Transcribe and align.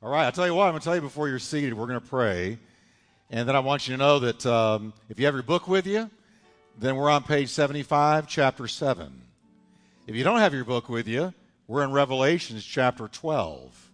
All 0.00 0.10
right, 0.10 0.26
I'll 0.26 0.32
tell 0.32 0.46
you 0.46 0.54
what, 0.54 0.66
I'm 0.66 0.72
going 0.72 0.80
to 0.80 0.84
tell 0.84 0.94
you 0.94 1.00
before 1.00 1.28
you're 1.28 1.40
seated, 1.40 1.74
we're 1.74 1.88
going 1.88 1.98
to 1.98 2.06
pray. 2.06 2.56
And 3.30 3.48
then 3.48 3.56
I 3.56 3.58
want 3.58 3.88
you 3.88 3.94
to 3.94 3.98
know 3.98 4.20
that 4.20 4.46
um, 4.46 4.92
if 5.08 5.18
you 5.18 5.26
have 5.26 5.34
your 5.34 5.42
book 5.42 5.66
with 5.66 5.88
you, 5.88 6.08
then 6.78 6.94
we're 6.94 7.10
on 7.10 7.24
page 7.24 7.48
75, 7.48 8.28
chapter 8.28 8.68
7. 8.68 9.12
If 10.06 10.14
you 10.14 10.22
don't 10.22 10.38
have 10.38 10.54
your 10.54 10.64
book 10.64 10.88
with 10.88 11.08
you, 11.08 11.34
we're 11.66 11.82
in 11.82 11.90
Revelations 11.90 12.64
chapter 12.64 13.08
12. 13.08 13.90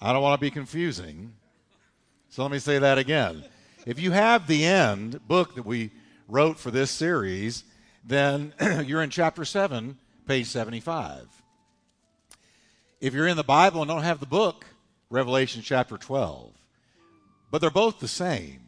I 0.00 0.14
don't 0.14 0.22
want 0.22 0.40
to 0.40 0.46
be 0.46 0.50
confusing, 0.50 1.34
so 2.30 2.40
let 2.40 2.50
me 2.50 2.60
say 2.60 2.78
that 2.78 2.96
again. 2.96 3.44
If 3.84 4.00
you 4.00 4.12
have 4.12 4.46
the 4.46 4.64
end 4.64 5.28
book 5.28 5.56
that 5.56 5.66
we 5.66 5.90
wrote 6.26 6.58
for 6.58 6.70
this 6.70 6.90
series, 6.90 7.64
then 8.02 8.54
you're 8.86 9.02
in 9.02 9.10
chapter 9.10 9.44
7, 9.44 9.98
page 10.26 10.46
75. 10.46 11.37
If 13.00 13.14
you're 13.14 13.28
in 13.28 13.36
the 13.36 13.44
Bible 13.44 13.80
and 13.80 13.88
don't 13.88 14.02
have 14.02 14.18
the 14.18 14.26
book, 14.26 14.66
Revelation 15.08 15.62
chapter 15.62 15.96
12. 15.96 16.52
But 17.50 17.60
they're 17.60 17.70
both 17.70 18.00
the 18.00 18.08
same. 18.08 18.60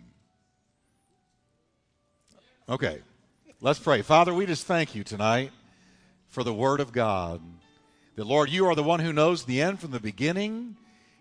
Okay, 2.68 3.01
let's 3.60 3.80
pray. 3.80 4.02
Father, 4.02 4.32
we 4.32 4.46
just 4.46 4.66
thank 4.66 4.95
you 4.95 5.02
tonight 5.02 5.51
for 6.28 6.45
the 6.45 6.54
Word 6.54 6.78
of 6.78 6.92
God. 6.92 7.42
That, 8.14 8.27
Lord, 8.27 8.51
you 8.51 8.66
are 8.66 8.77
the 8.77 8.84
one 8.84 9.01
who 9.01 9.12
knows 9.12 9.45
the 9.45 9.60
end 9.60 9.80
from 9.80 9.90
the 9.90 9.98
beginning. 9.98 10.76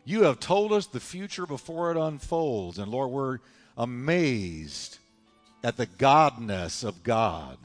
You 0.05 0.23
have 0.23 0.39
told 0.39 0.71
us 0.71 0.85
the 0.85 0.99
future 0.99 1.47
before 1.47 1.91
it 1.91 1.97
unfolds. 1.97 2.77
And, 2.77 2.91
Lord, 2.91 3.09
we're 3.09 3.39
amazed 3.75 4.99
at 5.63 5.77
the 5.77 5.87
godness 5.87 6.83
of 6.83 7.03
God. 7.03 7.57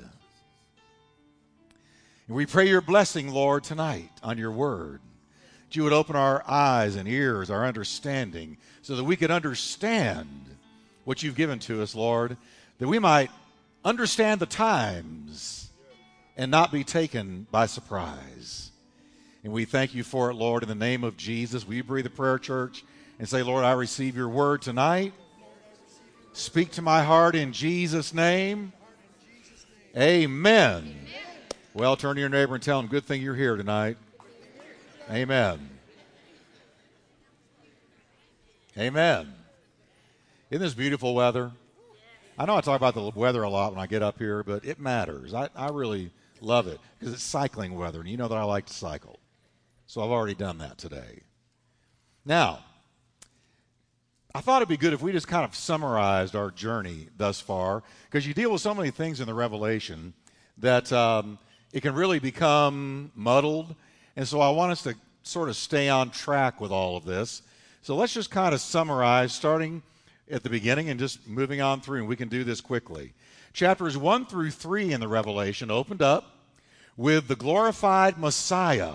And 2.26 2.36
we 2.36 2.46
pray 2.46 2.66
your 2.66 2.80
blessing, 2.80 3.28
Lord, 3.28 3.64
tonight 3.64 4.10
on 4.22 4.38
your 4.38 4.50
word. 4.50 5.00
You 5.74 5.84
would 5.84 5.92
open 5.92 6.16
our 6.16 6.44
eyes 6.46 6.96
and 6.96 7.08
ears, 7.08 7.50
our 7.50 7.66
understanding, 7.66 8.56
so 8.82 8.96
that 8.96 9.04
we 9.04 9.16
could 9.16 9.30
understand 9.30 10.28
what 11.04 11.22
you've 11.22 11.34
given 11.34 11.58
to 11.60 11.82
us, 11.82 11.94
Lord, 11.94 12.36
that 12.78 12.88
we 12.88 12.98
might 12.98 13.30
understand 13.84 14.40
the 14.40 14.46
times 14.46 15.70
and 16.36 16.50
not 16.50 16.72
be 16.72 16.84
taken 16.84 17.46
by 17.50 17.66
surprise. 17.66 18.70
And 19.42 19.52
we 19.52 19.64
thank 19.64 19.94
you 19.94 20.02
for 20.04 20.30
it, 20.30 20.34
Lord, 20.34 20.62
in 20.62 20.68
the 20.68 20.74
name 20.74 21.04
of 21.04 21.16
Jesus. 21.16 21.66
We 21.66 21.82
breathe 21.82 22.06
a 22.06 22.10
prayer, 22.10 22.38
church, 22.38 22.84
and 23.18 23.28
say, 23.28 23.42
Lord, 23.42 23.64
I 23.64 23.72
receive 23.72 24.16
your 24.16 24.28
word 24.28 24.62
tonight. 24.62 25.12
Speak 26.32 26.72
to 26.72 26.82
my 26.82 27.02
heart 27.02 27.36
in 27.36 27.52
Jesus' 27.52 28.14
name. 28.14 28.72
Amen. 29.96 30.96
Well, 31.74 31.96
turn 31.96 32.14
to 32.14 32.20
your 32.20 32.30
neighbor 32.30 32.54
and 32.54 32.62
tell 32.62 32.80
him, 32.80 32.86
good 32.86 33.04
thing 33.04 33.22
you're 33.22 33.36
here 33.36 33.56
tonight. 33.56 33.98
Amen. 35.10 35.73
Amen. 38.76 39.32
Isn't 40.50 40.60
this 40.60 40.74
beautiful 40.74 41.14
weather? 41.14 41.52
I 42.36 42.44
know 42.44 42.56
I 42.56 42.60
talk 42.60 42.76
about 42.76 42.94
the 42.94 43.12
weather 43.14 43.44
a 43.44 43.48
lot 43.48 43.72
when 43.72 43.80
I 43.80 43.86
get 43.86 44.02
up 44.02 44.18
here, 44.18 44.42
but 44.42 44.64
it 44.64 44.80
matters. 44.80 45.32
I, 45.32 45.48
I 45.54 45.68
really 45.68 46.10
love 46.40 46.66
it 46.66 46.80
because 46.98 47.14
it's 47.14 47.22
cycling 47.22 47.76
weather, 47.78 48.00
and 48.00 48.08
you 48.08 48.16
know 48.16 48.26
that 48.26 48.36
I 48.36 48.42
like 48.42 48.66
to 48.66 48.74
cycle. 48.74 49.20
So 49.86 50.02
I've 50.02 50.10
already 50.10 50.34
done 50.34 50.58
that 50.58 50.76
today. 50.76 51.20
Now, 52.24 52.64
I 54.34 54.40
thought 54.40 54.60
it'd 54.60 54.68
be 54.68 54.76
good 54.76 54.92
if 54.92 55.02
we 55.02 55.12
just 55.12 55.28
kind 55.28 55.44
of 55.44 55.54
summarized 55.54 56.34
our 56.34 56.50
journey 56.50 57.06
thus 57.16 57.40
far 57.40 57.84
because 58.10 58.26
you 58.26 58.34
deal 58.34 58.50
with 58.50 58.60
so 58.60 58.74
many 58.74 58.90
things 58.90 59.20
in 59.20 59.28
the 59.28 59.34
Revelation 59.34 60.14
that 60.58 60.92
um, 60.92 61.38
it 61.72 61.82
can 61.82 61.94
really 61.94 62.18
become 62.18 63.12
muddled. 63.14 63.76
And 64.16 64.26
so 64.26 64.40
I 64.40 64.50
want 64.50 64.72
us 64.72 64.82
to 64.82 64.96
sort 65.22 65.48
of 65.48 65.54
stay 65.54 65.88
on 65.88 66.10
track 66.10 66.60
with 66.60 66.72
all 66.72 66.96
of 66.96 67.04
this. 67.04 67.42
So 67.84 67.94
let's 67.96 68.14
just 68.14 68.30
kind 68.30 68.54
of 68.54 68.62
summarize, 68.62 69.34
starting 69.34 69.82
at 70.30 70.42
the 70.42 70.48
beginning 70.48 70.88
and 70.88 70.98
just 70.98 71.28
moving 71.28 71.60
on 71.60 71.82
through, 71.82 71.98
and 71.98 72.08
we 72.08 72.16
can 72.16 72.30
do 72.30 72.42
this 72.42 72.62
quickly. 72.62 73.12
Chapters 73.52 73.98
1 73.98 74.24
through 74.24 74.52
3 74.52 74.94
in 74.94 75.00
the 75.00 75.06
Revelation 75.06 75.70
opened 75.70 76.00
up 76.00 76.34
with 76.96 77.28
the 77.28 77.36
glorified 77.36 78.16
Messiah 78.16 78.94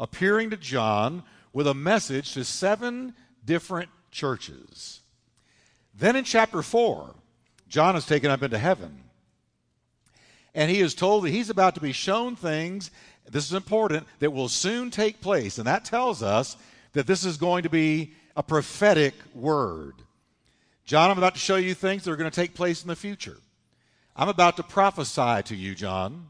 appearing 0.00 0.50
to 0.50 0.56
John 0.56 1.22
with 1.52 1.68
a 1.68 1.74
message 1.74 2.34
to 2.34 2.44
seven 2.44 3.14
different 3.44 3.88
churches. 4.10 4.98
Then 5.94 6.16
in 6.16 6.24
chapter 6.24 6.60
4, 6.60 7.14
John 7.68 7.94
is 7.94 8.04
taken 8.04 8.32
up 8.32 8.42
into 8.42 8.58
heaven. 8.58 9.04
And 10.56 10.72
he 10.72 10.80
is 10.80 10.92
told 10.92 11.22
that 11.22 11.30
he's 11.30 11.50
about 11.50 11.76
to 11.76 11.80
be 11.80 11.92
shown 11.92 12.34
things, 12.34 12.90
this 13.30 13.46
is 13.46 13.52
important, 13.52 14.08
that 14.18 14.32
will 14.32 14.48
soon 14.48 14.90
take 14.90 15.20
place. 15.20 15.56
And 15.58 15.68
that 15.68 15.84
tells 15.84 16.20
us 16.20 16.56
that 16.92 17.06
this 17.06 17.24
is 17.24 17.36
going 17.36 17.62
to 17.62 17.70
be 17.70 18.12
a 18.36 18.42
prophetic 18.42 19.14
word. 19.34 19.94
John, 20.84 21.10
I'm 21.10 21.18
about 21.18 21.34
to 21.34 21.40
show 21.40 21.56
you 21.56 21.74
things 21.74 22.04
that 22.04 22.10
are 22.10 22.16
going 22.16 22.30
to 22.30 22.34
take 22.34 22.54
place 22.54 22.82
in 22.82 22.88
the 22.88 22.96
future. 22.96 23.36
I'm 24.16 24.28
about 24.28 24.56
to 24.56 24.62
prophesy 24.62 25.42
to 25.44 25.54
you, 25.54 25.74
John. 25.74 26.28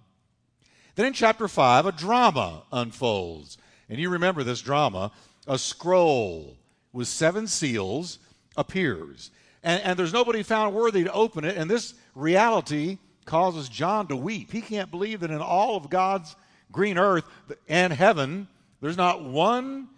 Then 0.94 1.06
in 1.06 1.12
chapter 1.12 1.46
5, 1.46 1.86
a 1.86 1.92
drama 1.92 2.64
unfolds. 2.72 3.56
And 3.88 3.98
you 3.98 4.10
remember 4.10 4.42
this 4.42 4.60
drama. 4.60 5.12
A 5.46 5.58
scroll 5.58 6.56
with 6.92 7.08
seven 7.08 7.46
seals 7.46 8.18
appears. 8.56 9.30
And, 9.62 9.82
and 9.82 9.98
there's 9.98 10.12
nobody 10.12 10.42
found 10.42 10.74
worthy 10.74 11.04
to 11.04 11.12
open 11.12 11.44
it. 11.44 11.56
And 11.56 11.70
this 11.70 11.94
reality 12.14 12.98
causes 13.24 13.68
John 13.68 14.08
to 14.08 14.16
weep. 14.16 14.50
He 14.50 14.60
can't 14.60 14.90
believe 14.90 15.20
that 15.20 15.30
in 15.30 15.40
all 15.40 15.76
of 15.76 15.88
God's 15.88 16.34
green 16.72 16.98
earth 16.98 17.24
and 17.68 17.92
heaven, 17.92 18.48
there's 18.80 18.96
not 18.96 19.24
one 19.24 19.88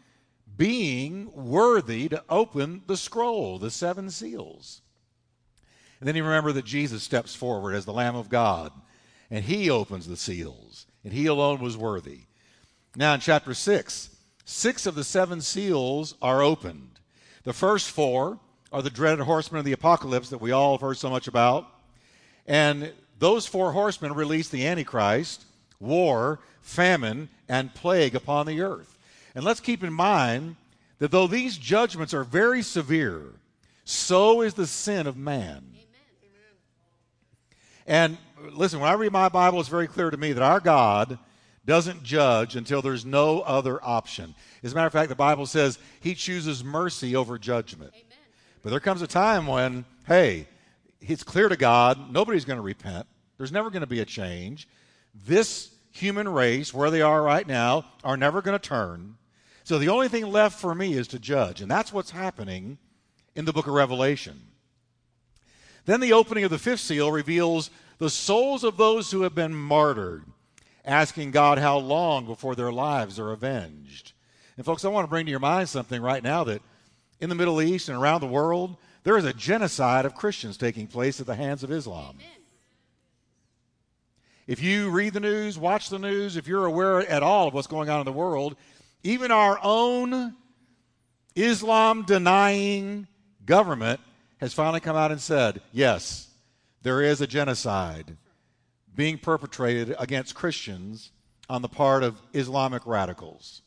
being 0.61 1.33
worthy 1.33 2.07
to 2.07 2.23
open 2.29 2.83
the 2.87 2.97
scroll, 2.99 3.59
the 3.59 3.71
seven 3.71 4.11
seals. 4.11 4.83
And 5.99 6.07
then 6.07 6.15
you 6.15 6.23
remember 6.23 6.53
that 6.53 6.67
Jesus 6.67 7.03
steps 7.03 7.35
forward 7.35 7.75
as 7.75 7.87
the 7.87 7.95
Lamb 7.95 8.15
of 8.15 8.29
God, 8.29 8.71
and 9.31 9.43
he 9.43 9.71
opens 9.71 10.07
the 10.07 10.19
seals 10.19 10.85
and 11.03 11.15
he 11.15 11.25
alone 11.25 11.61
was 11.61 11.79
worthy. 11.79 12.25
Now, 12.95 13.15
in 13.15 13.21
chapter 13.21 13.55
6, 13.55 14.15
six 14.45 14.85
of 14.85 14.95
the 14.95 15.03
seven 15.03 15.41
seals 15.41 16.15
are 16.21 16.43
opened. 16.43 17.01
The 17.45 17.55
first 17.55 17.91
four 17.91 18.39
are 18.71 18.83
the 18.83 18.91
dreaded 18.91 19.25
horsemen 19.25 19.61
of 19.61 19.65
the 19.65 19.73
apocalypse 19.73 20.29
that 20.29 20.43
we 20.43 20.53
all 20.53 20.73
have 20.73 20.83
heard 20.83 20.99
so 20.99 21.09
much 21.09 21.27
about. 21.27 21.69
And 22.47 22.93
those 23.19 23.47
four 23.47 23.73
horsemen 23.73 24.13
release 24.13 24.51
the 24.51 24.67
Antichrist, 24.67 25.47
war, 25.81 26.41
famine, 26.61 27.31
and 27.49 27.75
plague 27.75 28.15
upon 28.15 28.45
the 28.45 28.61
earth. 28.61 28.99
And 29.35 29.45
let's 29.45 29.61
keep 29.61 29.85
in 29.85 29.93
mind 29.93 30.57
that 30.99 31.11
though 31.11 31.27
these 31.27 31.57
judgments 31.57 32.15
are 32.15 32.25
very 32.25 32.63
severe, 32.63 33.23
so 33.85 34.43
is 34.43 34.55
the 34.55 34.67
sin 34.67 35.07
of 35.07 35.17
man. 35.17 35.65
And 37.87 38.19
listen, 38.53 38.81
when 38.81 38.91
I 38.91 38.95
read 38.95 39.13
my 39.13 39.29
Bible, 39.29 39.61
it's 39.61 39.69
very 39.69 39.89
clear 39.89 40.11
to 40.11 40.17
me 40.17 40.33
that 40.33 40.43
our 40.43 40.61
God 40.61 41.19
doesn't 41.67 42.03
judge 42.03 42.57
until 42.57 42.83
there's 42.83 43.05
no 43.05 43.41
other 43.41 43.79
option. 43.83 44.35
As 44.63 44.73
a 44.73 44.75
matter 44.75 44.87
of 44.87 44.93
fact, 44.93 45.09
the 45.09 45.15
Bible 45.15 45.47
says 45.47 45.79
he 46.01 46.15
chooses 46.15 46.65
mercy 46.65 47.17
over 47.17 47.39
judgment. 47.39 47.93
Amen. 47.95 48.05
But 48.63 48.71
there 48.71 48.81
comes 48.81 49.03
a 49.03 49.07
time 49.07 49.47
when, 49.47 49.85
hey, 50.07 50.47
it's 51.01 51.23
clear 51.23 51.49
to 51.49 51.57
God, 51.57 52.13
nobody's 52.13 52.45
going 52.45 52.59
to 52.59 52.63
repent. 52.63 53.07
There's 53.39 53.53
never 53.53 53.71
going 53.71 53.81
to 53.81 53.87
be 53.87 54.01
a 54.01 54.05
change. 54.05 54.69
This 55.27 55.71
human 55.93 56.29
race, 56.29 56.73
where 56.73 56.91
they 56.91 57.03
are 57.03 57.23
right 57.23 57.47
now, 57.47 57.87
are 58.05 58.17
never 58.17 58.43
going 58.43 58.59
to 58.59 58.69
turn. 58.69 59.17
So 59.71 59.79
the 59.79 59.91
only 59.91 60.09
thing 60.09 60.27
left 60.27 60.59
for 60.59 60.75
me 60.75 60.95
is 60.95 61.07
to 61.07 61.21
judge. 61.21 61.61
And 61.61 61.71
that's 61.71 61.93
what's 61.93 62.11
happening 62.11 62.77
in 63.37 63.45
the 63.45 63.53
book 63.53 63.69
of 63.69 63.73
Revelation. 63.73 64.49
Then 65.85 66.01
the 66.01 66.13
opening 66.13 66.43
of 66.43 66.51
the 66.51 66.59
fifth 66.59 66.81
seal 66.81 67.13
reveals 67.13 67.71
the 67.99 68.11
souls 68.11 68.65
of 68.65 68.77
those 68.77 69.13
who 69.13 69.23
have 69.23 69.37
been 69.37 69.55
martyred, 69.55 70.25
asking 70.85 71.31
God 71.31 71.59
how 71.59 71.79
long 71.79 72.27
before 72.27 72.57
their 72.57 72.73
lives 72.73 73.21
are 73.21 73.31
avenged. 73.31 74.13
And, 74.57 74.67
folks, 74.67 74.85
I 74.85 74.89
want 74.89 75.05
to 75.05 75.09
bring 75.09 75.27
to 75.27 75.31
your 75.31 75.39
mind 75.39 75.69
something 75.69 76.03
right 76.03 76.25
now 76.25 76.43
that 76.43 76.63
in 77.21 77.29
the 77.29 77.37
Middle 77.37 77.63
East 77.63 77.89
and 77.89 77.97
around 77.97 78.23
the 78.23 78.27
world, 78.27 78.77
there 79.05 79.17
is 79.17 79.25
a 79.25 79.33
genocide 79.33 80.05
of 80.05 80.17
Christians 80.17 80.57
taking 80.57 80.89
place 80.89 81.21
at 81.21 81.29
the 81.29 81.37
hands 81.37 81.63
of 81.63 81.71
Islam. 81.71 82.19
If 84.49 84.61
you 84.61 84.91
read 84.91 85.13
the 85.13 85.21
news, 85.21 85.57
watch 85.57 85.91
the 85.91 86.01
news, 86.01 86.37
if 86.37 86.49
you're 86.49 86.67
aware 86.67 87.09
at 87.09 87.23
all 87.23 87.47
of 87.47 87.55
what's 87.55 87.69
going 87.69 87.89
on 87.89 88.01
in 88.01 88.05
the 88.05 88.11
world, 88.11 88.57
even 89.03 89.31
our 89.31 89.59
own 89.63 90.35
Islam 91.35 92.03
denying 92.03 93.07
government 93.45 94.01
has 94.39 94.53
finally 94.53 94.81
come 94.81 94.97
out 94.97 95.11
and 95.11 95.21
said, 95.21 95.61
yes, 95.73 96.29
there 96.83 97.03
is 97.03 97.21
a 97.21 97.27
genocide 97.27 98.17
being 98.95 99.19
perpetrated 99.19 99.95
against 99.99 100.35
Christians 100.35 101.13
on 101.49 101.63
the 101.63 101.69
part 101.69 102.03
of 102.03 102.21
Islamic 102.33 102.87
radicals. 102.87 103.63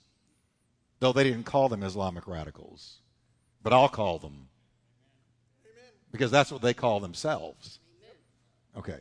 Though 1.00 1.14
they 1.14 1.24
didn't 1.24 1.44
call 1.44 1.70
them 1.70 1.84
Islamic 1.84 2.28
radicals. 2.28 3.00
But 3.62 3.74
I'll 3.74 3.90
call 3.90 4.20
them. 4.20 4.48
Because 6.12 6.32
that's 6.32 6.52
what 6.52 6.62
they 6.62 6.74
call 6.74 7.00
themselves. 7.00 7.80
Okay. 8.78 9.00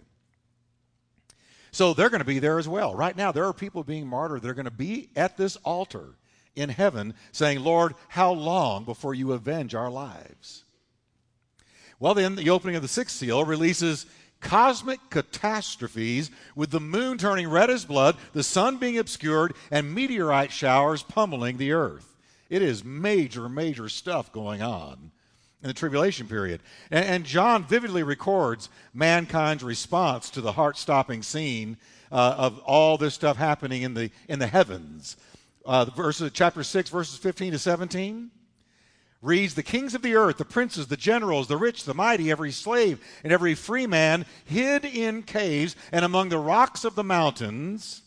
So 1.70 1.94
they're 1.94 2.10
going 2.10 2.20
to 2.20 2.24
be 2.24 2.38
there 2.38 2.58
as 2.58 2.68
well. 2.68 2.94
Right 2.94 3.16
now, 3.16 3.32
there 3.32 3.46
are 3.46 3.52
people 3.52 3.82
being 3.82 4.06
martyred. 4.06 4.42
They're 4.42 4.54
going 4.54 4.64
to 4.66 4.70
be 4.70 5.10
at 5.16 5.36
this 5.36 5.56
altar 5.56 6.16
in 6.54 6.68
heaven, 6.68 7.14
saying, 7.32 7.60
Lord, 7.60 7.94
how 8.08 8.32
long 8.32 8.84
before 8.84 9.14
you 9.14 9.32
avenge 9.32 9.74
our 9.74 9.90
lives? 9.90 10.64
Well, 11.98 12.14
then, 12.14 12.34
the 12.34 12.50
opening 12.50 12.76
of 12.76 12.82
the 12.82 12.88
sixth 12.88 13.16
seal 13.16 13.44
releases 13.44 14.06
cosmic 14.40 14.98
catastrophes 15.08 16.30
with 16.56 16.70
the 16.70 16.80
moon 16.80 17.16
turning 17.16 17.48
red 17.48 17.70
as 17.70 17.84
blood, 17.84 18.16
the 18.32 18.42
sun 18.42 18.76
being 18.76 18.98
obscured, 18.98 19.54
and 19.70 19.94
meteorite 19.94 20.52
showers 20.52 21.02
pummeling 21.02 21.56
the 21.56 21.72
earth. 21.72 22.16
It 22.50 22.60
is 22.60 22.84
major, 22.84 23.48
major 23.48 23.88
stuff 23.88 24.32
going 24.32 24.60
on 24.60 25.12
in 25.62 25.68
the 25.68 25.74
tribulation 25.74 26.26
period. 26.26 26.60
And, 26.90 27.24
John 27.24 27.64
vividly 27.64 28.02
records 28.02 28.68
mankind's 28.92 29.62
response 29.62 30.28
to 30.30 30.40
the 30.40 30.52
heart 30.52 30.76
stopping 30.76 31.22
scene 31.22 31.76
uh, 32.10 32.34
of 32.36 32.58
all 32.60 32.98
this 32.98 33.14
stuff 33.14 33.36
happening 33.36 33.82
in 33.82 33.94
the, 33.94 34.10
in 34.28 34.38
the 34.38 34.48
heavens. 34.48 35.16
Uh, 35.64 35.84
verses, 35.84 36.30
chapter 36.34 36.62
6, 36.62 36.90
verses 36.90 37.18
15 37.18 37.52
to 37.52 37.58
17 37.58 38.30
reads 39.20 39.54
The 39.54 39.62
kings 39.62 39.94
of 39.94 40.02
the 40.02 40.16
earth, 40.16 40.38
the 40.38 40.44
princes, 40.44 40.88
the 40.88 40.96
generals, 40.96 41.48
the 41.48 41.56
rich, 41.56 41.84
the 41.84 41.94
mighty, 41.94 42.30
every 42.30 42.50
slave, 42.50 43.00
and 43.22 43.32
every 43.32 43.54
free 43.54 43.86
man 43.86 44.26
hid 44.44 44.84
in 44.84 45.22
caves 45.22 45.76
and 45.92 46.04
among 46.04 46.28
the 46.28 46.38
rocks 46.38 46.84
of 46.84 46.96
the 46.96 47.04
mountains. 47.04 48.02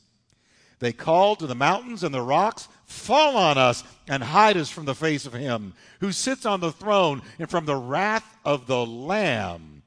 They 0.80 0.92
called 0.92 1.40
to 1.40 1.48
the 1.48 1.56
mountains 1.56 2.04
and 2.04 2.14
the 2.14 2.22
rocks, 2.22 2.68
Fall 2.84 3.38
on 3.38 3.58
us 3.58 3.84
and 4.08 4.22
hide 4.22 4.58
us 4.58 4.70
from 4.70 4.86
the 4.86 4.94
face 4.94 5.26
of 5.26 5.34
him 5.34 5.74
who 6.02 6.12
sits 6.12 6.46
on 6.46 6.60
the 6.60 6.72
throne 6.72 7.24
and 7.40 7.50
from 7.50 7.66
the 7.66 7.76
wrath 7.76 8.38
of 8.44 8.68
the 8.68 8.86
Lamb. 8.86 9.82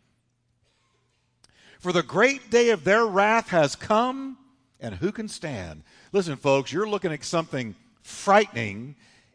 For 1.79 1.93
the 1.93 2.03
great 2.03 2.50
day 2.50 2.70
of 2.70 2.82
their 2.82 3.06
wrath 3.06 3.50
has 3.50 3.76
come, 3.76 4.37
and 4.80 4.94
who 4.94 5.12
can 5.12 5.28
stand? 5.28 5.82
Listen, 6.12 6.36
folks, 6.36 6.72
you're 6.72 6.88
looking 6.88 7.12
at 7.12 7.25
something 7.25 7.75
frightening 8.02 8.94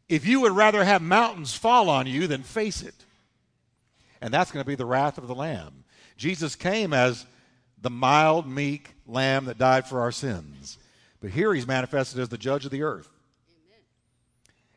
if 0.10 0.25
you 0.25 0.42
would 0.42 0.51
rather 0.51 0.84
have 0.84 1.01
mountains 1.01 1.54
fall 1.54 1.90
on 1.90 2.07
you 2.07 2.28
than 2.28 2.44
face 2.44 2.81
it. 2.81 2.95
And 4.22 4.34
that's 4.34 4.51
going 4.51 4.63
to 4.63 4.68
be 4.68 4.75
the 4.75 4.86
wrath 4.86 5.18
of 5.18 5.28
the 5.28 5.36
Lamb. 5.36 5.84
Jesus 6.18 6.56
came 6.56 6.94
as 6.94 7.25
the 7.81 7.90
mild, 7.90 8.48
meek 8.48 8.92
lamb 9.06 9.45
that 9.45 9.57
died 9.57 9.86
for 9.86 10.01
our 10.01 10.12
sins. 10.12 10.78
But 11.22 11.31
here 11.31 11.54
he's 11.54 11.68
manifested 11.68 12.19
as 12.19 12.30
the 12.30 12.38
judge 12.38 12.66
of 12.66 12.72
the 12.72 12.84
earth. 12.84 13.10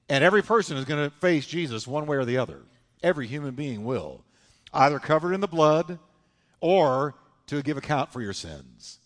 And 0.08 0.22
every 0.22 0.42
person 0.42 0.76
is 0.76 0.84
going 0.84 1.08
to 1.08 1.16
face 1.16 1.46
Jesus 1.46 1.86
one 1.86 2.06
way 2.06 2.16
or 2.16 2.24
the 2.24 2.38
other. 2.38 2.62
Every 3.02 3.26
human 3.26 3.54
being 3.54 3.84
will, 3.84 4.24
either 4.72 4.98
covered 4.98 5.32
in 5.32 5.40
the 5.40 5.48
blood 5.48 5.98
or 6.60 7.14
to 7.48 7.62
give 7.62 7.76
account 7.76 8.12
for 8.12 8.20
your 8.20 8.32
sins. 8.32 8.98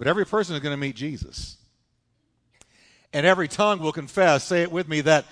But 0.00 0.08
every 0.08 0.24
person 0.24 0.56
is 0.56 0.62
going 0.62 0.72
to 0.72 0.80
meet 0.80 0.96
Jesus. 0.96 1.58
And 3.12 3.26
every 3.26 3.48
tongue 3.48 3.80
will 3.80 3.92
confess, 3.92 4.44
say 4.44 4.62
it 4.62 4.72
with 4.72 4.88
me, 4.88 5.02
that 5.02 5.26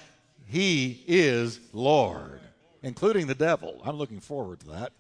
he 0.47 1.03
is 1.07 1.59
Lord, 1.73 2.41
including 2.83 3.29
the 3.29 3.35
devil. 3.35 3.81
I'm 3.83 3.97
looking 3.97 4.21
forward 4.21 4.61
to 4.61 4.67
that. 4.73 4.93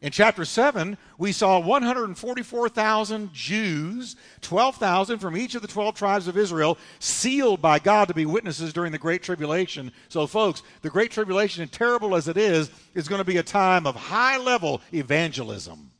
In 0.00 0.12
chapter 0.12 0.44
7, 0.44 0.96
we 1.18 1.32
saw 1.32 1.58
144,000 1.58 3.32
Jews, 3.32 4.14
12,000 4.40 5.18
from 5.18 5.36
each 5.36 5.56
of 5.56 5.62
the 5.62 5.66
12 5.66 5.96
tribes 5.96 6.28
of 6.28 6.38
Israel, 6.38 6.78
sealed 7.00 7.60
by 7.60 7.80
God 7.80 8.06
to 8.06 8.14
be 8.14 8.24
witnesses 8.24 8.72
during 8.72 8.92
the 8.92 8.98
Great 8.98 9.24
Tribulation. 9.24 9.90
So, 10.08 10.28
folks, 10.28 10.62
the 10.82 10.90
Great 10.90 11.10
Tribulation, 11.10 11.64
and 11.64 11.72
terrible 11.72 12.14
as 12.14 12.28
it 12.28 12.36
is, 12.36 12.70
is 12.94 13.08
going 13.08 13.18
to 13.18 13.24
be 13.24 13.38
a 13.38 13.42
time 13.42 13.84
of 13.84 13.96
high 13.96 14.38
level 14.38 14.80
evangelism. 14.94 15.90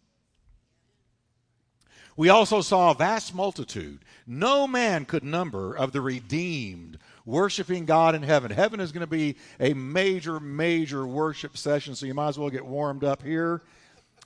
We 2.19 2.31
also 2.31 2.63
saw 2.63 2.91
a 2.91 2.95
vast 2.95 3.33
multitude, 3.33 4.01
no 4.27 4.67
man 4.67 5.05
could 5.05 5.23
number, 5.23 5.73
of 5.73 5.93
the 5.93 6.01
redeemed 6.01 6.99
worshiping 7.25 7.85
God 7.85 8.17
in 8.17 8.25
heaven. 8.25 8.51
Heaven 8.51 8.81
is 8.81 8.91
going 8.91 9.03
to 9.03 9.07
be 9.07 9.37
a 9.61 9.73
major, 9.73 10.41
major 10.41 11.07
worship 11.07 11.57
session, 11.57 11.95
so 11.95 12.07
you 12.07 12.15
might 12.15 12.31
as 12.31 12.37
well 12.37 12.51
get 12.51 12.67
warmed 12.67 13.05
up 13.05 13.23
here 13.23 13.63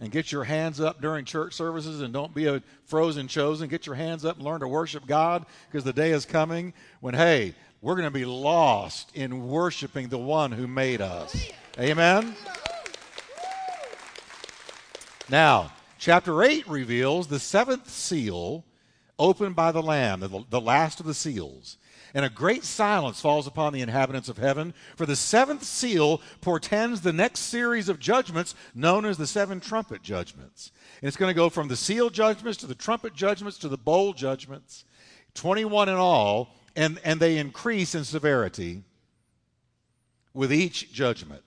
and 0.00 0.10
get 0.10 0.32
your 0.32 0.44
hands 0.44 0.80
up 0.80 1.02
during 1.02 1.26
church 1.26 1.52
services 1.52 2.00
and 2.00 2.14
don't 2.14 2.34
be 2.34 2.46
a 2.46 2.62
frozen 2.86 3.28
chosen. 3.28 3.68
Get 3.68 3.84
your 3.84 3.94
hands 3.94 4.24
up 4.24 4.36
and 4.36 4.44
learn 4.46 4.60
to 4.60 4.68
worship 4.68 5.06
God 5.06 5.44
because 5.70 5.84
the 5.84 5.92
day 5.92 6.12
is 6.12 6.24
coming 6.24 6.72
when, 7.00 7.12
hey, 7.12 7.54
we're 7.82 7.96
going 7.96 8.08
to 8.08 8.10
be 8.10 8.24
lost 8.24 9.14
in 9.14 9.48
worshiping 9.48 10.08
the 10.08 10.16
one 10.16 10.50
who 10.50 10.66
made 10.66 11.02
us. 11.02 11.50
Amen? 11.78 12.34
Now, 15.28 15.72
chapter 16.02 16.43
8 16.43 16.69
reveals 16.69 17.28
the 17.28 17.38
seventh 17.38 17.88
seal 17.88 18.64
opened 19.20 19.54
by 19.54 19.70
the 19.70 19.82
Lamb, 19.82 20.19
the, 20.50 20.60
last 20.60 20.99
of 20.99 21.06
the 21.06 21.14
seals 21.14 21.76
and 22.12 22.25
a 22.25 22.28
great 22.28 22.64
silence 22.64 23.20
falls 23.20 23.46
upon 23.46 23.72
the 23.72 23.81
inhabitants 23.81 24.28
of 24.28 24.37
heaven. 24.37 24.75
For 24.96 25.06
the 25.06 25.16
seventh 25.16 25.62
seal 25.62 26.20
portends 26.40 27.00
the 27.00 27.12
next 27.12 27.40
series 27.40 27.88
of 27.88 27.99
judgments 27.99 28.54
known 28.75 29.04
as 29.04 29.16
the 29.16 29.26
seven 29.26 29.60
trumpet 29.60 30.02
judgments. 30.02 30.72
And 31.00 31.08
it's 31.08 31.16
going 31.16 31.31
to 31.31 31.37
go 31.37 31.49
from 31.49 31.69
the 31.69 31.76
seal 31.76 32.10
judgments 32.10 32.58
to 32.58 32.66
the 32.66 32.75
trumpet 32.75 33.14
judgments 33.14 33.56
to 33.58 33.69
the 33.69 33.78
bowl 33.78 34.12
judgments, 34.12 34.84
21 35.34 35.88
in 35.88 35.94
all, 35.94 36.55
and, 36.76 37.00
and 37.05 37.19
they 37.20 37.38
increase 37.38 37.94
in 37.94 38.05
severity 38.05 38.82
with 40.34 40.52
each 40.52 40.93
judgment. 40.93 41.43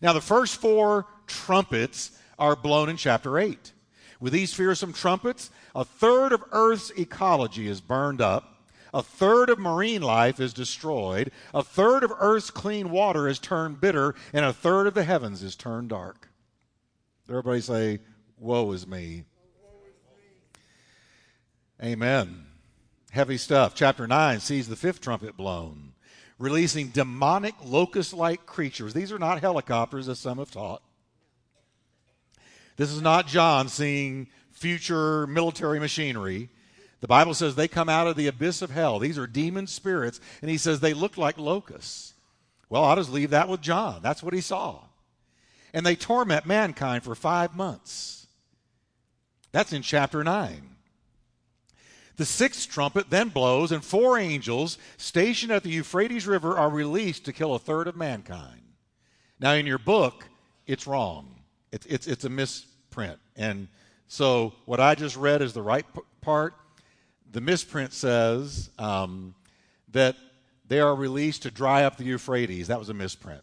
Now, 0.00 0.12
the 0.12 0.20
first 0.20 0.56
four 0.56 1.06
trumpets 1.26 2.10
are 2.38 2.56
blown 2.56 2.88
in 2.88 2.96
chapter 2.96 3.38
8. 3.38 3.72
With 4.22 4.32
these 4.32 4.54
fearsome 4.54 4.94
trumpets, 4.94 5.50
a 5.74 5.84
third 5.84 6.32
of 6.32 6.42
Earth's 6.50 6.90
ecology 6.96 7.68
is 7.68 7.82
burned 7.82 8.22
up 8.22 8.52
a 8.94 9.02
third 9.02 9.48
of 9.48 9.58
marine 9.58 10.02
life 10.02 10.38
is 10.38 10.52
destroyed. 10.52 11.32
A 11.54 11.62
third 11.62 12.04
of 12.04 12.12
Earth's 12.18 12.50
clean 12.50 12.90
water 12.90 13.26
is 13.26 13.38
turned 13.38 13.80
bitter. 13.80 14.14
And 14.32 14.44
a 14.44 14.52
third 14.52 14.86
of 14.86 14.94
the 14.94 15.04
heavens 15.04 15.42
is 15.42 15.56
turned 15.56 15.88
dark. 15.88 16.28
Everybody 17.28 17.60
say, 17.60 17.98
Woe 18.38 18.72
is 18.72 18.86
me. 18.86 19.24
Amen. 21.82 22.46
Heavy 23.10 23.38
stuff. 23.38 23.74
Chapter 23.74 24.06
9 24.06 24.40
sees 24.40 24.68
the 24.68 24.76
fifth 24.76 25.00
trumpet 25.00 25.36
blown, 25.36 25.92
releasing 26.38 26.88
demonic 26.88 27.54
locust 27.64 28.12
like 28.12 28.46
creatures. 28.46 28.94
These 28.94 29.10
are 29.10 29.18
not 29.18 29.40
helicopters, 29.40 30.08
as 30.08 30.18
some 30.18 30.38
have 30.38 30.50
taught. 30.50 30.82
This 32.82 32.90
is 32.90 33.00
not 33.00 33.28
John 33.28 33.68
seeing 33.68 34.26
future 34.50 35.24
military 35.28 35.78
machinery. 35.78 36.48
The 36.98 37.06
Bible 37.06 37.32
says 37.32 37.54
they 37.54 37.68
come 37.68 37.88
out 37.88 38.08
of 38.08 38.16
the 38.16 38.26
abyss 38.26 38.60
of 38.60 38.72
hell. 38.72 38.98
These 38.98 39.18
are 39.18 39.28
demon 39.28 39.68
spirits. 39.68 40.18
And 40.40 40.50
he 40.50 40.58
says 40.58 40.80
they 40.80 40.92
look 40.92 41.16
like 41.16 41.38
locusts. 41.38 42.14
Well, 42.68 42.82
I'll 42.82 42.96
just 42.96 43.12
leave 43.12 43.30
that 43.30 43.48
with 43.48 43.60
John. 43.60 44.00
That's 44.02 44.20
what 44.20 44.34
he 44.34 44.40
saw. 44.40 44.80
And 45.72 45.86
they 45.86 45.94
torment 45.94 46.44
mankind 46.44 47.04
for 47.04 47.14
five 47.14 47.54
months. 47.54 48.26
That's 49.52 49.72
in 49.72 49.82
chapter 49.82 50.24
9. 50.24 50.68
The 52.16 52.24
sixth 52.24 52.68
trumpet 52.68 53.10
then 53.10 53.28
blows, 53.28 53.70
and 53.70 53.84
four 53.84 54.18
angels 54.18 54.76
stationed 54.96 55.52
at 55.52 55.62
the 55.62 55.70
Euphrates 55.70 56.26
River 56.26 56.58
are 56.58 56.68
released 56.68 57.26
to 57.26 57.32
kill 57.32 57.54
a 57.54 57.60
third 57.60 57.86
of 57.86 57.94
mankind. 57.94 58.62
Now, 59.38 59.52
in 59.52 59.66
your 59.66 59.78
book, 59.78 60.26
it's 60.66 60.88
wrong. 60.88 61.28
It's, 61.70 61.86
it's, 61.86 62.06
it's 62.08 62.24
a 62.24 62.28
misprint. 62.92 63.18
And 63.36 63.68
so, 64.06 64.52
what 64.66 64.80
I 64.80 64.94
just 64.94 65.16
read 65.16 65.42
is 65.42 65.52
the 65.52 65.62
right 65.62 65.86
p- 65.94 66.02
part 66.20 66.54
the 67.32 67.40
misprint 67.40 67.94
says 67.94 68.70
um, 68.78 69.34
that 69.92 70.16
they 70.68 70.80
are 70.80 70.94
released 70.94 71.42
to 71.42 71.50
dry 71.50 71.84
up 71.84 71.96
the 71.96 72.04
Euphrates. 72.04 72.68
That 72.68 72.78
was 72.78 72.90
a 72.90 72.94
misprint. 72.94 73.42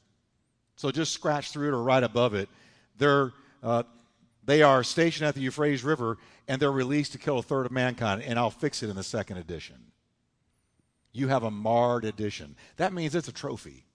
So 0.75 0.91
just 0.91 1.12
scratch 1.12 1.51
through 1.51 1.70
it 1.70 1.72
or 1.72 1.82
right 1.82 2.03
above 2.03 2.36
it. 2.36 2.50
They're, 2.98 3.32
uh, 3.63 3.84
they 4.46 4.62
are 4.62 4.84
stationed 4.84 5.27
at 5.27 5.34
the 5.34 5.41
Euphrates 5.41 5.84
River 5.84 6.18
and 6.48 6.62
they're 6.62 6.72
released 6.72 7.13
to 7.13 7.18
kill 7.18 7.39
a 7.39 7.44
third 7.44 7.65
of 7.65 7.72
mankind. 7.72 8.22
And 8.22 8.38
I'll 8.38 8.51
fix 8.51 8.84
it 8.84 8.91
in 8.91 8.96
the 8.96 9.03
second 9.03 9.38
edition. 9.38 9.75
You 11.12 11.29
have 11.29 11.44
a 11.44 11.51
marred 11.51 12.06
edition. 12.06 12.56
That 12.77 12.94
means 12.94 13.15
it's 13.15 13.27
a 13.27 13.34
trophy. 13.34 13.86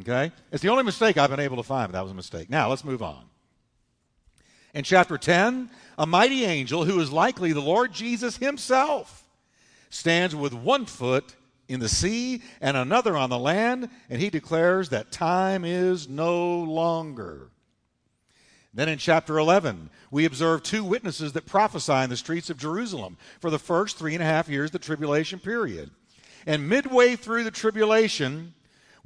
Okay? 0.00 0.32
It's 0.52 0.62
the 0.62 0.68
only 0.68 0.84
mistake 0.84 1.16
I've 1.16 1.30
been 1.30 1.40
able 1.40 1.56
to 1.56 1.62
find, 1.62 1.92
that 1.92 2.02
was 2.02 2.12
a 2.12 2.14
mistake. 2.14 2.50
Now, 2.50 2.68
let's 2.68 2.84
move 2.84 3.02
on. 3.02 3.24
In 4.74 4.84
chapter 4.84 5.18
10, 5.18 5.70
a 5.96 6.06
mighty 6.06 6.44
angel, 6.44 6.84
who 6.84 7.00
is 7.00 7.10
likely 7.10 7.52
the 7.52 7.60
Lord 7.60 7.92
Jesus 7.92 8.36
himself, 8.36 9.24
stands 9.90 10.36
with 10.36 10.52
one 10.52 10.86
foot 10.86 11.34
in 11.68 11.80
the 11.80 11.88
sea 11.88 12.42
and 12.60 12.76
another 12.76 13.16
on 13.16 13.30
the 13.30 13.38
land, 13.38 13.88
and 14.08 14.20
he 14.20 14.30
declares 14.30 14.90
that 14.90 15.10
time 15.10 15.64
is 15.64 16.08
no 16.08 16.60
longer. 16.60 17.50
Then 18.74 18.88
in 18.88 18.98
chapter 18.98 19.38
11, 19.38 19.90
we 20.10 20.24
observe 20.24 20.62
two 20.62 20.84
witnesses 20.84 21.32
that 21.32 21.46
prophesy 21.46 21.94
in 21.94 22.10
the 22.10 22.16
streets 22.16 22.50
of 22.50 22.58
Jerusalem 22.58 23.16
for 23.40 23.50
the 23.50 23.58
first 23.58 23.98
three 23.98 24.14
and 24.14 24.22
a 24.22 24.26
half 24.26 24.48
years 24.48 24.68
of 24.68 24.72
the 24.72 24.78
tribulation 24.78 25.38
period. 25.38 25.90
And 26.46 26.68
midway 26.68 27.16
through 27.16 27.44
the 27.44 27.50
tribulation, 27.50 28.54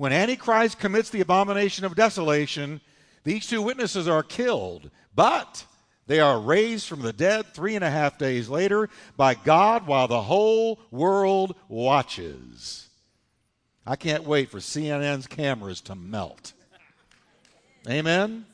when 0.03 0.13
Antichrist 0.13 0.81
commits 0.81 1.11
the 1.11 1.21
abomination 1.21 1.85
of 1.85 1.95
desolation, 1.95 2.81
these 3.23 3.47
two 3.47 3.63
witnesses 3.63 4.09
are 4.09 4.25
killed 4.25 4.91
but 5.15 5.65
They 6.09 6.19
are 6.19 6.41
raised 6.41 6.89
from 6.89 7.03
the 7.03 7.13
dead 7.13 7.47
three 7.55 7.77
and 7.77 7.85
a 7.85 7.91
half 7.91 8.19
days 8.19 8.49
later 8.49 8.89
by 9.17 9.35
God 9.35 9.87
while 9.87 10.09
the 10.09 10.23
whole 10.23 10.81
world 10.91 11.55
watches. 11.69 12.89
I 13.87 13.95
can't 13.95 14.25
wait 14.25 14.51
for 14.51 14.59
CNN's 14.59 15.29
cameras 15.29 15.81
to 15.83 15.95
melt. 15.95 16.53
Amen? 17.89 18.45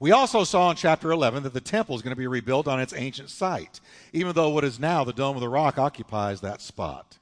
We 0.00 0.12
also 0.12 0.44
saw 0.44 0.70
in 0.70 0.76
chapter 0.78 1.12
11 1.12 1.42
that 1.42 1.52
the 1.52 1.60
temple 1.60 1.94
is 1.94 2.00
going 2.00 2.16
to 2.16 2.16
be 2.16 2.26
rebuilt 2.26 2.68
on 2.68 2.80
its 2.80 2.94
ancient 2.94 3.28
site, 3.28 3.80
even 4.14 4.32
though 4.32 4.48
what 4.48 4.64
is 4.64 4.80
now 4.80 5.04
the 5.04 5.12
Dome 5.12 5.36
of 5.36 5.42
the 5.42 5.48
Rock 5.50 5.76
occupies 5.76 6.40
that 6.40 6.62
spot. 6.62 7.18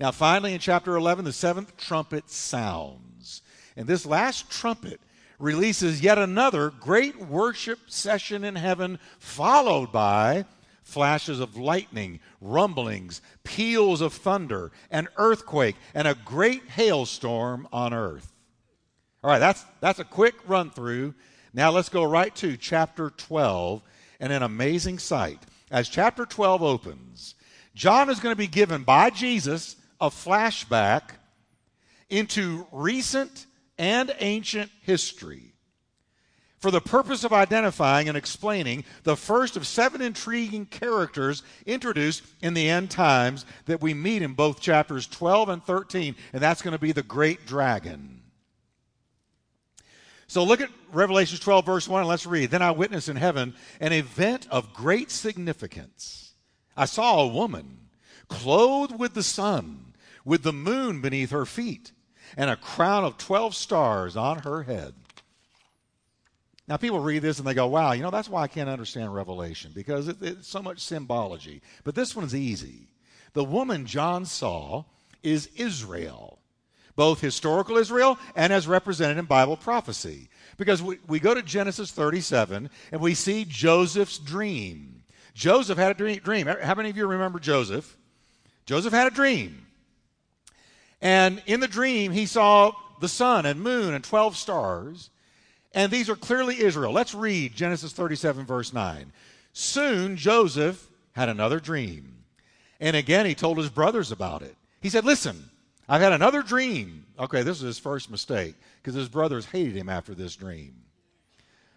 Now, 0.00 0.12
finally, 0.12 0.54
in 0.54 0.60
chapter 0.60 0.96
11, 0.96 1.24
the 1.24 1.32
seventh 1.32 1.76
trumpet 1.76 2.30
sounds. 2.30 3.42
And 3.76 3.86
this 3.86 4.06
last 4.06 4.50
trumpet 4.50 5.00
releases 5.38 6.00
yet 6.00 6.18
another 6.18 6.70
great 6.70 7.16
worship 7.18 7.78
session 7.88 8.44
in 8.44 8.56
heaven, 8.56 8.98
followed 9.18 9.92
by 9.92 10.44
flashes 10.82 11.40
of 11.40 11.56
lightning, 11.56 12.20
rumblings, 12.40 13.20
peals 13.44 14.00
of 14.00 14.12
thunder, 14.12 14.72
an 14.90 15.08
earthquake, 15.16 15.76
and 15.94 16.08
a 16.08 16.16
great 16.24 16.66
hailstorm 16.68 17.68
on 17.72 17.92
earth. 17.92 18.32
All 19.22 19.30
right, 19.30 19.38
that's, 19.38 19.64
that's 19.80 19.98
a 19.98 20.04
quick 20.04 20.34
run 20.46 20.70
through. 20.70 21.14
Now 21.52 21.70
let's 21.70 21.88
go 21.88 22.04
right 22.04 22.34
to 22.36 22.56
chapter 22.56 23.10
12 23.10 23.82
and 24.20 24.32
an 24.32 24.42
amazing 24.42 24.98
sight. 24.98 25.40
As 25.70 25.88
chapter 25.88 26.24
12 26.24 26.62
opens, 26.62 27.34
John 27.74 28.08
is 28.08 28.20
going 28.20 28.32
to 28.32 28.38
be 28.38 28.46
given 28.46 28.82
by 28.82 29.10
Jesus 29.10 29.76
a 30.00 30.08
flashback 30.10 31.10
into 32.08 32.66
recent 32.72 33.46
and 33.78 34.14
ancient 34.20 34.70
history 34.82 35.48
for 36.58 36.70
the 36.70 36.80
purpose 36.80 37.24
of 37.24 37.32
identifying 37.32 38.08
and 38.08 38.16
explaining 38.16 38.84
the 39.04 39.16
first 39.16 39.56
of 39.56 39.66
seven 39.66 40.02
intriguing 40.02 40.66
characters 40.66 41.42
introduced 41.66 42.24
in 42.42 42.54
the 42.54 42.68
end 42.68 42.90
times 42.90 43.46
that 43.66 43.80
we 43.80 43.94
meet 43.94 44.22
in 44.22 44.34
both 44.34 44.60
chapters 44.60 45.06
12 45.06 45.48
and 45.48 45.64
13, 45.64 46.16
and 46.32 46.42
that's 46.42 46.62
going 46.62 46.72
to 46.72 46.80
be 46.80 46.92
the 46.92 47.02
great 47.02 47.46
dragon. 47.46 48.22
So 50.26 50.44
look 50.44 50.60
at 50.60 50.70
Revelation 50.92 51.38
12, 51.38 51.64
verse 51.64 51.88
1, 51.88 52.00
and 52.00 52.08
let's 52.08 52.26
read. 52.26 52.50
Then 52.50 52.60
I 52.60 52.72
witnessed 52.72 53.08
in 53.08 53.16
heaven 53.16 53.54
an 53.80 53.92
event 53.92 54.46
of 54.50 54.74
great 54.74 55.10
significance. 55.10 56.32
I 56.76 56.84
saw 56.84 57.22
a 57.22 57.28
woman 57.28 57.88
clothed 58.28 58.98
with 58.98 59.14
the 59.14 59.22
sun, 59.22 59.87
with 60.28 60.42
the 60.42 60.52
moon 60.52 61.00
beneath 61.00 61.30
her 61.30 61.46
feet, 61.46 61.90
and 62.36 62.50
a 62.50 62.56
crown 62.56 63.02
of 63.02 63.16
12 63.16 63.54
stars 63.54 64.14
on 64.14 64.40
her 64.40 64.62
head. 64.62 64.92
Now, 66.68 66.76
people 66.76 67.00
read 67.00 67.22
this 67.22 67.38
and 67.38 67.48
they 67.48 67.54
go, 67.54 67.66
wow, 67.66 67.92
you 67.92 68.02
know, 68.02 68.10
that's 68.10 68.28
why 68.28 68.42
I 68.42 68.48
can't 68.48 68.68
understand 68.68 69.14
Revelation, 69.14 69.72
because 69.74 70.06
it, 70.06 70.18
it's 70.20 70.46
so 70.46 70.60
much 70.60 70.80
symbology. 70.80 71.62
But 71.82 71.94
this 71.94 72.14
one's 72.14 72.34
easy. 72.34 72.88
The 73.32 73.42
woman 73.42 73.86
John 73.86 74.26
saw 74.26 74.84
is 75.22 75.48
Israel, 75.56 76.40
both 76.94 77.22
historical 77.22 77.78
Israel 77.78 78.18
and 78.36 78.52
as 78.52 78.68
represented 78.68 79.16
in 79.16 79.24
Bible 79.24 79.56
prophecy. 79.56 80.28
Because 80.58 80.82
we, 80.82 80.98
we 81.06 81.20
go 81.20 81.32
to 81.32 81.42
Genesis 81.42 81.90
37 81.90 82.68
and 82.92 83.00
we 83.00 83.14
see 83.14 83.46
Joseph's 83.48 84.18
dream. 84.18 85.04
Joseph 85.32 85.78
had 85.78 85.98
a 85.98 86.16
dream. 86.18 86.46
How 86.46 86.74
many 86.74 86.90
of 86.90 86.98
you 86.98 87.06
remember 87.06 87.38
Joseph? 87.38 87.96
Joseph 88.66 88.92
had 88.92 89.06
a 89.06 89.14
dream. 89.14 89.67
And 91.00 91.42
in 91.46 91.60
the 91.60 91.68
dream, 91.68 92.12
he 92.12 92.26
saw 92.26 92.72
the 93.00 93.08
sun 93.08 93.46
and 93.46 93.60
moon 93.60 93.94
and 93.94 94.02
12 94.02 94.36
stars. 94.36 95.10
And 95.72 95.92
these 95.92 96.08
are 96.08 96.16
clearly 96.16 96.60
Israel. 96.60 96.92
Let's 96.92 97.14
read 97.14 97.54
Genesis 97.54 97.92
37, 97.92 98.46
verse 98.46 98.72
9. 98.72 99.12
Soon 99.52 100.16
Joseph 100.16 100.88
had 101.12 101.28
another 101.28 101.60
dream. 101.60 102.24
And 102.80 102.96
again, 102.96 103.26
he 103.26 103.34
told 103.34 103.58
his 103.58 103.70
brothers 103.70 104.12
about 104.12 104.42
it. 104.42 104.56
He 104.80 104.88
said, 104.88 105.04
Listen, 105.04 105.50
I've 105.88 106.00
had 106.00 106.12
another 106.12 106.42
dream. 106.42 107.06
Okay, 107.18 107.42
this 107.42 107.58
is 107.58 107.64
his 107.64 107.78
first 107.78 108.10
mistake 108.10 108.54
because 108.80 108.94
his 108.94 109.08
brothers 109.08 109.46
hated 109.46 109.74
him 109.74 109.88
after 109.88 110.14
this 110.14 110.36
dream. 110.36 110.82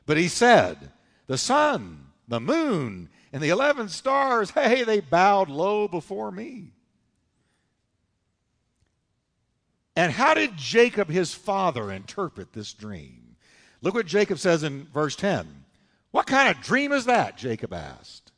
But 0.05 0.17
he 0.17 0.27
said, 0.27 0.91
The 1.27 1.37
sun, 1.37 2.05
the 2.27 2.39
moon, 2.39 3.09
and 3.33 3.41
the 3.41 3.49
11 3.49 3.89
stars, 3.89 4.49
hey, 4.51 4.83
they 4.83 4.99
bowed 4.99 5.49
low 5.49 5.87
before 5.87 6.31
me. 6.31 6.73
And 9.95 10.11
how 10.11 10.33
did 10.33 10.55
Jacob, 10.55 11.09
his 11.09 11.33
father, 11.33 11.91
interpret 11.91 12.53
this 12.53 12.73
dream? 12.73 13.35
Look 13.81 13.93
what 13.93 14.05
Jacob 14.05 14.39
says 14.39 14.63
in 14.63 14.85
verse 14.93 15.15
10. 15.15 15.65
What 16.11 16.27
kind 16.27 16.49
of 16.49 16.63
dream 16.63 16.91
is 16.91 17.05
that? 17.05 17.37
Jacob 17.37 17.73
asked. 17.73 18.31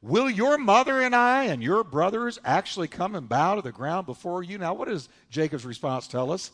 Will 0.00 0.30
your 0.30 0.58
mother 0.58 1.00
and 1.00 1.14
I 1.14 1.44
and 1.44 1.62
your 1.62 1.82
brothers 1.82 2.38
actually 2.44 2.88
come 2.88 3.14
and 3.14 3.28
bow 3.28 3.56
to 3.56 3.62
the 3.62 3.72
ground 3.72 4.06
before 4.06 4.42
you? 4.42 4.56
Now, 4.56 4.74
what 4.74 4.88
does 4.88 5.08
Jacob's 5.30 5.66
response 5.66 6.06
tell 6.06 6.30
us? 6.30 6.50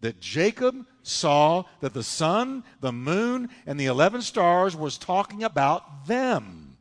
That 0.00 0.20
Jacob 0.20 0.86
saw 1.02 1.64
that 1.80 1.94
the 1.94 2.02
sun, 2.02 2.64
the 2.80 2.92
moon, 2.92 3.50
and 3.66 3.78
the 3.78 3.86
11 3.86 4.22
stars 4.22 4.74
was 4.76 4.98
talking 4.98 5.42
about 5.42 6.06
them. 6.06 6.76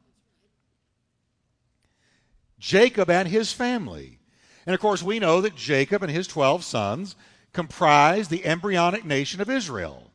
Jacob 2.59 3.09
and 3.09 3.27
his 3.27 3.51
family. 3.51 4.19
And 4.65 4.73
of 4.73 4.81
course, 4.81 5.03
we 5.03 5.19
know 5.19 5.41
that 5.41 5.55
Jacob 5.55 6.03
and 6.03 6.11
his 6.11 6.27
12 6.27 6.63
sons 6.63 7.15
comprised 7.53 8.29
the 8.29 8.45
embryonic 8.45 9.05
nation 9.05 9.41
of 9.41 9.49
Israel. 9.49 10.11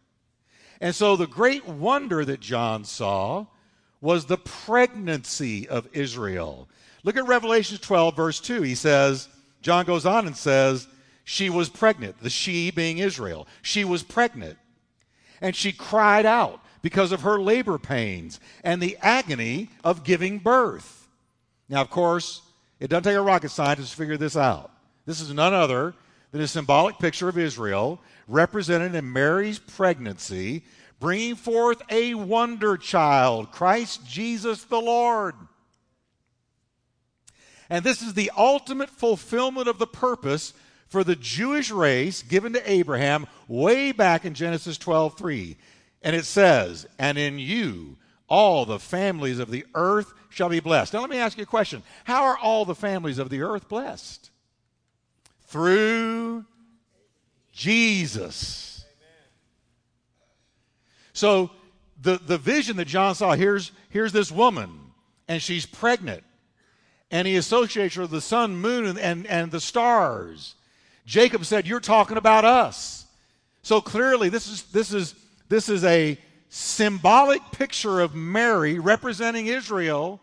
And 0.80 0.94
so 0.94 1.16
the 1.16 1.26
great 1.26 1.66
wonder 1.66 2.24
that 2.24 2.40
John 2.40 2.84
saw 2.84 3.46
was 4.00 4.24
the 4.26 4.38
pregnancy 4.38 5.68
of 5.68 5.88
Israel. 5.92 6.68
Look 7.02 7.16
at 7.16 7.26
Revelation 7.26 7.78
12, 7.78 8.16
verse 8.16 8.40
2. 8.40 8.62
He 8.62 8.74
says, 8.74 9.28
John 9.62 9.84
goes 9.84 10.06
on 10.06 10.26
and 10.26 10.36
says, 10.36 10.88
she 11.24 11.50
was 11.50 11.68
pregnant, 11.68 12.18
the 12.20 12.30
she 12.30 12.70
being 12.70 12.98
Israel. 12.98 13.46
She 13.62 13.84
was 13.84 14.02
pregnant. 14.02 14.58
And 15.40 15.54
she 15.54 15.72
cried 15.72 16.26
out 16.26 16.60
because 16.82 17.12
of 17.12 17.22
her 17.22 17.40
labor 17.40 17.78
pains 17.78 18.40
and 18.64 18.82
the 18.82 18.98
agony 19.00 19.70
of 19.84 20.02
giving 20.02 20.38
birth. 20.38 21.08
Now, 21.68 21.82
of 21.82 21.90
course, 21.90 22.42
it 22.80 22.88
doesn't 22.88 23.04
take 23.04 23.16
a 23.16 23.22
rocket 23.22 23.50
scientist 23.50 23.92
to 23.92 23.96
figure 23.96 24.16
this 24.16 24.36
out. 24.36 24.72
This 25.06 25.20
is 25.20 25.32
none 25.32 25.54
other 25.54 25.94
than 26.32 26.40
a 26.40 26.48
symbolic 26.48 26.98
picture 26.98 27.28
of 27.28 27.38
Israel 27.38 28.00
represented 28.26 28.94
in 28.94 29.12
Mary's 29.12 29.58
pregnancy, 29.58 30.64
bringing 30.98 31.34
forth 31.34 31.82
a 31.90 32.14
wonder 32.14 32.76
child, 32.76 33.52
Christ 33.52 34.06
Jesus 34.06 34.64
the 34.64 34.80
Lord. 34.80 35.34
And 37.68 37.84
this 37.84 38.02
is 38.02 38.14
the 38.14 38.32
ultimate 38.36 38.90
fulfillment 38.90 39.68
of 39.68 39.78
the 39.78 39.86
purpose 39.86 40.54
for 40.88 41.04
the 41.04 41.16
Jewish 41.16 41.70
race 41.70 42.22
given 42.22 42.52
to 42.54 42.70
Abraham 42.70 43.26
way 43.46 43.92
back 43.92 44.24
in 44.24 44.34
Genesis 44.34 44.76
12:3. 44.76 45.56
And 46.02 46.16
it 46.16 46.24
says, 46.24 46.86
"And 46.98 47.16
in 47.16 47.38
you 47.38 47.96
all 48.28 48.64
the 48.64 48.80
families 48.80 49.38
of 49.38 49.50
the 49.50 49.66
earth 49.74 50.12
shall 50.30 50.48
be 50.48 50.60
blessed." 50.60 50.94
Now 50.94 51.00
let 51.00 51.10
me 51.10 51.18
ask 51.18 51.36
you 51.36 51.42
a 51.42 51.46
question. 51.46 51.82
How 52.04 52.24
are 52.24 52.38
all 52.38 52.64
the 52.64 52.74
families 52.74 53.18
of 53.18 53.28
the 53.28 53.42
earth 53.42 53.68
blessed? 53.68 54.30
Through 55.46 56.44
Jesus. 57.52 58.84
So 61.12 61.50
the, 62.00 62.18
the 62.18 62.38
vision 62.38 62.76
that 62.76 62.86
John 62.86 63.14
saw 63.14 63.32
here's, 63.32 63.72
here's 63.90 64.12
this 64.12 64.32
woman, 64.32 64.80
and 65.28 65.42
she's 65.42 65.66
pregnant. 65.66 66.24
And 67.10 67.26
he 67.26 67.36
associates 67.36 67.96
her 67.96 68.02
with 68.02 68.12
the 68.12 68.20
sun, 68.20 68.56
moon, 68.56 68.86
and, 68.86 68.98
and, 68.98 69.26
and 69.26 69.50
the 69.50 69.60
stars. 69.60 70.54
Jacob 71.04 71.44
said, 71.44 71.66
You're 71.66 71.80
talking 71.80 72.16
about 72.16 72.44
us. 72.44 73.04
So 73.62 73.80
clearly, 73.80 74.28
this 74.28 74.46
is, 74.48 74.62
this 74.70 74.94
is, 74.94 75.14
this 75.48 75.68
is 75.68 75.84
a 75.84 76.16
symbolic 76.50 77.40
picture 77.52 78.00
of 78.00 78.14
Mary 78.14 78.78
representing 78.78 79.46
Israel 79.46 80.20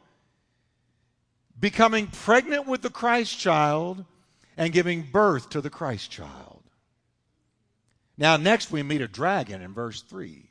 becoming 1.60 2.08
pregnant 2.08 2.68
with 2.68 2.82
the 2.82 2.90
Christ 2.90 3.40
child 3.40 4.06
and 4.58 4.74
giving 4.74 5.04
birth 5.04 5.50
to 5.52 5.62
the 5.62 5.70
Christ 5.70 6.12
child. 6.12 6.62
Now, 8.18 8.38
next 8.38 8.72
we 8.72 8.84
meet 8.84 9.02
a 9.02 9.08
dragon 9.08 9.62
in 9.62 9.74
verse 9.74 10.02
3. 10.02 10.50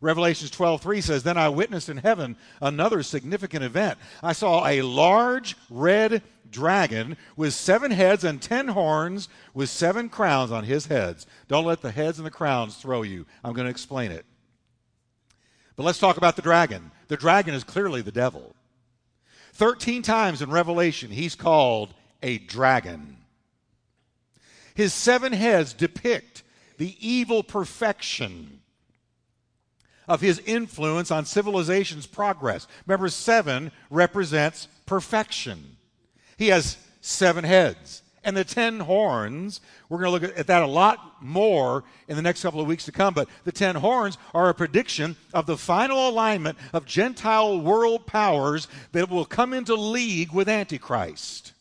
Revelations 0.00 0.50
12, 0.50 0.80
3 0.80 1.00
says, 1.00 1.22
Then 1.22 1.36
I 1.36 1.48
witnessed 1.48 1.88
in 1.88 1.98
heaven 1.98 2.36
another 2.62 3.02
significant 3.02 3.64
event. 3.64 3.98
I 4.22 4.32
saw 4.32 4.66
a 4.66 4.82
large 4.82 5.56
red 5.68 6.22
dragon 6.50 7.16
with 7.36 7.52
seven 7.52 7.90
heads 7.90 8.24
and 8.24 8.40
ten 8.40 8.68
horns 8.68 9.28
with 9.54 9.68
seven 9.68 10.08
crowns 10.08 10.52
on 10.52 10.64
his 10.64 10.86
heads. 10.86 11.26
Don't 11.48 11.66
let 11.66 11.82
the 11.82 11.90
heads 11.90 12.18
and 12.18 12.26
the 12.26 12.30
crowns 12.30 12.76
throw 12.76 13.02
you. 13.02 13.26
I'm 13.44 13.52
going 13.52 13.66
to 13.66 13.70
explain 13.70 14.12
it. 14.12 14.24
But 15.78 15.84
let's 15.84 16.00
talk 16.00 16.16
about 16.16 16.34
the 16.34 16.42
dragon. 16.42 16.90
The 17.06 17.16
dragon 17.16 17.54
is 17.54 17.62
clearly 17.62 18.02
the 18.02 18.10
devil. 18.10 18.56
Thirteen 19.52 20.02
times 20.02 20.42
in 20.42 20.50
Revelation, 20.50 21.12
he's 21.12 21.36
called 21.36 21.94
a 22.20 22.38
dragon. 22.38 23.18
His 24.74 24.92
seven 24.92 25.32
heads 25.32 25.72
depict 25.72 26.42
the 26.78 26.96
evil 26.98 27.44
perfection 27.44 28.60
of 30.08 30.20
his 30.20 30.40
influence 30.40 31.12
on 31.12 31.24
civilization's 31.24 32.08
progress. 32.08 32.66
Remember, 32.84 33.08
seven 33.08 33.70
represents 33.88 34.66
perfection. 34.84 35.76
He 36.38 36.48
has 36.48 36.76
seven 37.00 37.44
heads. 37.44 38.02
And 38.28 38.36
the 38.36 38.44
ten 38.44 38.80
horns, 38.80 39.62
we're 39.88 40.00
going 40.00 40.20
to 40.20 40.26
look 40.26 40.38
at 40.38 40.48
that 40.48 40.62
a 40.62 40.66
lot 40.66 41.22
more 41.22 41.84
in 42.08 42.16
the 42.16 42.20
next 42.20 42.42
couple 42.42 42.60
of 42.60 42.66
weeks 42.66 42.84
to 42.84 42.92
come, 42.92 43.14
but 43.14 43.26
the 43.44 43.52
ten 43.52 43.74
horns 43.74 44.18
are 44.34 44.50
a 44.50 44.54
prediction 44.54 45.16
of 45.32 45.46
the 45.46 45.56
final 45.56 46.10
alignment 46.10 46.58
of 46.74 46.84
Gentile 46.84 47.58
world 47.58 48.06
powers 48.06 48.68
that 48.92 49.08
will 49.08 49.24
come 49.24 49.54
into 49.54 49.74
league 49.74 50.30
with 50.30 50.46
Antichrist. 50.46 51.54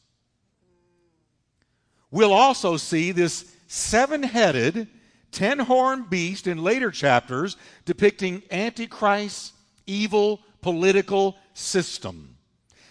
We'll 2.12 2.34
also 2.34 2.76
see 2.76 3.14
this 3.14 3.50
seven 3.68 4.22
headed, 4.22 4.90
ten 5.32 5.60
horned 5.60 6.10
beast 6.10 6.48
in 6.48 6.62
later 6.62 6.92
chapters 6.92 7.56
depicting 7.86 8.44
Antichrist's 8.52 9.54
evil 9.86 10.42
political 10.60 11.38
system. 11.54 12.37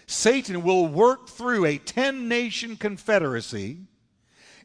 Satan 0.07 0.63
will 0.63 0.87
work 0.87 1.27
through 1.27 1.65
a 1.65 1.77
10 1.77 2.27
nation 2.27 2.77
confederacy 2.77 3.79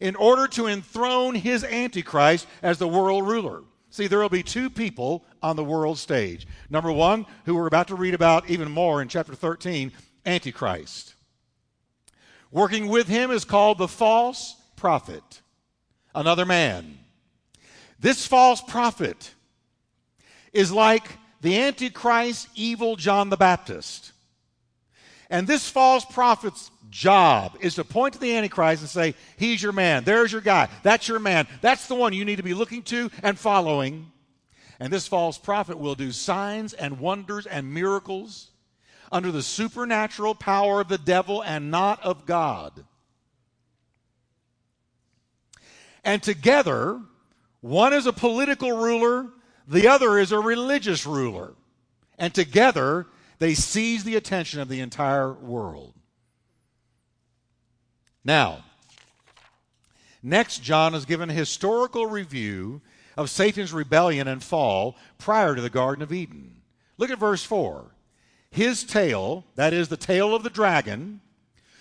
in 0.01 0.17
order 0.17 0.47
to 0.49 0.69
enthrone 0.69 1.35
his 1.35 1.65
Antichrist 1.65 2.47
as 2.63 2.79
the 2.79 2.89
world 2.89 3.27
ruler. 3.27 3.63
See, 3.91 4.07
there 4.07 4.21
will 4.21 4.29
be 4.29 4.43
two 4.43 4.71
people 4.71 5.25
on 5.43 5.57
the 5.57 5.65
world 5.65 5.99
stage. 5.99 6.47
Number 6.71 6.91
one, 6.91 7.27
who 7.45 7.57
we're 7.57 7.67
about 7.67 7.89
to 7.89 7.95
read 7.95 8.15
about 8.15 8.49
even 8.49 8.71
more 8.71 9.03
in 9.03 9.09
chapter 9.09 9.35
13, 9.35 9.93
Antichrist. 10.25 11.15
Working 12.51 12.89
with 12.89 13.09
him 13.09 13.31
is 13.31 13.45
called 13.45 13.79
the 13.79 13.89
false 13.89 14.57
prophet, 14.77 15.43
another 16.15 16.47
man. 16.47 16.99
This 17.99 18.27
false 18.27 18.61
prophet 18.61 19.35
is 20.53 20.71
like 20.73 21.05
the 21.41 21.59
Antichrist, 21.59 22.49
evil 22.55 22.97
John 22.97 23.31
the 23.31 23.37
Baptist. 23.37 24.12
And 25.33 25.47
this 25.47 25.67
false 25.67 26.05
prophet's 26.05 26.71
job 26.91 27.57
is 27.61 27.77
to 27.77 27.85
point 27.85 28.13
to 28.13 28.21
the 28.21 28.37
Antichrist 28.37 28.83
and 28.83 28.91
say, 28.91 29.15
He's 29.39 29.63
your 29.63 29.73
man. 29.73 30.05
There's 30.05 30.31
your 30.31 30.43
guy. 30.43 30.69
That's 30.83 31.09
your 31.09 31.21
man. 31.21 31.49
That's 31.63 31.89
the 31.89 31.95
one 31.95 32.13
you 32.13 32.27
need 32.27 32.37
to 32.37 32.43
be 32.43 32.53
looking 32.53 32.83
to 32.83 33.11
and 33.23 33.39
following. 33.39 34.13
And 34.79 34.93
this 34.93 35.09
false 35.09 35.39
prophet 35.39 35.79
will 35.79 35.95
do 35.95 36.13
signs 36.13 36.75
and 36.75 37.01
wonders 37.01 37.47
and 37.47 37.73
miracles 37.73 38.51
under 39.11 39.33
the 39.33 39.43
supernatural 39.43 40.35
power 40.35 40.83
of 40.83 40.89
the 40.89 40.99
devil 40.99 41.43
and 41.43 41.71
not 41.71 42.03
of 42.03 42.27
God. 42.27 42.85
And 46.05 46.23
together, 46.23 47.01
one 47.63 47.95
is 47.95 48.07
a 48.07 48.13
political 48.13 48.73
ruler, 48.73 49.31
the 49.67 49.89
other 49.89 50.19
is 50.19 50.31
a 50.31 50.39
religious 50.39 51.07
ruler. 51.07 51.55
And 52.19 52.35
together, 52.35 53.07
they 53.43 53.55
seize 53.55 54.05
the 54.05 54.15
attention 54.15 54.61
of 54.61 54.69
the 54.69 54.79
entire 54.79 55.33
world. 55.33 55.95
Now, 58.25 58.65
next, 60.23 60.63
John 60.63 60.95
is 60.95 61.05
given 61.05 61.29
a 61.29 61.33
historical 61.35 62.07
review 62.07 62.83
of 63.17 63.31
Satan's 63.31 63.73
rebellion 63.73 64.29
and 64.29 64.45
fall 64.45 64.95
prior 65.19 65.57
to 65.57 65.61
the 65.61 65.69
Garden 65.69 66.05
of 66.05 66.13
Eden. 66.13 66.63
Look 66.99 67.11
at 67.11 67.19
verse 67.19 67.43
4. 67.43 67.91
His 68.49 68.85
tail, 68.85 69.45
that 69.57 69.73
is 69.73 69.89
the 69.89 69.97
tail 69.97 70.37
of 70.37 70.45
the 70.45 70.49
dragon, 70.49 71.21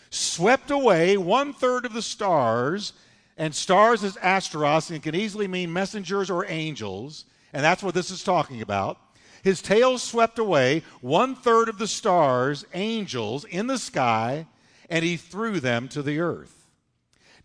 swept 0.09 0.71
away 0.71 1.15
one 1.15 1.53
third 1.53 1.85
of 1.85 1.93
the 1.93 2.01
stars, 2.01 2.93
and 3.37 3.53
stars 3.53 4.03
is 4.03 4.15
asteros, 4.17 4.89
and 4.89 5.03
can 5.03 5.13
easily 5.13 5.47
mean 5.47 5.71
messengers 5.71 6.31
or 6.31 6.43
angels, 6.49 7.25
and 7.53 7.63
that's 7.63 7.83
what 7.83 7.93
this 7.93 8.09
is 8.09 8.23
talking 8.23 8.63
about. 8.63 8.97
His 9.43 9.61
tail 9.61 9.97
swept 9.97 10.37
away 10.39 10.83
one 11.01 11.35
third 11.35 11.69
of 11.69 11.77
the 11.77 11.87
stars, 11.87 12.65
angels, 12.73 13.43
in 13.45 13.67
the 13.67 13.77
sky, 13.77 14.47
and 14.89 15.03
he 15.03 15.17
threw 15.17 15.59
them 15.59 15.87
to 15.89 16.01
the 16.01 16.19
earth. 16.19 16.67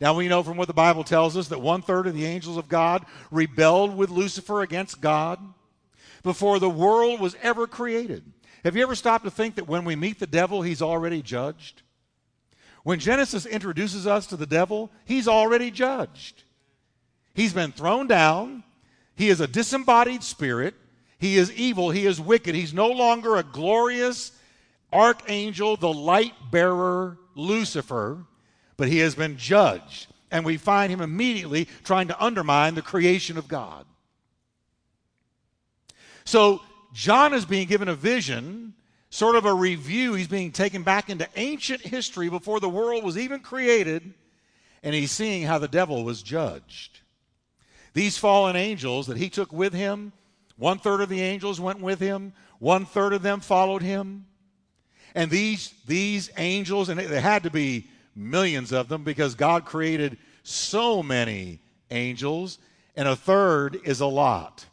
Now 0.00 0.14
we 0.14 0.28
know 0.28 0.42
from 0.42 0.56
what 0.56 0.68
the 0.68 0.74
Bible 0.74 1.04
tells 1.04 1.36
us 1.36 1.48
that 1.48 1.62
one 1.62 1.80
third 1.80 2.06
of 2.06 2.14
the 2.14 2.26
angels 2.26 2.58
of 2.58 2.68
God 2.68 3.06
rebelled 3.30 3.96
with 3.96 4.10
Lucifer 4.10 4.60
against 4.60 5.00
God 5.00 5.38
before 6.22 6.58
the 6.58 6.68
world 6.68 7.20
was 7.20 7.36
ever 7.42 7.66
created. 7.66 8.24
Have 8.64 8.76
you 8.76 8.82
ever 8.82 8.94
stopped 8.94 9.24
to 9.24 9.30
think 9.30 9.54
that 9.54 9.68
when 9.68 9.84
we 9.84 9.96
meet 9.96 10.18
the 10.18 10.26
devil, 10.26 10.60
he's 10.60 10.82
already 10.82 11.22
judged? 11.22 11.82
When 12.82 12.98
Genesis 12.98 13.46
introduces 13.46 14.06
us 14.06 14.26
to 14.26 14.36
the 14.36 14.46
devil, 14.46 14.90
he's 15.04 15.28
already 15.28 15.70
judged. 15.70 16.42
He's 17.32 17.52
been 17.52 17.72
thrown 17.72 18.06
down. 18.06 18.64
He 19.14 19.28
is 19.28 19.40
a 19.40 19.46
disembodied 19.46 20.22
spirit. 20.22 20.74
He 21.18 21.36
is 21.36 21.52
evil. 21.52 21.90
He 21.90 22.06
is 22.06 22.20
wicked. 22.20 22.54
He's 22.54 22.74
no 22.74 22.88
longer 22.88 23.36
a 23.36 23.42
glorious 23.42 24.32
archangel, 24.92 25.76
the 25.76 25.92
light 25.92 26.34
bearer, 26.50 27.18
Lucifer, 27.34 28.26
but 28.76 28.88
he 28.88 28.98
has 28.98 29.14
been 29.14 29.36
judged. 29.36 30.08
And 30.30 30.44
we 30.44 30.56
find 30.56 30.92
him 30.92 31.00
immediately 31.00 31.68
trying 31.84 32.08
to 32.08 32.24
undermine 32.24 32.74
the 32.74 32.82
creation 32.82 33.38
of 33.38 33.48
God. 33.48 33.86
So, 36.24 36.60
John 36.92 37.34
is 37.34 37.44
being 37.44 37.68
given 37.68 37.88
a 37.88 37.94
vision, 37.94 38.74
sort 39.10 39.36
of 39.36 39.44
a 39.44 39.54
review. 39.54 40.14
He's 40.14 40.28
being 40.28 40.50
taken 40.50 40.82
back 40.82 41.08
into 41.08 41.28
ancient 41.36 41.82
history 41.82 42.28
before 42.28 42.58
the 42.58 42.68
world 42.68 43.04
was 43.04 43.16
even 43.16 43.40
created, 43.40 44.14
and 44.82 44.94
he's 44.94 45.12
seeing 45.12 45.44
how 45.44 45.58
the 45.58 45.68
devil 45.68 46.04
was 46.04 46.22
judged. 46.22 47.00
These 47.92 48.18
fallen 48.18 48.56
angels 48.56 49.06
that 49.06 49.16
he 49.16 49.30
took 49.30 49.52
with 49.52 49.72
him 49.72 50.12
one 50.56 50.78
third 50.78 51.00
of 51.00 51.08
the 51.08 51.20
angels 51.20 51.60
went 51.60 51.80
with 51.80 52.00
him, 52.00 52.32
one 52.58 52.86
third 52.86 53.12
of 53.12 53.22
them 53.22 53.40
followed 53.40 53.82
him. 53.82 54.26
And 55.14 55.30
these, 55.30 55.72
these 55.86 56.30
angels, 56.36 56.88
and 56.88 56.98
there 57.00 57.20
had 57.20 57.42
to 57.44 57.50
be 57.50 57.88
millions 58.14 58.72
of 58.72 58.88
them 58.88 59.04
because 59.04 59.34
God 59.34 59.64
created 59.64 60.18
so 60.42 61.02
many 61.02 61.60
angels, 61.90 62.58
and 62.94 63.06
a 63.06 63.16
third 63.16 63.78
is 63.84 64.00
a 64.00 64.06
lot. 64.06 64.66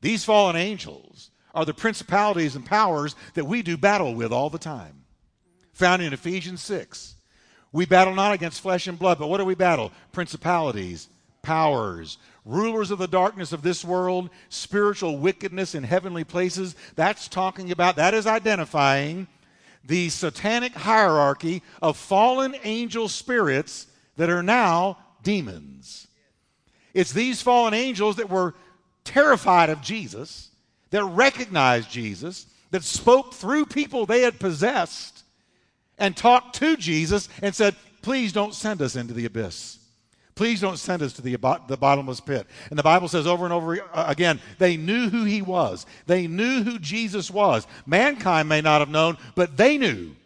These 0.00 0.24
fallen 0.24 0.56
angels 0.56 1.30
are 1.54 1.64
the 1.64 1.74
principalities 1.74 2.56
and 2.56 2.66
powers 2.66 3.14
that 3.34 3.46
we 3.46 3.62
do 3.62 3.76
battle 3.76 4.14
with 4.14 4.32
all 4.32 4.50
the 4.50 4.58
time. 4.58 5.04
Found 5.74 6.02
in 6.02 6.12
Ephesians 6.12 6.62
6. 6.62 7.14
We 7.72 7.86
battle 7.86 8.14
not 8.14 8.32
against 8.32 8.60
flesh 8.60 8.86
and 8.86 8.98
blood, 8.98 9.18
but 9.18 9.28
what 9.28 9.38
do 9.38 9.44
we 9.44 9.54
battle? 9.54 9.92
Principalities, 10.12 11.08
powers, 11.42 12.18
rulers 12.44 12.90
of 12.90 12.98
the 12.98 13.08
darkness 13.08 13.52
of 13.52 13.62
this 13.62 13.84
world, 13.84 14.30
spiritual 14.48 15.18
wickedness 15.18 15.74
in 15.74 15.84
heavenly 15.84 16.24
places. 16.24 16.76
That's 16.94 17.28
talking 17.28 17.70
about, 17.70 17.96
that 17.96 18.14
is 18.14 18.26
identifying 18.26 19.26
the 19.84 20.08
satanic 20.08 20.72
hierarchy 20.72 21.62
of 21.82 21.96
fallen 21.96 22.54
angel 22.64 23.08
spirits 23.08 23.86
that 24.16 24.30
are 24.30 24.42
now 24.42 24.98
demons. 25.22 26.06
It's 26.92 27.12
these 27.12 27.42
fallen 27.42 27.74
angels 27.74 28.16
that 28.16 28.30
were 28.30 28.54
terrified 29.04 29.70
of 29.70 29.82
Jesus, 29.82 30.50
that 30.90 31.04
recognized 31.04 31.90
Jesus, 31.90 32.46
that 32.70 32.84
spoke 32.84 33.34
through 33.34 33.66
people 33.66 34.06
they 34.06 34.22
had 34.22 34.38
possessed 34.38 35.24
and 35.98 36.16
talked 36.16 36.56
to 36.56 36.76
Jesus 36.76 37.28
and 37.42 37.54
said, 37.54 37.74
Please 38.02 38.32
don't 38.32 38.54
send 38.54 38.82
us 38.82 38.96
into 38.96 39.14
the 39.14 39.24
abyss. 39.24 39.78
Please 40.34 40.60
don't 40.60 40.78
send 40.78 41.02
us 41.02 41.12
to 41.12 41.22
the, 41.22 41.36
the 41.68 41.76
bottomless 41.76 42.20
pit. 42.20 42.46
And 42.70 42.78
the 42.78 42.82
Bible 42.82 43.06
says 43.06 43.26
over 43.26 43.44
and 43.44 43.52
over 43.52 43.80
uh, 43.92 44.04
again, 44.08 44.40
they 44.58 44.76
knew 44.76 45.08
who 45.08 45.24
he 45.24 45.42
was. 45.42 45.86
They 46.06 46.26
knew 46.26 46.64
who 46.64 46.78
Jesus 46.78 47.30
was. 47.30 47.66
Mankind 47.86 48.48
may 48.48 48.60
not 48.60 48.80
have 48.80 48.88
known, 48.88 49.16
but 49.36 49.56
they 49.56 49.78
knew. 49.78 50.16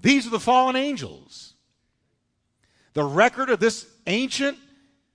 These 0.00 0.26
are 0.26 0.30
the 0.30 0.40
fallen 0.40 0.76
angels. 0.76 1.54
The 2.92 3.04
record 3.04 3.48
of 3.48 3.58
this 3.58 3.86
ancient 4.06 4.58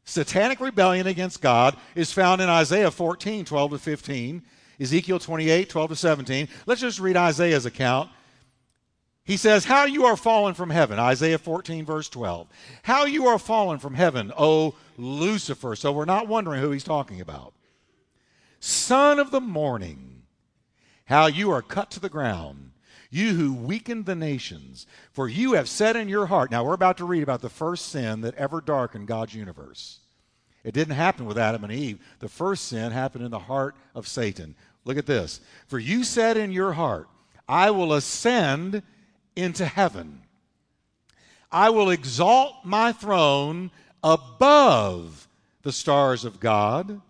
satanic 0.03 0.60
rebellion 0.60 1.08
against 1.08 1.41
God 1.41 1.77
is 1.95 2.12
found 2.12 2.41
in 2.41 2.49
Isaiah 2.49 2.91
14, 2.91 3.45
12 3.45 3.71
to 3.71 3.77
15, 3.77 4.43
Ezekiel 4.79 5.19
28, 5.19 5.69
12 5.69 5.89
to 5.89 5.95
17. 5.95 6.47
Let's 6.65 6.82
just 6.82 6.99
read 6.99 7.15
Isaiah's 7.15 7.65
account 7.65 8.10
he 9.23 9.38
says, 9.38 9.65
How 9.65 9.86
you 9.86 10.05
are 10.05 10.17
fallen 10.17 10.53
from 10.53 10.69
heaven, 10.69 10.99
Isaiah 10.99 11.38
14, 11.38 11.86
verse 11.86 12.09
12. 12.09 12.47
How 12.83 13.05
you 13.05 13.27
are 13.27 13.39
fallen 13.39 13.79
from 13.79 13.93
heaven, 13.93 14.31
O 14.38 14.75
Lucifer. 14.97 15.75
So 15.75 15.91
we're 15.91 16.05
not 16.05 16.27
wondering 16.27 16.62
who 16.62 16.71
he's 16.71 16.83
talking 16.83 17.21
about. 17.21 17.53
Son 18.59 19.19
of 19.19 19.31
the 19.31 19.41
morning, 19.41 20.23
how 21.05 21.27
you 21.27 21.51
are 21.51 21.62
cut 21.62 21.91
to 21.91 21.99
the 21.99 22.09
ground, 22.09 22.71
you 23.09 23.36
who 23.36 23.53
weakened 23.53 24.05
the 24.05 24.15
nations. 24.15 24.88
For 25.12 25.29
you 25.29 25.53
have 25.53 25.69
said 25.69 25.95
in 25.95 26.09
your 26.09 26.25
heart, 26.25 26.51
now 26.51 26.63
we're 26.63 26.73
about 26.73 26.97
to 26.97 27.05
read 27.05 27.23
about 27.23 27.41
the 27.41 27.49
first 27.49 27.88
sin 27.88 28.21
that 28.21 28.36
ever 28.36 28.59
darkened 28.59 29.07
God's 29.07 29.36
universe. 29.36 29.99
It 30.63 30.73
didn't 30.73 30.95
happen 30.95 31.25
with 31.25 31.38
Adam 31.38 31.63
and 31.63 31.73
Eve. 31.73 31.99
The 32.19 32.29
first 32.29 32.67
sin 32.67 32.91
happened 32.91 33.23
in 33.25 33.31
the 33.31 33.39
heart 33.39 33.75
of 33.93 34.07
Satan. 34.07 34.55
Look 34.86 34.97
at 34.97 35.05
this. 35.05 35.41
For 35.67 35.79
you 35.79 36.03
said 36.03 36.38
in 36.38 36.51
your 36.51 36.73
heart, 36.73 37.07
I 37.47 37.71
will 37.71 37.93
ascend 37.93 38.81
into 39.36 39.65
heaven. 39.65 40.22
I 41.52 41.69
will 41.69 41.89
exalt 41.89 42.56
my 42.63 42.91
throne 42.91 43.72
above 44.04 45.28
the 45.62 45.72
stars 45.72 46.26
of 46.26 46.39
God. 46.39 47.02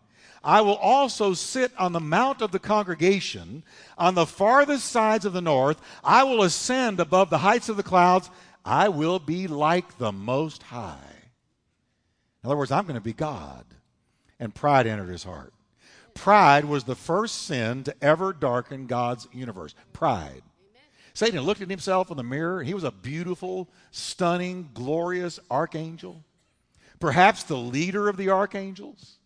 I 0.44 0.62
will 0.62 0.76
also 0.76 1.34
sit 1.34 1.72
on 1.80 1.94
the 1.94 2.02
mount 2.02 2.42
of 2.42 2.52
the 2.52 2.60
congregation 2.60 3.64
on 3.98 4.16
the 4.16 4.26
farthest 4.26 4.86
sides 4.86 5.24
of 5.26 5.32
the 5.32 5.42
north. 5.42 5.80
I 6.04 6.24
will 6.24 6.44
ascend 6.44 7.00
above 7.00 7.30
the 7.30 7.38
heights 7.38 7.70
of 7.70 7.78
the 7.78 7.84
clouds. 7.84 8.30
I 8.66 8.90
will 8.90 9.20
be 9.20 9.48
like 9.48 9.98
the 9.98 10.12
Most 10.12 10.64
High. 10.64 10.98
In 12.44 12.48
other 12.48 12.58
words, 12.58 12.72
I'm 12.72 12.84
going 12.84 12.96
to 12.96 13.02
be 13.02 13.14
God. 13.14 13.66
And 14.40 14.54
pride 14.54 14.86
entered 14.86 15.10
his 15.10 15.24
heart. 15.24 15.54
Pride 16.14 16.66
was 16.66 16.84
the 16.84 16.96
first 16.96 17.44
sin 17.44 17.84
to 17.86 17.96
ever 18.02 18.34
darken 18.34 18.88
God's 18.88 19.28
universe. 19.32 19.74
Pride. 19.94 20.44
Satan 21.13 21.41
looked 21.41 21.62
at 21.62 21.69
himself 21.69 22.10
in 22.10 22.17
the 22.17 22.23
mirror. 22.23 22.63
He 22.63 22.73
was 22.73 22.84
a 22.84 22.91
beautiful, 22.91 23.69
stunning, 23.91 24.71
glorious 24.73 25.39
archangel, 25.52 26.23
perhaps 26.99 27.43
the 27.43 27.58
leader 27.58 28.10
of 28.10 28.17
the 28.17 28.30
archangels. 28.30 29.19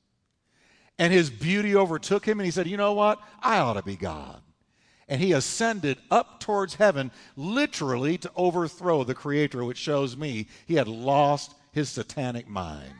And 0.99 1.13
his 1.13 1.29
beauty 1.29 1.75
overtook 1.75 2.27
him, 2.27 2.39
and 2.39 2.45
he 2.45 2.51
said, 2.51 2.67
You 2.67 2.75
know 2.77 2.93
what? 2.93 3.19
I 3.41 3.59
ought 3.59 3.73
to 3.73 3.83
be 3.83 3.95
God. 3.95 4.41
And 5.07 5.21
he 5.21 5.31
ascended 5.31 5.97
up 6.11 6.41
towards 6.41 6.75
heaven, 6.75 7.11
literally 7.37 8.17
to 8.17 8.29
overthrow 8.35 9.05
the 9.05 9.15
Creator, 9.15 9.63
which 9.63 9.77
shows 9.77 10.17
me 10.17 10.47
he 10.65 10.73
had 10.73 10.89
lost 10.89 11.53
his 11.71 11.87
satanic 11.87 12.49
mind. 12.49 12.93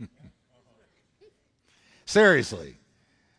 Seriously. 2.06 2.78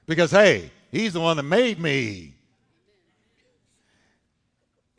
Because, 0.05 0.31
hey, 0.31 0.71
he's 0.91 1.13
the 1.13 1.19
one 1.19 1.37
that 1.37 1.43
made 1.43 1.79
me. 1.79 2.33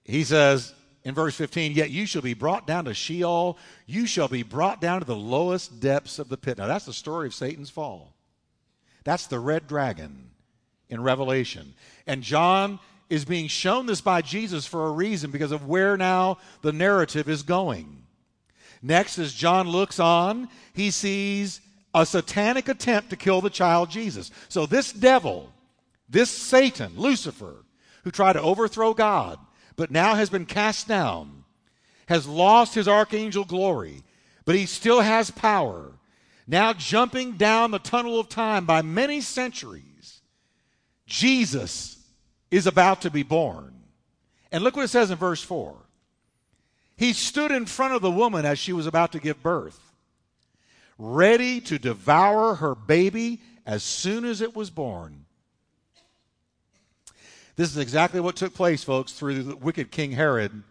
He 0.04 0.24
says 0.24 0.74
in 1.04 1.14
verse 1.14 1.34
15, 1.36 1.72
Yet 1.72 1.90
you 1.90 2.06
shall 2.06 2.22
be 2.22 2.34
brought 2.34 2.66
down 2.66 2.86
to 2.86 2.94
Sheol. 2.94 3.58
You 3.86 4.06
shall 4.06 4.28
be 4.28 4.42
brought 4.42 4.80
down 4.80 5.00
to 5.00 5.06
the 5.06 5.16
lowest 5.16 5.80
depths 5.80 6.18
of 6.18 6.28
the 6.28 6.36
pit. 6.36 6.58
Now, 6.58 6.66
that's 6.66 6.86
the 6.86 6.92
story 6.92 7.26
of 7.26 7.34
Satan's 7.34 7.70
fall. 7.70 8.14
That's 9.04 9.26
the 9.26 9.38
red 9.38 9.66
dragon 9.66 10.30
in 10.88 11.02
Revelation. 11.02 11.74
And 12.06 12.22
John 12.22 12.78
is 13.10 13.24
being 13.24 13.48
shown 13.48 13.86
this 13.86 14.00
by 14.00 14.22
Jesus 14.22 14.66
for 14.66 14.86
a 14.86 14.92
reason 14.92 15.30
because 15.30 15.52
of 15.52 15.66
where 15.66 15.96
now 15.96 16.38
the 16.62 16.72
narrative 16.72 17.28
is 17.28 17.42
going. 17.42 18.02
Next, 18.82 19.18
as 19.18 19.32
John 19.32 19.68
looks 19.68 19.98
on, 19.98 20.48
he 20.74 20.90
sees 20.90 21.60
a 21.94 22.04
satanic 22.04 22.68
attempt 22.68 23.10
to 23.10 23.16
kill 23.16 23.40
the 23.40 23.50
child 23.50 23.90
Jesus. 23.90 24.30
So, 24.48 24.66
this 24.66 24.92
devil, 24.92 25.52
this 26.08 26.30
Satan, 26.30 26.92
Lucifer, 26.96 27.64
who 28.02 28.10
tried 28.10 28.34
to 28.34 28.42
overthrow 28.42 28.92
God, 28.92 29.38
but 29.76 29.90
now 29.90 30.14
has 30.14 30.28
been 30.28 30.46
cast 30.46 30.88
down, 30.88 31.44
has 32.06 32.26
lost 32.26 32.74
his 32.74 32.88
archangel 32.88 33.44
glory, 33.44 34.02
but 34.44 34.56
he 34.56 34.66
still 34.66 35.00
has 35.00 35.30
power. 35.30 35.92
Now, 36.46 36.72
jumping 36.72 37.32
down 37.32 37.70
the 37.70 37.78
tunnel 37.78 38.20
of 38.20 38.28
time 38.28 38.66
by 38.66 38.82
many 38.82 39.20
centuries, 39.20 40.20
Jesus 41.06 41.96
is 42.50 42.66
about 42.66 43.02
to 43.02 43.10
be 43.10 43.22
born. 43.22 43.72
And 44.52 44.62
look 44.62 44.76
what 44.76 44.84
it 44.84 44.88
says 44.88 45.10
in 45.10 45.16
verse 45.16 45.42
4. 45.42 45.74
He 46.96 47.12
stood 47.12 47.50
in 47.50 47.66
front 47.66 47.94
of 47.94 48.02
the 48.02 48.10
woman 48.10 48.44
as 48.44 48.58
she 48.58 48.72
was 48.72 48.86
about 48.86 49.12
to 49.12 49.18
give 49.18 49.42
birth 49.42 49.93
ready 50.98 51.60
to 51.62 51.78
devour 51.78 52.56
her 52.56 52.74
baby 52.74 53.40
as 53.66 53.82
soon 53.82 54.24
as 54.24 54.40
it 54.40 54.54
was 54.54 54.70
born. 54.70 55.24
This 57.56 57.70
is 57.70 57.76
exactly 57.76 58.20
what 58.20 58.36
took 58.36 58.54
place, 58.54 58.82
folks, 58.82 59.12
through 59.12 59.42
the 59.42 59.56
wicked 59.56 59.90
King 59.90 60.12
Herod 60.12 60.62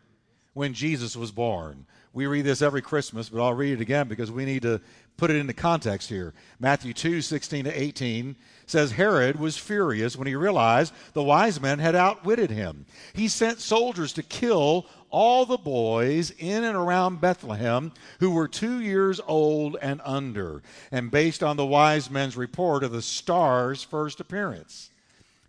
when 0.54 0.74
Jesus 0.74 1.16
was 1.16 1.32
born. 1.32 1.86
We 2.12 2.28
read 2.28 2.46
this 2.46 2.62
every 2.62 2.82
Christmas, 2.82 3.30
but 3.30 3.42
I'll 3.42 3.54
read 3.54 3.74
it 3.74 3.82
again 3.82 4.08
because 4.08 4.32
we 4.32 4.46
need 4.46 4.62
to 4.64 4.82
put 5.18 5.32
it 5.32 5.38
into 5.38 5.54
context 5.54 6.10
here. 6.10 6.34
Matthew 6.60 6.94
2 6.94 7.22
16 7.22 7.66
to 7.66 7.82
18 7.82 8.36
says 8.66 8.92
Herod 8.92 9.40
was 9.40 9.58
furious 9.58 10.16
when 10.16 10.28
he 10.28 10.36
realized 10.36 10.94
the 11.14 11.24
wise 11.24 11.60
men 11.60 11.80
had 11.80 11.96
outwitted 11.96 12.52
him. 12.52 12.86
He 13.14 13.28
sent 13.28 13.60
soldiers 13.60 14.14
to 14.14 14.24
kill 14.24 14.86
all 15.14 15.46
the 15.46 15.58
boys 15.58 16.32
in 16.40 16.64
and 16.64 16.76
around 16.76 17.22
Bethlehem 17.22 17.94
who 18.20 18.32
were 18.32 18.48
two 18.48 18.82
years 18.82 19.22
old 19.28 19.78
and 19.80 20.02
under, 20.04 20.64
and 20.92 21.12
based 21.12 21.44
on 21.44 21.56
the 21.56 21.66
wise 21.66 22.10
men's 22.10 22.36
report 22.36 22.84
of 22.84 22.92
the 22.92 23.02
star's 23.02 23.84
first 23.84 24.20
appearance. 24.20 24.90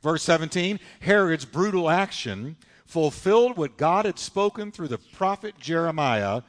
Verse 0.02 0.22
17 0.22 0.78
Herod's 1.00 1.46
brutal 1.46 1.88
action 1.88 2.56
fulfilled 2.84 3.56
what 3.56 3.78
God 3.78 4.04
had 4.04 4.18
spoken 4.18 4.70
through 4.70 4.88
the 4.88 4.98
prophet 4.98 5.58
Jeremiah, 5.58 6.42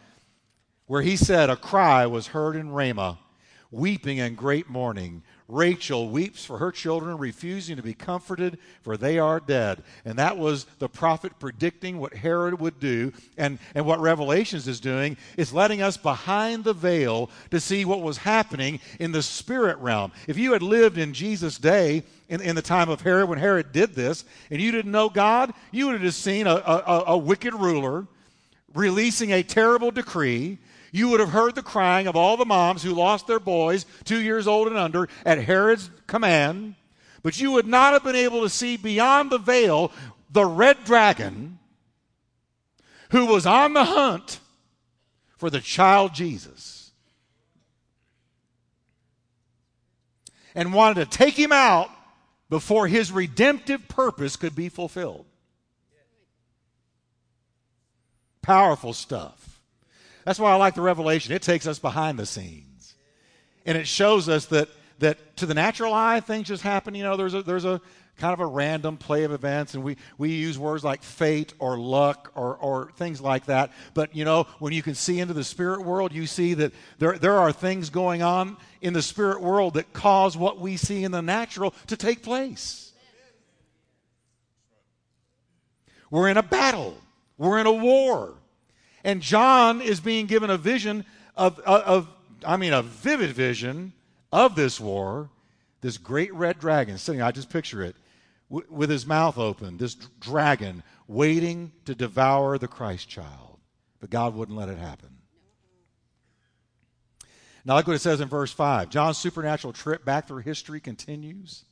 where 0.86 1.02
he 1.02 1.16
said, 1.16 1.50
A 1.50 1.56
cry 1.56 2.06
was 2.06 2.28
heard 2.28 2.58
in 2.58 2.70
Ramah, 2.70 3.18
weeping 3.72 4.20
and 4.20 4.36
great 4.36 4.70
mourning 4.70 5.24
Rachel 5.48 6.10
weeps 6.10 6.44
for 6.44 6.58
her 6.58 6.72
children, 6.72 7.18
refusing 7.18 7.76
to 7.76 7.84
be 7.84 7.94
comforted, 7.94 8.58
for 8.82 8.98
they 8.98 9.20
are 9.20 9.40
dead. 9.40 9.84
And 10.04 10.18
that 10.18 10.38
was 10.38 10.66
the 10.80 10.90
prophet 10.90 11.38
predicting 11.38 12.00
what 12.00 12.16
Herod 12.16 12.60
would 12.60 12.80
do. 12.80 13.14
And, 13.38 13.60
and 13.76 13.86
what 13.86 14.00
Revelations 14.00 14.68
is 14.68 14.80
doing 14.80 15.18
is 15.38 15.54
letting 15.54 15.84
us 15.84 15.98
behind 15.98 16.64
the 16.64 16.74
veil 16.74 17.30
to 17.52 17.60
see 17.60 17.86
what 17.86 18.02
was 18.02 18.18
happening 18.18 18.80
in 19.00 19.12
the 19.12 19.22
spirit 19.22 19.78
realm. 19.78 20.12
If 20.28 20.38
you 20.38 20.54
had 20.54 20.64
lived 20.64 20.98
in 20.98 21.14
Jesus' 21.14 21.60
day, 21.60 22.04
in, 22.28 22.42
in 22.42 22.56
the 22.56 22.62
time 22.64 22.90
of 22.90 23.02
Herod, 23.02 23.30
when 23.30 23.38
Herod 23.38 23.72
did 23.72 23.94
this, 23.94 24.26
and 24.50 24.60
you 24.60 24.72
didn't 24.72 24.92
know 24.92 25.10
God, 25.10 25.54
you 25.72 25.86
would 25.86 25.94
have 25.94 26.02
just 26.02 26.24
seen 26.24 26.48
a, 26.48 26.56
a, 26.56 27.04
a 27.08 27.18
wicked 27.18 27.54
ruler 27.54 28.08
releasing 28.74 29.32
a 29.32 29.44
terrible 29.44 29.92
decree 29.92 30.58
you 30.96 31.10
would 31.10 31.20
have 31.20 31.32
heard 31.32 31.56
the 31.56 31.62
crying 31.62 32.08
of 32.08 32.16
all 32.16 32.38
the 32.38 32.46
moms 32.46 32.82
who 32.82 32.94
lost 32.94 33.28
their 33.28 33.40
boys, 33.40 33.86
two 34.06 34.22
years 34.22 34.48
old 34.48 34.70
and 34.70 34.78
under, 34.78 35.10
at 35.26 35.44
Herod's 35.44 35.90
command, 36.08 36.76
but 37.22 37.38
you 37.38 37.52
would 37.52 37.68
not 37.68 37.92
have 37.92 38.04
been 38.06 38.16
able 38.16 38.44
to 38.44 38.50
see 38.50 38.78
beyond 38.78 39.30
the 39.30 39.38
veil 39.38 39.92
the 40.32 40.46
red 40.46 40.86
dragon 40.86 41.60
who 43.10 43.26
was 43.26 43.46
on 43.46 43.74
the 43.74 43.84
hunt 43.84 44.40
for 45.36 45.50
the 45.50 45.60
child 45.60 46.14
Jesus 46.14 46.92
and 50.56 50.74
wanted 50.74 51.12
to 51.12 51.18
take 51.18 51.38
him 51.38 51.52
out 51.52 51.90
before 52.50 52.88
his 52.88 53.12
redemptive 53.12 53.86
purpose 53.90 54.38
could 54.38 54.56
be 54.56 54.70
fulfilled. 54.70 55.26
Powerful 58.42 58.94
stuff. 58.94 59.45
That's 60.26 60.40
why 60.40 60.52
I 60.52 60.56
like 60.56 60.76
the 60.76 60.82
revelation. 60.82 61.34
It 61.34 61.42
takes 61.42 61.66
us 61.66 61.80
behind 61.80 62.20
the 62.20 62.26
scenes. 62.26 62.96
And 63.66 63.78
it 63.78 63.88
shows 63.88 64.28
us 64.28 64.48
that 64.48 64.68
that 65.00 65.38
to 65.38 65.46
the 65.46 65.54
natural 65.54 65.94
eye, 65.94 66.20
things 66.20 66.48
just 66.48 66.64
happen. 66.64 66.96
You 66.96 67.04
know, 67.04 67.16
there's 67.16 67.34
a 67.34 67.42
there's 67.44 67.66
a 67.66 67.82
kind 68.18 68.34
of 68.34 68.40
a 68.40 68.46
random 68.46 68.98
play 68.98 69.24
of 69.24 69.32
events, 69.32 69.74
and 69.74 69.84
we, 69.84 69.98
we 70.18 70.32
use 70.32 70.58
words 70.58 70.84
like 70.84 71.04
fate 71.04 71.54
or 71.60 71.78
luck 71.78 72.32
or, 72.36 72.56
or 72.56 72.92
things 72.96 73.20
like 73.20 73.46
that. 73.48 73.72
But 73.94 74.16
you 74.16 74.24
know, 74.24 74.44
when 74.60 74.74
you 74.74 74.82
can 74.82 74.96
see 74.96 75.20
into 75.20 75.34
the 75.34 75.44
spirit 75.44 75.84
world, 75.84 76.14
you 76.14 76.26
see 76.26 76.54
that 76.56 76.74
there, 76.98 77.18
there 77.18 77.38
are 77.38 77.52
things 77.52 77.90
going 77.90 78.22
on 78.22 78.58
in 78.82 78.94
the 78.94 79.02
spirit 79.02 79.42
world 79.42 79.74
that 79.74 79.92
cause 79.92 80.38
what 80.38 80.60
we 80.60 80.78
see 80.78 81.04
in 81.04 81.12
the 81.12 81.22
natural 81.22 81.74
to 81.88 81.98
take 81.98 82.24
place. 82.24 82.94
We're 86.10 86.30
in 86.30 86.38
a 86.38 86.44
battle. 86.44 86.96
We're 87.38 87.60
in 87.60 87.68
a 87.68 87.74
war. 87.74 88.36
And 89.06 89.22
John 89.22 89.82
is 89.82 90.00
being 90.00 90.26
given 90.26 90.50
a 90.50 90.58
vision 90.58 91.06
of, 91.38 91.60
of, 91.60 91.82
of 91.84 92.08
I 92.44 92.58
mean, 92.58 92.74
a 92.74 92.82
vivid 92.82 93.30
vision 93.30 93.94
of 94.32 94.56
this 94.56 94.80
war. 94.80 95.30
This 95.82 96.00
great 96.00 96.34
red 96.34 96.58
dragon 96.58 96.98
sitting, 96.98 97.22
I 97.22 97.30
just 97.32 97.52
picture 97.52 97.84
it, 97.84 97.96
w- 98.50 98.66
with 98.68 98.90
his 98.90 99.06
mouth 99.06 99.38
open, 99.38 99.78
this 99.78 99.94
d- 99.94 100.08
dragon 100.20 100.82
waiting 101.08 101.72
to 101.86 101.94
devour 101.94 102.58
the 102.58 102.68
Christ 102.68 103.08
child. 103.08 103.60
But 104.00 104.10
God 104.10 104.34
wouldn't 104.34 104.58
let 104.58 104.70
it 104.70 104.80
happen. 104.80 105.10
Now, 107.64 107.76
look 107.76 107.86
what 107.86 107.96
it 107.96 108.02
says 108.02 108.22
in 108.22 108.28
verse 108.28 108.52
5. 108.52 108.90
John's 108.90 109.20
supernatural 109.20 109.74
trip 109.74 110.04
back 110.04 110.28
through 110.28 110.42
history 110.42 110.80
continues 110.80 111.66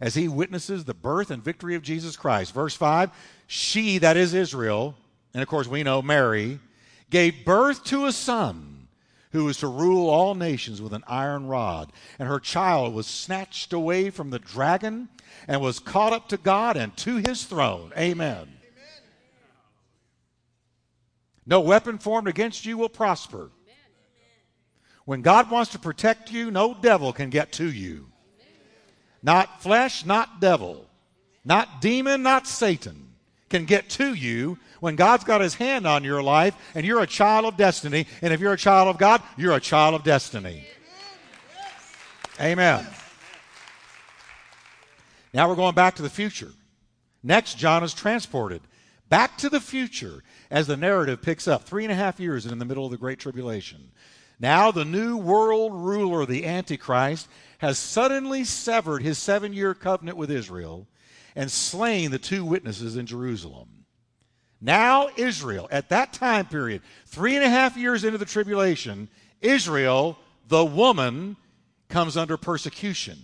as 0.00 0.14
he 0.14 0.26
witnesses 0.26 0.86
the 0.86 0.94
birth 0.94 1.30
and 1.30 1.44
victory 1.44 1.74
of 1.74 1.82
Jesus 1.82 2.16
Christ. 2.16 2.54
Verse 2.54 2.74
5 2.74 3.10
She, 3.46 3.98
that 3.98 4.16
is 4.16 4.32
Israel, 4.32 4.94
and 5.34 5.42
of 5.42 5.48
course 5.48 5.66
we 5.66 5.82
know 5.82 6.00
Mary, 6.00 6.58
gave 7.10 7.44
birth 7.44 7.84
to 7.84 8.06
a 8.06 8.12
son 8.12 8.88
who 9.32 9.44
was 9.44 9.58
to 9.58 9.68
rule 9.68 10.08
all 10.08 10.34
nations 10.34 10.80
with 10.80 10.92
an 10.92 11.04
iron 11.06 11.46
rod. 11.46 11.92
And 12.18 12.28
her 12.28 12.40
child 12.40 12.94
was 12.94 13.06
snatched 13.06 13.72
away 13.72 14.10
from 14.10 14.30
the 14.30 14.38
dragon 14.38 15.08
and 15.46 15.60
was 15.60 15.78
caught 15.78 16.12
up 16.12 16.28
to 16.28 16.36
God 16.36 16.76
and 16.76 16.96
to 16.98 17.16
his 17.16 17.44
throne. 17.44 17.92
Amen. 17.96 18.48
No 21.46 21.60
weapon 21.60 21.98
formed 21.98 22.28
against 22.28 22.66
you 22.66 22.76
will 22.76 22.88
prosper. 22.88 23.50
When 25.04 25.22
God 25.22 25.50
wants 25.50 25.72
to 25.72 25.78
protect 25.78 26.30
you, 26.30 26.50
no 26.50 26.74
devil 26.74 27.14
can 27.14 27.30
get 27.30 27.52
to 27.52 27.70
you. 27.70 28.08
Not 29.22 29.62
flesh, 29.62 30.04
not 30.04 30.40
devil. 30.40 30.84
Not 31.44 31.80
demon, 31.80 32.22
not 32.22 32.46
Satan 32.46 33.08
can 33.48 33.64
get 33.64 33.88
to 33.88 34.12
you 34.12 34.58
when 34.80 34.96
God's 34.96 35.24
got 35.24 35.40
his 35.40 35.54
hand 35.54 35.86
on 35.86 36.04
your 36.04 36.22
life 36.22 36.54
and 36.74 36.86
you're 36.86 37.00
a 37.00 37.06
child 37.06 37.44
of 37.44 37.56
destiny. 37.56 38.06
And 38.22 38.32
if 38.32 38.40
you're 38.40 38.52
a 38.52 38.58
child 38.58 38.88
of 38.88 38.98
God, 38.98 39.22
you're 39.36 39.54
a 39.54 39.60
child 39.60 39.94
of 39.94 40.04
destiny. 40.04 40.64
Amen. 42.40 42.86
Now 45.34 45.48
we're 45.48 45.56
going 45.56 45.74
back 45.74 45.96
to 45.96 46.02
the 46.02 46.10
future. 46.10 46.52
Next, 47.22 47.58
John 47.58 47.82
is 47.82 47.92
transported 47.92 48.62
back 49.08 49.38
to 49.38 49.48
the 49.48 49.60
future 49.60 50.22
as 50.50 50.66
the 50.66 50.76
narrative 50.76 51.22
picks 51.22 51.48
up 51.48 51.64
three 51.64 51.84
and 51.84 51.92
a 51.92 51.96
half 51.96 52.20
years 52.20 52.46
in 52.46 52.58
the 52.58 52.64
middle 52.64 52.84
of 52.84 52.90
the 52.90 52.98
Great 52.98 53.18
Tribulation. 53.18 53.90
Now, 54.40 54.70
the 54.70 54.84
new 54.84 55.16
world 55.16 55.72
ruler, 55.74 56.24
the 56.24 56.46
Antichrist, 56.46 57.28
has 57.58 57.76
suddenly 57.78 58.44
severed 58.44 59.02
his 59.02 59.18
seven 59.18 59.52
year 59.52 59.74
covenant 59.74 60.16
with 60.16 60.30
Israel 60.30 60.86
and 61.34 61.50
slain 61.50 62.10
the 62.10 62.18
two 62.18 62.44
witnesses 62.44 62.96
in 62.96 63.06
Jerusalem. 63.06 63.77
Now, 64.60 65.08
Israel, 65.16 65.68
at 65.70 65.88
that 65.90 66.12
time 66.12 66.46
period, 66.46 66.82
three 67.06 67.36
and 67.36 67.44
a 67.44 67.48
half 67.48 67.76
years 67.76 68.04
into 68.04 68.18
the 68.18 68.24
tribulation, 68.24 69.08
Israel, 69.40 70.18
the 70.48 70.64
woman, 70.64 71.36
comes 71.88 72.16
under 72.16 72.36
persecution. 72.36 73.18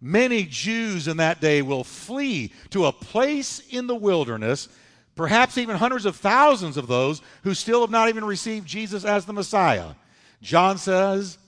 Many 0.00 0.44
Jews 0.44 1.08
in 1.08 1.18
that 1.18 1.40
day 1.40 1.62
will 1.62 1.84
flee 1.84 2.52
to 2.70 2.86
a 2.86 2.92
place 2.92 3.60
in 3.70 3.86
the 3.86 3.94
wilderness, 3.94 4.68
perhaps 5.14 5.56
even 5.56 5.76
hundreds 5.76 6.04
of 6.04 6.16
thousands 6.16 6.76
of 6.76 6.86
those 6.86 7.22
who 7.42 7.54
still 7.54 7.82
have 7.82 7.90
not 7.90 8.08
even 8.08 8.24
received 8.24 8.66
Jesus 8.66 9.04
as 9.04 9.24
the 9.24 9.32
Messiah. 9.32 9.94
John 10.42 10.78
says 10.78 11.38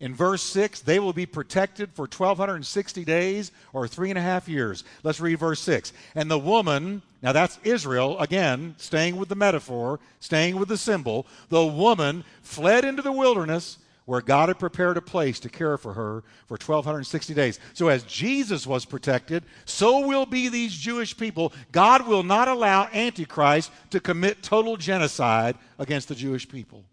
in 0.00 0.14
verse 0.14 0.42
6, 0.42 0.80
they 0.80 1.00
will 1.00 1.12
be 1.12 1.26
protected 1.26 1.92
for 1.92 2.02
1,260 2.02 3.04
days 3.04 3.50
or 3.72 3.88
three 3.88 4.10
and 4.10 4.18
a 4.18 4.22
half 4.22 4.48
years. 4.48 4.84
Let's 5.02 5.20
read 5.20 5.40
verse 5.40 5.60
6. 5.60 5.92
And 6.14 6.30
the 6.30 6.38
woman, 6.38 7.02
now 7.20 7.32
that's 7.32 7.58
Israel, 7.64 8.16
again, 8.20 8.76
staying 8.78 9.16
with 9.16 9.28
the 9.28 9.34
metaphor, 9.34 9.98
staying 10.20 10.56
with 10.56 10.68
the 10.68 10.76
symbol, 10.76 11.26
the 11.48 11.66
woman 11.66 12.24
fled 12.42 12.84
into 12.84 13.02
the 13.02 13.10
wilderness 13.10 13.78
where 14.04 14.20
God 14.22 14.48
had 14.48 14.58
prepared 14.58 14.96
a 14.96 15.02
place 15.02 15.38
to 15.40 15.50
care 15.50 15.76
for 15.76 15.92
her 15.92 16.22
for 16.46 16.54
1,260 16.54 17.34
days. 17.34 17.58
So, 17.74 17.88
as 17.88 18.04
Jesus 18.04 18.66
was 18.66 18.86
protected, 18.86 19.44
so 19.66 20.06
will 20.06 20.24
be 20.24 20.48
these 20.48 20.72
Jewish 20.74 21.14
people. 21.14 21.52
God 21.72 22.06
will 22.06 22.22
not 22.22 22.48
allow 22.48 22.86
Antichrist 22.86 23.70
to 23.90 24.00
commit 24.00 24.42
total 24.42 24.78
genocide 24.78 25.56
against 25.78 26.08
the 26.08 26.14
Jewish 26.14 26.48
people. 26.48 26.84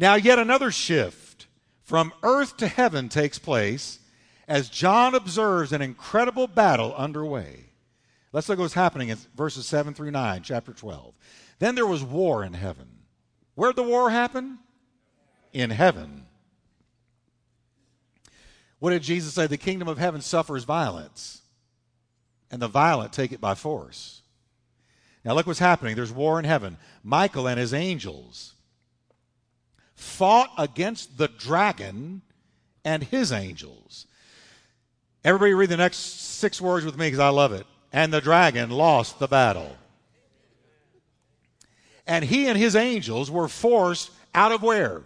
Now, 0.00 0.14
yet 0.14 0.38
another 0.38 0.70
shift 0.70 1.46
from 1.82 2.14
earth 2.22 2.56
to 2.56 2.66
heaven 2.66 3.10
takes 3.10 3.38
place 3.38 3.98
as 4.48 4.70
John 4.70 5.14
observes 5.14 5.72
an 5.72 5.82
incredible 5.82 6.46
battle 6.46 6.94
underway. 6.94 7.66
Let's 8.32 8.48
look 8.48 8.58
at 8.58 8.62
what's 8.62 8.72
happening 8.72 9.10
in 9.10 9.18
verses 9.36 9.66
7 9.66 9.92
through 9.92 10.12
9, 10.12 10.42
chapter 10.42 10.72
12. 10.72 11.14
Then 11.58 11.74
there 11.74 11.86
was 11.86 12.02
war 12.02 12.42
in 12.42 12.54
heaven. 12.54 12.88
Where'd 13.54 13.76
the 13.76 13.82
war 13.82 14.08
happen? 14.08 14.60
In 15.52 15.68
heaven. 15.68 16.24
What 18.78 18.92
did 18.92 19.02
Jesus 19.02 19.34
say? 19.34 19.48
The 19.48 19.58
kingdom 19.58 19.86
of 19.86 19.98
heaven 19.98 20.22
suffers 20.22 20.64
violence, 20.64 21.42
and 22.50 22.62
the 22.62 22.68
violent 22.68 23.12
take 23.12 23.32
it 23.32 23.40
by 23.40 23.54
force. 23.54 24.22
Now, 25.26 25.34
look 25.34 25.46
what's 25.46 25.58
happening. 25.58 25.94
There's 25.94 26.10
war 26.10 26.38
in 26.38 26.46
heaven. 26.46 26.78
Michael 27.04 27.46
and 27.46 27.60
his 27.60 27.74
angels 27.74 28.54
fought 30.00 30.50
against 30.58 31.18
the 31.18 31.28
dragon 31.28 32.22
and 32.84 33.02
his 33.02 33.32
angels. 33.32 34.06
Everybody 35.24 35.54
read 35.54 35.68
the 35.68 35.76
next 35.76 35.98
six 35.98 36.60
words 36.60 36.84
with 36.84 36.96
me 36.96 37.06
because 37.06 37.18
I 37.18 37.28
love 37.28 37.52
it. 37.52 37.66
And 37.92 38.12
the 38.12 38.20
dragon 38.20 38.70
lost 38.70 39.18
the 39.18 39.28
battle 39.28 39.76
and 42.10 42.24
he 42.24 42.48
and 42.48 42.58
his 42.58 42.74
angels 42.74 43.30
were 43.30 43.46
forced 43.46 44.10
out 44.34 44.50
of 44.50 44.64
where? 44.64 45.02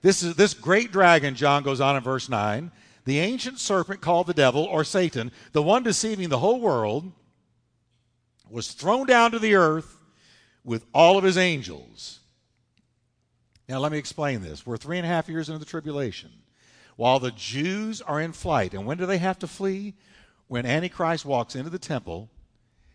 This 0.00 0.22
is 0.22 0.34
this 0.34 0.54
great 0.54 0.92
dragon, 0.92 1.34
John 1.34 1.62
goes 1.62 1.78
on 1.78 1.94
in 1.94 2.02
verse 2.02 2.26
9, 2.26 2.72
the 3.04 3.18
ancient 3.18 3.58
serpent 3.58 4.00
called 4.00 4.26
the 4.26 4.32
devil 4.32 4.64
or 4.64 4.82
Satan, 4.82 5.30
the 5.52 5.62
one 5.62 5.82
deceiving 5.82 6.30
the 6.30 6.38
whole 6.38 6.58
world, 6.58 7.12
was 8.48 8.72
thrown 8.72 9.06
down 9.06 9.30
to 9.32 9.38
the 9.38 9.54
earth 9.54 10.00
with 10.64 10.86
all 10.94 11.18
of 11.18 11.24
his 11.24 11.36
angels. 11.36 12.19
Now, 13.70 13.78
let 13.78 13.92
me 13.92 13.98
explain 13.98 14.42
this. 14.42 14.66
We're 14.66 14.76
three 14.76 14.98
and 14.98 15.06
a 15.06 15.08
half 15.08 15.28
years 15.28 15.48
into 15.48 15.60
the 15.60 15.64
tribulation. 15.64 16.32
While 16.96 17.20
the 17.20 17.30
Jews 17.30 18.02
are 18.02 18.20
in 18.20 18.32
flight, 18.32 18.74
and 18.74 18.84
when 18.84 18.98
do 18.98 19.06
they 19.06 19.18
have 19.18 19.38
to 19.38 19.46
flee? 19.46 19.94
When 20.48 20.66
Antichrist 20.66 21.24
walks 21.24 21.54
into 21.54 21.70
the 21.70 21.78
temple 21.78 22.28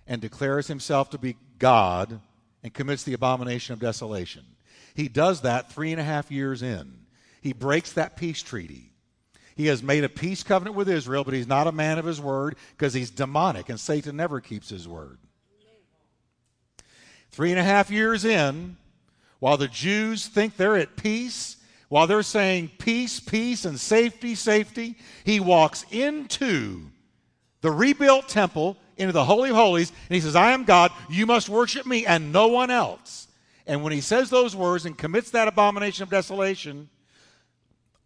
and 0.05 0.21
declares 0.21 0.67
himself 0.67 1.09
to 1.11 1.17
be 1.17 1.37
God 1.59 2.19
and 2.61 2.73
commits 2.73 3.03
the 3.03 3.13
abomination 3.13 3.71
of 3.71 3.79
desolation. 3.79 4.43
He 4.93 5.07
does 5.07 5.41
that 5.41 5.71
three 5.71 5.93
and 5.93 6.01
a 6.01 6.03
half 6.03 6.29
years 6.29 6.61
in. 6.61 6.91
He 7.41 7.53
breaks 7.53 7.93
that 7.93 8.17
peace 8.17 8.43
treaty. 8.43 8.91
He 9.55 9.67
has 9.67 9.81
made 9.81 10.03
a 10.03 10.09
peace 10.09 10.43
covenant 10.43 10.75
with 10.75 10.89
Israel, 10.89 11.23
but 11.23 11.33
he's 11.33 11.47
not 11.47 11.67
a 11.67 11.71
man 11.71 11.99
of 11.99 12.05
his 12.05 12.19
word 12.19 12.57
because 12.71 12.93
he's 12.93 13.11
demonic, 13.11 13.69
and 13.69 13.79
Satan 13.79 14.17
never 14.17 14.41
keeps 14.41 14.67
his 14.67 14.89
word. 14.89 15.19
Three 17.31 17.51
and 17.51 17.59
a 17.59 17.63
half 17.63 17.89
years 17.89 18.25
in, 18.25 18.75
while 19.39 19.57
the 19.57 19.67
Jews 19.67 20.27
think 20.27 20.57
they're 20.57 20.77
at 20.77 20.95
peace, 20.95 21.57
while 21.89 22.07
they're 22.07 22.23
saying 22.23 22.71
peace, 22.79 23.19
peace, 23.19 23.65
and 23.65 23.79
safety, 23.79 24.35
safety, 24.35 24.97
he 25.23 25.39
walks 25.39 25.85
into 25.91 26.81
the 27.61 27.71
rebuilt 27.71 28.27
temple 28.27 28.77
into 28.97 29.11
the 29.11 29.25
Holy 29.25 29.49
of 29.49 29.55
Holies, 29.55 29.89
and 29.89 30.15
he 30.15 30.21
says, 30.21 30.35
I 30.35 30.51
am 30.51 30.63
God, 30.63 30.91
you 31.09 31.25
must 31.25 31.49
worship 31.49 31.85
me 31.85 32.05
and 32.05 32.31
no 32.31 32.47
one 32.47 32.71
else. 32.71 33.27
And 33.67 33.83
when 33.83 33.91
he 33.91 34.01
says 34.01 34.29
those 34.29 34.55
words 34.55 34.85
and 34.85 34.97
commits 34.97 35.31
that 35.31 35.47
abomination 35.47 36.03
of 36.03 36.09
desolation, 36.09 36.89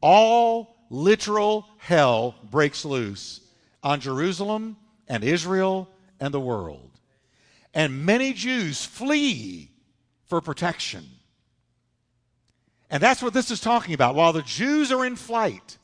all 0.01 0.77
literal 0.89 1.67
hell 1.77 2.35
breaks 2.49 2.85
loose 2.85 3.41
on 3.83 3.99
Jerusalem 3.99 4.77
and 5.07 5.23
Israel 5.23 5.89
and 6.19 6.33
the 6.33 6.39
world. 6.39 6.91
And 7.73 8.05
many 8.05 8.33
Jews 8.33 8.85
flee 8.85 9.69
for 10.25 10.41
protection. 10.41 11.05
And 12.89 13.01
that's 13.01 13.21
what 13.21 13.33
this 13.33 13.51
is 13.51 13.59
talking 13.59 13.93
about. 13.93 14.15
While 14.15 14.33
the 14.33 14.41
Jews 14.41 14.91
are 14.91 15.05
in 15.05 15.15
flight, 15.15 15.77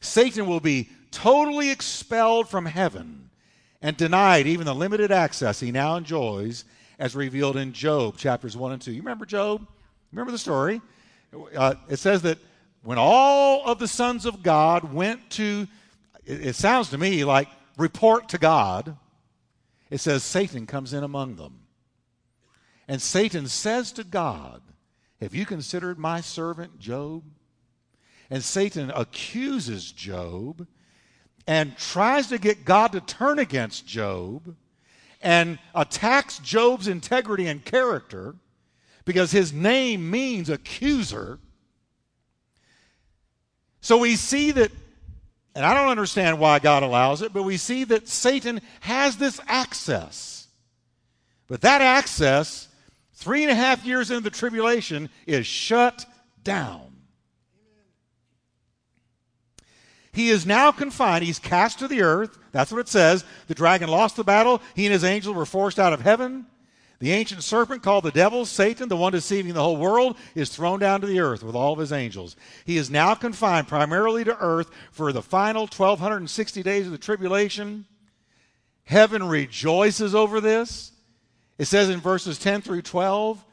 Satan 0.00 0.46
will 0.46 0.60
be 0.60 0.88
totally 1.10 1.70
expelled 1.70 2.48
from 2.48 2.66
heaven 2.66 3.30
and 3.82 3.96
denied 3.96 4.46
even 4.46 4.66
the 4.66 4.74
limited 4.74 5.12
access 5.12 5.60
he 5.60 5.70
now 5.70 5.96
enjoys 5.96 6.64
as 6.98 7.14
revealed 7.14 7.56
in 7.56 7.72
Job 7.72 8.16
chapters 8.16 8.56
1 8.56 8.72
and 8.72 8.82
2. 8.82 8.92
You 8.92 9.02
remember 9.02 9.26
Job? 9.26 9.66
Remember 10.12 10.32
the 10.32 10.38
story? 10.38 10.80
Uh, 11.54 11.74
it 11.88 11.98
says 11.98 12.22
that 12.22 12.38
when 12.82 12.98
all 12.98 13.64
of 13.66 13.78
the 13.78 13.88
sons 13.88 14.24
of 14.24 14.42
God 14.42 14.92
went 14.92 15.28
to, 15.30 15.66
it, 16.24 16.46
it 16.48 16.56
sounds 16.56 16.90
to 16.90 16.98
me 16.98 17.24
like 17.24 17.48
report 17.76 18.30
to 18.30 18.38
God, 18.38 18.96
it 19.90 19.98
says 19.98 20.22
Satan 20.22 20.66
comes 20.66 20.92
in 20.92 21.04
among 21.04 21.36
them. 21.36 21.60
And 22.88 23.02
Satan 23.02 23.48
says 23.48 23.92
to 23.92 24.04
God, 24.04 24.62
Have 25.20 25.34
you 25.34 25.46
considered 25.46 25.98
my 25.98 26.20
servant 26.20 26.78
Job? 26.78 27.22
And 28.30 28.42
Satan 28.42 28.90
accuses 28.94 29.92
Job 29.92 30.66
and 31.46 31.76
tries 31.78 32.26
to 32.28 32.38
get 32.38 32.64
God 32.64 32.92
to 32.92 33.00
turn 33.00 33.38
against 33.38 33.86
Job 33.86 34.56
and 35.22 35.58
attacks 35.74 36.38
Job's 36.40 36.88
integrity 36.88 37.46
and 37.46 37.64
character 37.64 38.34
because 39.04 39.30
his 39.30 39.52
name 39.52 40.10
means 40.10 40.50
accuser. 40.50 41.38
So 43.80 43.98
we 43.98 44.16
see 44.16 44.50
that, 44.50 44.72
and 45.54 45.64
I 45.64 45.72
don't 45.72 45.88
understand 45.88 46.40
why 46.40 46.58
God 46.58 46.82
allows 46.82 47.22
it, 47.22 47.32
but 47.32 47.44
we 47.44 47.56
see 47.56 47.84
that 47.84 48.08
Satan 48.08 48.60
has 48.80 49.16
this 49.16 49.40
access. 49.46 50.48
But 51.46 51.60
that 51.60 51.80
access, 51.80 52.66
three 53.16 53.42
and 53.42 53.50
a 53.50 53.54
half 53.54 53.84
years 53.84 54.10
into 54.10 54.22
the 54.22 54.30
tribulation, 54.30 55.10
is 55.26 55.46
shut 55.46 56.06
down. 56.44 56.92
He 60.12 60.30
is 60.30 60.46
now 60.46 60.72
confined. 60.72 61.24
He's 61.24 61.38
cast 61.38 61.80
to 61.80 61.88
the 61.88 62.00
earth. 62.00 62.38
That's 62.52 62.72
what 62.72 62.80
it 62.80 62.88
says. 62.88 63.24
The 63.48 63.54
dragon 63.54 63.90
lost 63.90 64.16
the 64.16 64.24
battle. 64.24 64.62
He 64.74 64.86
and 64.86 64.92
his 64.92 65.04
angels 65.04 65.36
were 65.36 65.44
forced 65.44 65.78
out 65.78 65.92
of 65.92 66.00
heaven. 66.00 66.46
The 66.98 67.12
ancient 67.12 67.42
serpent, 67.42 67.82
called 67.82 68.04
the 68.04 68.10
devil, 68.10 68.46
Satan, 68.46 68.88
the 68.88 68.96
one 68.96 69.12
deceiving 69.12 69.52
the 69.52 69.62
whole 69.62 69.76
world, 69.76 70.16
is 70.34 70.48
thrown 70.48 70.78
down 70.78 71.02
to 71.02 71.06
the 71.06 71.20
earth 71.20 71.42
with 71.42 71.54
all 71.54 71.74
of 71.74 71.78
his 71.78 71.92
angels. 71.92 72.36
He 72.64 72.78
is 72.78 72.90
now 72.90 73.14
confined 73.14 73.68
primarily 73.68 74.24
to 74.24 74.38
earth 74.38 74.70
for 74.90 75.12
the 75.12 75.20
final 75.20 75.62
1,260 75.62 76.62
days 76.62 76.86
of 76.86 76.92
the 76.92 76.98
tribulation. 76.98 77.84
Heaven 78.84 79.28
rejoices 79.28 80.14
over 80.14 80.40
this. 80.40 80.92
It 81.58 81.66
says 81.66 81.88
in 81.88 82.00
verses 82.00 82.38
10 82.38 82.62
through 82.62 82.82
12 82.82 83.44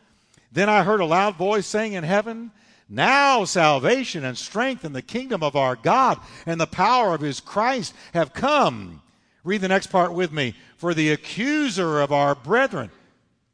Then 0.52 0.70
I 0.70 0.84
heard 0.84 1.00
a 1.00 1.06
loud 1.06 1.36
voice 1.36 1.66
saying 1.66 1.94
in 1.94 2.04
heaven, 2.04 2.52
now 2.90 3.46
salvation 3.46 4.26
and 4.26 4.38
strength 4.38 4.86
in 4.86 4.94
the 4.94 5.02
kingdom 5.02 5.42
of 5.42 5.56
our 5.56 5.76
God 5.76 6.20
and 6.46 6.60
the 6.60 6.68
power 6.68 7.16
of 7.16 7.22
his 7.22 7.40
Christ 7.40 7.94
have 8.14 8.34
come. 8.34 9.02
Read 9.44 9.62
the 9.62 9.68
next 9.68 9.88
part 9.88 10.14
with 10.14 10.32
me. 10.32 10.56
For 10.78 10.94
the 10.94 11.12
accuser 11.12 12.02
of 12.02 12.12
our 12.12 12.36
brethren. 12.36 12.92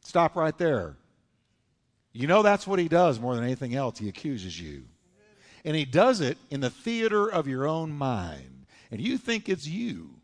Stop 0.02 0.36
right 0.36 0.58
there. 0.58 0.96
You 2.12 2.28
know 2.28 2.42
that's 2.42 2.66
what 2.66 2.80
he 2.80 2.88
does 2.88 3.20
more 3.20 3.36
than 3.36 3.44
anything 3.44 3.76
else. 3.76 4.00
He 4.00 4.10
accuses 4.10 4.60
you. 4.60 4.84
And 5.64 5.76
he 5.76 5.86
does 5.86 6.22
it 6.22 6.38
in 6.50 6.62
the 6.62 6.70
theater 6.70 7.28
of 7.28 7.48
your 7.48 7.68
own 7.68 7.92
mind. 7.92 8.66
And 8.92 9.00
you 9.00 9.18
think 9.18 9.48
it's 9.48 9.68
you. 9.68 10.19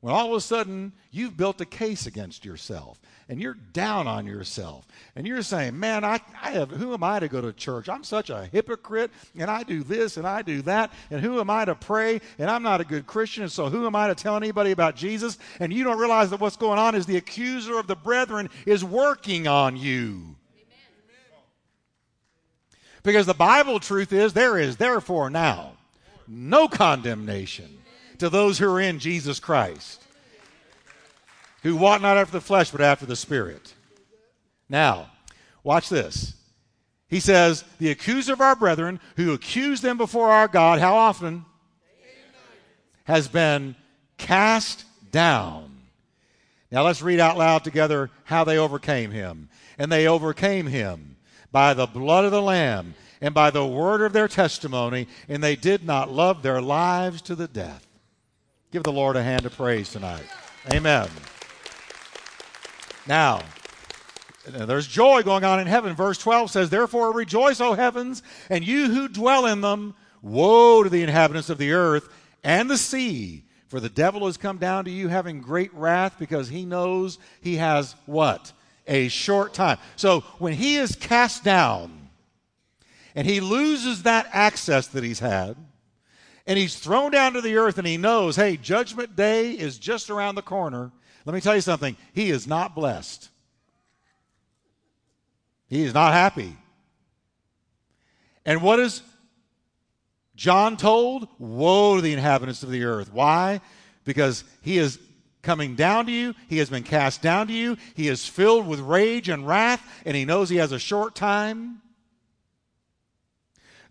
When 0.00 0.14
all 0.14 0.28
of 0.28 0.36
a 0.36 0.40
sudden 0.40 0.92
you've 1.10 1.36
built 1.36 1.60
a 1.60 1.64
case 1.64 2.06
against 2.06 2.44
yourself 2.44 3.00
and 3.28 3.40
you're 3.40 3.56
down 3.72 4.06
on 4.06 4.26
yourself 4.26 4.86
and 5.16 5.26
you're 5.26 5.42
saying, 5.42 5.78
Man, 5.78 6.04
I, 6.04 6.20
I 6.42 6.50
have, 6.50 6.70
who 6.70 6.92
am 6.92 7.02
I 7.02 7.18
to 7.18 7.28
go 7.28 7.40
to 7.40 7.52
church? 7.52 7.88
I'm 7.88 8.04
such 8.04 8.30
a 8.30 8.46
hypocrite 8.52 9.10
and 9.36 9.50
I 9.50 9.62
do 9.62 9.82
this 9.82 10.16
and 10.16 10.26
I 10.26 10.42
do 10.42 10.62
that. 10.62 10.92
And 11.10 11.20
who 11.20 11.40
am 11.40 11.48
I 11.48 11.64
to 11.64 11.74
pray? 11.74 12.20
And 12.38 12.50
I'm 12.50 12.62
not 12.62 12.80
a 12.80 12.84
good 12.84 13.06
Christian. 13.06 13.42
And 13.44 13.52
so 13.52 13.68
who 13.68 13.86
am 13.86 13.96
I 13.96 14.08
to 14.08 14.14
tell 14.14 14.36
anybody 14.36 14.70
about 14.70 14.96
Jesus? 14.96 15.38
And 15.60 15.72
you 15.72 15.82
don't 15.82 15.98
realize 15.98 16.30
that 16.30 16.40
what's 16.40 16.56
going 16.56 16.78
on 16.78 16.94
is 16.94 17.06
the 17.06 17.16
accuser 17.16 17.78
of 17.78 17.86
the 17.86 17.96
brethren 17.96 18.50
is 18.66 18.84
working 18.84 19.48
on 19.48 19.76
you. 19.76 20.36
Because 23.02 23.26
the 23.26 23.34
Bible 23.34 23.80
truth 23.80 24.12
is 24.12 24.32
there 24.32 24.58
is 24.58 24.76
therefore 24.76 25.30
now 25.30 25.72
no 26.28 26.68
condemnation 26.68 27.75
to 28.18 28.30
those 28.30 28.58
who 28.58 28.70
are 28.70 28.80
in 28.80 28.98
Jesus 28.98 29.40
Christ, 29.40 30.02
who 31.62 31.76
walk 31.76 32.02
not 32.02 32.16
after 32.16 32.32
the 32.32 32.40
flesh, 32.40 32.70
but 32.70 32.80
after 32.80 33.06
the 33.06 33.16
Spirit. 33.16 33.74
Now, 34.68 35.10
watch 35.62 35.88
this. 35.88 36.34
He 37.08 37.20
says, 37.20 37.64
The 37.78 37.90
accuser 37.90 38.32
of 38.32 38.40
our 38.40 38.56
brethren, 38.56 39.00
who 39.16 39.32
accused 39.32 39.82
them 39.82 39.96
before 39.96 40.30
our 40.30 40.48
God, 40.48 40.80
how 40.80 40.96
often? 40.96 41.44
Has 43.04 43.28
been 43.28 43.76
cast 44.18 44.84
down. 45.12 45.76
Now 46.70 46.84
let's 46.84 47.02
read 47.02 47.20
out 47.20 47.38
loud 47.38 47.62
together 47.62 48.10
how 48.24 48.44
they 48.44 48.58
overcame 48.58 49.12
him. 49.12 49.48
And 49.78 49.92
they 49.92 50.08
overcame 50.08 50.66
him 50.66 51.16
by 51.52 51.74
the 51.74 51.86
blood 51.86 52.24
of 52.24 52.32
the 52.32 52.42
Lamb 52.42 52.94
and 53.20 53.32
by 53.32 53.50
the 53.50 53.66
word 53.66 54.02
of 54.02 54.12
their 54.12 54.28
testimony, 54.28 55.06
and 55.28 55.42
they 55.42 55.56
did 55.56 55.84
not 55.84 56.12
love 56.12 56.42
their 56.42 56.60
lives 56.60 57.22
to 57.22 57.34
the 57.34 57.48
death. 57.48 57.85
Give 58.72 58.82
the 58.82 58.92
Lord 58.92 59.16
a 59.16 59.22
hand 59.22 59.46
of 59.46 59.56
praise 59.56 59.90
tonight. 59.90 60.24
Amen. 60.72 61.08
Now, 63.06 63.42
uh, 64.52 64.66
there's 64.66 64.86
joy 64.86 65.22
going 65.22 65.44
on 65.44 65.60
in 65.60 65.66
heaven. 65.66 65.94
Verse 65.94 66.18
12 66.18 66.50
says, 66.50 66.70
Therefore 66.70 67.12
rejoice, 67.12 67.60
O 67.60 67.74
heavens, 67.74 68.22
and 68.50 68.66
you 68.66 68.88
who 68.88 69.08
dwell 69.08 69.46
in 69.46 69.60
them. 69.60 69.94
Woe 70.22 70.82
to 70.82 70.90
the 70.90 71.02
inhabitants 71.02 71.50
of 71.50 71.58
the 71.58 71.72
earth 71.72 72.08
and 72.42 72.68
the 72.68 72.78
sea, 72.78 73.44
for 73.68 73.78
the 73.78 73.88
devil 73.88 74.26
has 74.26 74.36
come 74.36 74.58
down 74.58 74.84
to 74.86 74.90
you 74.90 75.08
having 75.08 75.40
great 75.40 75.72
wrath 75.72 76.16
because 76.18 76.48
he 76.48 76.64
knows 76.64 77.18
he 77.40 77.56
has 77.56 77.94
what? 78.06 78.52
A 78.88 79.08
short 79.08 79.54
time. 79.54 79.78
So 79.94 80.20
when 80.38 80.52
he 80.52 80.76
is 80.76 80.96
cast 80.96 81.44
down 81.44 82.08
and 83.14 83.26
he 83.26 83.40
loses 83.40 84.02
that 84.02 84.28
access 84.32 84.88
that 84.88 85.04
he's 85.04 85.20
had, 85.20 85.56
and 86.46 86.58
he's 86.58 86.78
thrown 86.78 87.10
down 87.10 87.32
to 87.32 87.40
the 87.40 87.56
earth 87.56 87.78
and 87.78 87.86
he 87.86 87.96
knows, 87.96 88.36
hey, 88.36 88.56
judgment 88.56 89.16
day 89.16 89.52
is 89.52 89.78
just 89.78 90.10
around 90.10 90.36
the 90.36 90.42
corner. 90.42 90.92
Let 91.24 91.34
me 91.34 91.40
tell 91.40 91.54
you 91.56 91.60
something. 91.60 91.96
He 92.12 92.30
is 92.30 92.46
not 92.46 92.74
blessed. 92.74 93.28
He 95.68 95.82
is 95.82 95.92
not 95.92 96.12
happy. 96.12 96.56
And 98.44 98.62
what 98.62 98.78
is 98.78 99.02
John 100.36 100.76
told? 100.76 101.26
Woe 101.38 101.96
to 101.96 102.02
the 102.02 102.12
inhabitants 102.12 102.62
of 102.62 102.70
the 102.70 102.84
earth. 102.84 103.12
Why? 103.12 103.60
Because 104.04 104.44
he 104.62 104.78
is 104.78 105.00
coming 105.42 105.74
down 105.74 106.06
to 106.06 106.12
you. 106.12 106.34
He 106.48 106.58
has 106.58 106.70
been 106.70 106.84
cast 106.84 107.22
down 107.22 107.48
to 107.48 107.52
you. 107.52 107.76
He 107.94 108.06
is 108.06 108.26
filled 108.26 108.68
with 108.68 108.78
rage 108.78 109.28
and 109.28 109.46
wrath, 109.46 109.82
and 110.04 110.16
he 110.16 110.24
knows 110.24 110.48
he 110.48 110.56
has 110.56 110.70
a 110.70 110.78
short 110.78 111.16
time. 111.16 111.80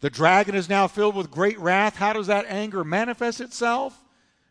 The 0.01 0.09
dragon 0.09 0.55
is 0.55 0.69
now 0.69 0.87
filled 0.87 1.15
with 1.15 1.31
great 1.31 1.59
wrath. 1.59 1.95
How 1.95 2.13
does 2.13 2.27
that 2.27 2.45
anger 2.47 2.83
manifest 2.83 3.41
itself? 3.41 4.03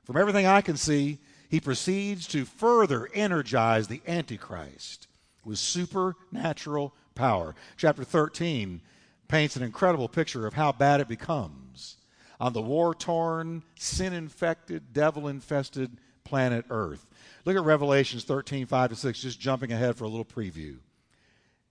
From 0.05 0.17
everything 0.17 0.47
I 0.47 0.61
can 0.61 0.77
see, 0.77 1.19
he 1.49 1.61
proceeds 1.61 2.27
to 2.29 2.45
further 2.45 3.09
energize 3.15 3.89
the 3.89 4.03
Antichrist 4.07 5.07
with 5.45 5.59
supernatural 5.59 6.95
power. 7.15 7.55
Chapter 7.77 8.05
13 8.05 8.81
paints 9.29 9.57
an 9.57 9.63
incredible 9.63 10.09
picture 10.09 10.47
of 10.47 10.55
how 10.55 10.73
bad 10.73 11.01
it 11.01 11.09
becomes 11.09 11.97
on 12.41 12.53
the 12.53 12.61
war 12.61 12.95
torn, 12.95 13.63
sin 13.79 14.13
infected, 14.13 14.93
devil 14.93 15.29
infested 15.29 15.99
planet 16.25 16.65
Earth. 16.71 17.07
Look 17.45 17.57
at 17.57 17.65
Revelations 17.65 18.25
13, 18.25 18.67
5 18.67 18.91
to 18.91 18.97
6, 18.97 19.21
just 19.21 19.41
jumping 19.41 19.73
ahead 19.73 19.97
for 19.97 20.05
a 20.05 20.09
little 20.09 20.25
preview. 20.25 20.79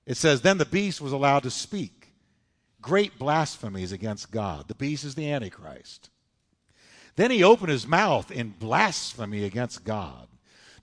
It 0.06 0.18
says, 0.18 0.42
Then 0.42 0.58
the 0.58 0.66
beast 0.66 1.02
was 1.02 1.12
allowed 1.12 1.44
to 1.44 1.52
speak 1.52 2.03
great 2.84 3.18
blasphemies 3.18 3.92
against 3.92 4.30
God. 4.30 4.68
The 4.68 4.76
beast 4.76 5.04
is 5.04 5.16
the 5.16 5.32
Antichrist. 5.32 6.12
Then 7.16 7.32
he 7.32 7.44
opened 7.44 7.72
his 7.72 7.88
mouth 7.88 8.30
in 8.30 8.50
blasphemy 8.60 9.44
against 9.46 9.84
God 9.84 10.28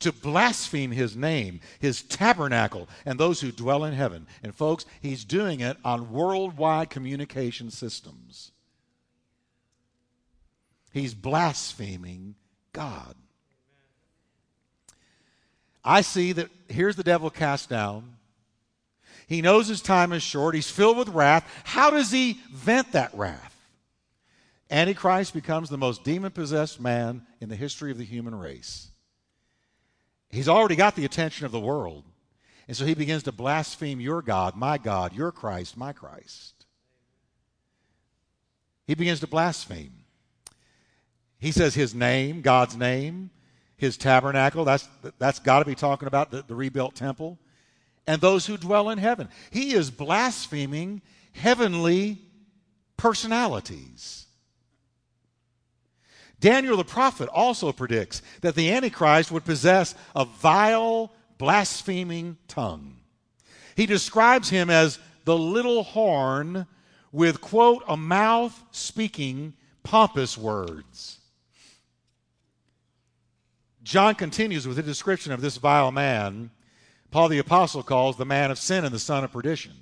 to 0.01 0.13
blaspheme 0.13 0.91
his 0.91 1.15
name, 1.15 1.61
his 1.79 2.03
tabernacle, 2.03 2.89
and 3.05 3.19
those 3.21 3.41
who 3.41 3.53
dwell 3.53 3.85
in 3.85 3.93
heaven. 3.93 4.27
And 4.43 4.55
folks, 4.55 4.87
he's 5.01 5.25
doing 5.25 5.61
it 5.61 5.77
on 5.85 6.11
worldwide 6.11 6.91
communication 6.91 7.71
systems. 7.71 8.51
He's 10.93 11.15
blaspheming 11.15 12.35
God. 12.73 13.15
I 15.85 16.01
see 16.01 16.33
that 16.33 16.49
here's 16.69 16.97
the 16.97 17.05
devil 17.05 17.31
cast 17.31 17.69
down. 17.69 18.17
He 19.31 19.43
knows 19.43 19.69
his 19.69 19.81
time 19.81 20.13
is 20.13 20.25
short. 20.25 20.57
He's 20.57 20.69
filled 20.69 20.97
with 20.97 21.09
wrath. 21.11 21.49
How 21.63 21.91
does 21.91 22.11
he 22.11 22.41
vent 22.51 22.91
that 22.93 23.15
wrath? 23.15 23.57
Antichrist 24.69 25.35
becomes 25.35 25.71
the 25.71 25.79
most 25.79 26.03
demon 26.03 26.33
possessed 26.33 26.81
man 26.81 27.25
in 27.41 27.49
the 27.49 27.55
history 27.55 27.93
of 27.93 27.99
the 27.99 28.05
human 28.05 28.35
race. 28.35 28.89
He's 30.31 30.49
already 30.49 30.75
got 30.75 30.97
the 30.97 31.05
attention 31.05 31.47
of 31.47 31.53
the 31.53 31.61
world. 31.61 32.03
And 32.67 32.77
so 32.77 32.85
he 32.85 32.95
begins 32.95 33.23
to 33.23 33.33
blaspheme 33.33 34.01
your 34.01 34.21
God, 34.21 34.57
my 34.57 34.79
God, 34.79 35.15
your 35.15 35.31
Christ, 35.31 35.77
my 35.77 35.93
Christ. 35.93 36.67
He 38.85 38.97
begins 38.97 39.21
to 39.21 39.29
blaspheme. 39.29 39.95
He 41.39 41.53
says 41.53 41.77
his 41.77 41.95
name, 41.95 42.41
God's 42.41 42.77
name, 42.77 43.31
his 43.77 43.97
tabernacle, 43.97 44.65
that's, 44.65 44.89
that's 45.21 45.39
got 45.39 45.61
to 45.61 45.65
be 45.65 45.77
talking 45.77 46.09
about 46.09 46.33
the, 46.33 46.43
the 46.43 46.57
rebuilt 46.57 46.97
temple 46.97 47.39
and 48.11 48.21
those 48.21 48.45
who 48.45 48.57
dwell 48.57 48.91
in 48.91 48.99
heaven. 48.99 49.29
He 49.53 49.73
is 49.73 49.89
blaspheming 49.89 51.01
heavenly 51.31 52.19
personalities. 52.97 54.27
Daniel 56.41 56.77
the 56.77 56.83
prophet 56.83 57.29
also 57.29 57.71
predicts 57.71 58.21
that 58.41 58.57
the 58.57 58.73
Antichrist 58.73 59.31
would 59.31 59.45
possess 59.45 59.95
a 60.17 60.25
vile, 60.25 61.13
blaspheming 61.39 62.37
tongue. 62.49 62.97
He 63.77 63.87
describes 63.87 64.51
him 64.51 64.71
as 64.71 64.99
the 65.25 65.39
little 65.39 65.85
horn 65.85 66.67
with, 67.13 67.41
quote, 67.41 67.85
a 67.87 67.97
mouth 67.97 68.61
speaking 68.73 69.55
pompous 69.85 70.37
words. 70.37 71.21
John 73.85 74.17
continues 74.17 74.67
with 74.67 74.81
a 74.81 74.83
description 74.83 75.31
of 75.31 75.41
this 75.41 75.59
vile 75.59 75.93
man 75.93 76.51
Paul 77.11 77.29
the 77.29 77.39
Apostle 77.39 77.83
calls 77.83 78.17
the 78.17 78.25
man 78.25 78.51
of 78.51 78.59
sin 78.59 78.85
and 78.85 78.95
the 78.95 78.99
son 78.99 79.25
of 79.25 79.33
perdition. 79.33 79.73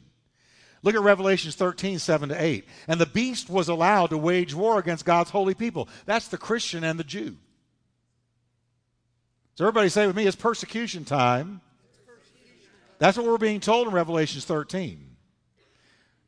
Look 0.82 0.94
at 0.94 1.00
Revelations 1.00 1.56
13, 1.56 1.98
7 1.98 2.28
to 2.28 2.42
8. 2.42 2.64
And 2.86 3.00
the 3.00 3.06
beast 3.06 3.50
was 3.50 3.68
allowed 3.68 4.10
to 4.10 4.18
wage 4.18 4.54
war 4.54 4.78
against 4.78 5.04
God's 5.04 5.30
holy 5.30 5.54
people. 5.54 5.88
That's 6.06 6.28
the 6.28 6.38
Christian 6.38 6.84
and 6.84 6.98
the 6.98 7.04
Jew. 7.04 7.36
So 9.56 9.64
everybody 9.64 9.88
say 9.88 10.06
with 10.06 10.16
me, 10.16 10.26
it's 10.26 10.36
persecution 10.36 11.04
time. 11.04 11.60
That's 12.98 13.16
what 13.16 13.26
we're 13.26 13.38
being 13.38 13.60
told 13.60 13.88
in 13.88 13.92
Revelations 13.92 14.44
13. 14.44 15.04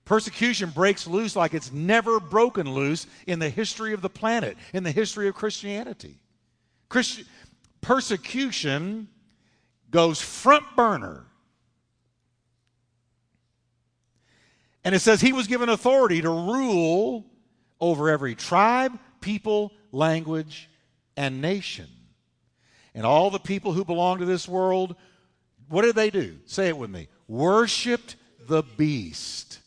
Persecution 0.05 0.70
breaks 0.70 1.07
loose 1.07 1.37
like 1.37 1.55
it's 1.55 1.70
never 1.70 2.18
broken 2.18 2.68
loose 2.75 3.07
in 3.29 3.39
the 3.39 3.49
history 3.49 3.93
of 3.93 4.03
the 4.03 4.11
planet, 4.11 4.57
in 4.72 4.83
the 4.83 4.91
history 4.91 5.29
of 5.29 5.37
Christianity. 5.37 6.18
Christi- 6.89 7.27
persecution 7.81 9.07
goes 9.91 10.20
front 10.20 10.64
burner. 10.76 11.24
And 14.84 14.95
it 14.95 15.01
says 15.01 15.20
he 15.20 15.32
was 15.32 15.47
given 15.47 15.68
authority 15.68 16.22
to 16.22 16.30
rule 16.30 17.26
over 17.80 18.09
every 18.09 18.34
tribe, 18.34 18.99
people, 19.20 19.72
language, 19.93 20.70
and 21.16 21.43
nation. 21.43 21.88
And 22.95 23.05
all 23.05 23.30
the 23.30 23.38
people 23.38 23.72
who 23.72 23.84
belong 23.84 24.18
to 24.18 24.24
this 24.24 24.49
world, 24.49 24.97
what 25.68 25.82
did 25.82 25.95
they 25.95 26.11
do? 26.11 26.38
Say 26.47 26.68
it 26.68 26.76
with 26.76 26.91
me. 26.91 27.09
Worshipped 27.28 28.16
the 28.49 28.62
beast. 28.62 29.61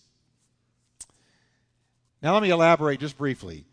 Now, 2.21 2.33
let 2.33 2.43
me 2.43 2.49
elaborate 2.49 2.99
just 2.99 3.17
briefly. 3.17 3.65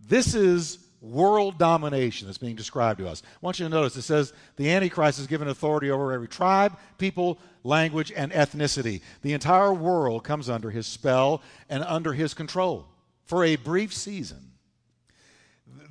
This 0.00 0.34
is 0.34 0.78
world 1.06 1.58
domination 1.58 2.26
that's 2.26 2.38
being 2.38 2.56
described 2.56 2.98
to 2.98 3.08
us. 3.08 3.22
I 3.24 3.38
want 3.40 3.58
you 3.58 3.66
to 3.66 3.70
notice 3.70 3.96
it 3.96 4.02
says 4.02 4.32
the 4.56 4.70
Antichrist 4.70 5.18
is 5.18 5.26
given 5.26 5.48
authority 5.48 5.90
over 5.90 6.12
every 6.12 6.28
tribe, 6.28 6.76
people, 6.98 7.38
language, 7.64 8.12
and 8.14 8.32
ethnicity. 8.32 9.00
The 9.22 9.32
entire 9.32 9.72
world 9.72 10.24
comes 10.24 10.48
under 10.48 10.70
his 10.70 10.86
spell 10.86 11.42
and 11.68 11.82
under 11.84 12.12
his 12.12 12.34
control 12.34 12.86
for 13.24 13.44
a 13.44 13.56
brief 13.56 13.92
season. 13.94 14.52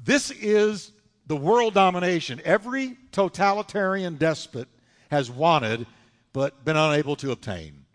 This 0.03 0.31
is 0.31 0.91
the 1.27 1.35
world 1.35 1.73
domination 1.73 2.41
every 2.45 2.97
totalitarian 3.11 4.17
despot 4.17 4.67
has 5.09 5.31
wanted 5.31 5.87
but 6.33 6.65
been 6.65 6.77
unable 6.77 7.15
to 7.15 7.31
obtain. 7.31 7.85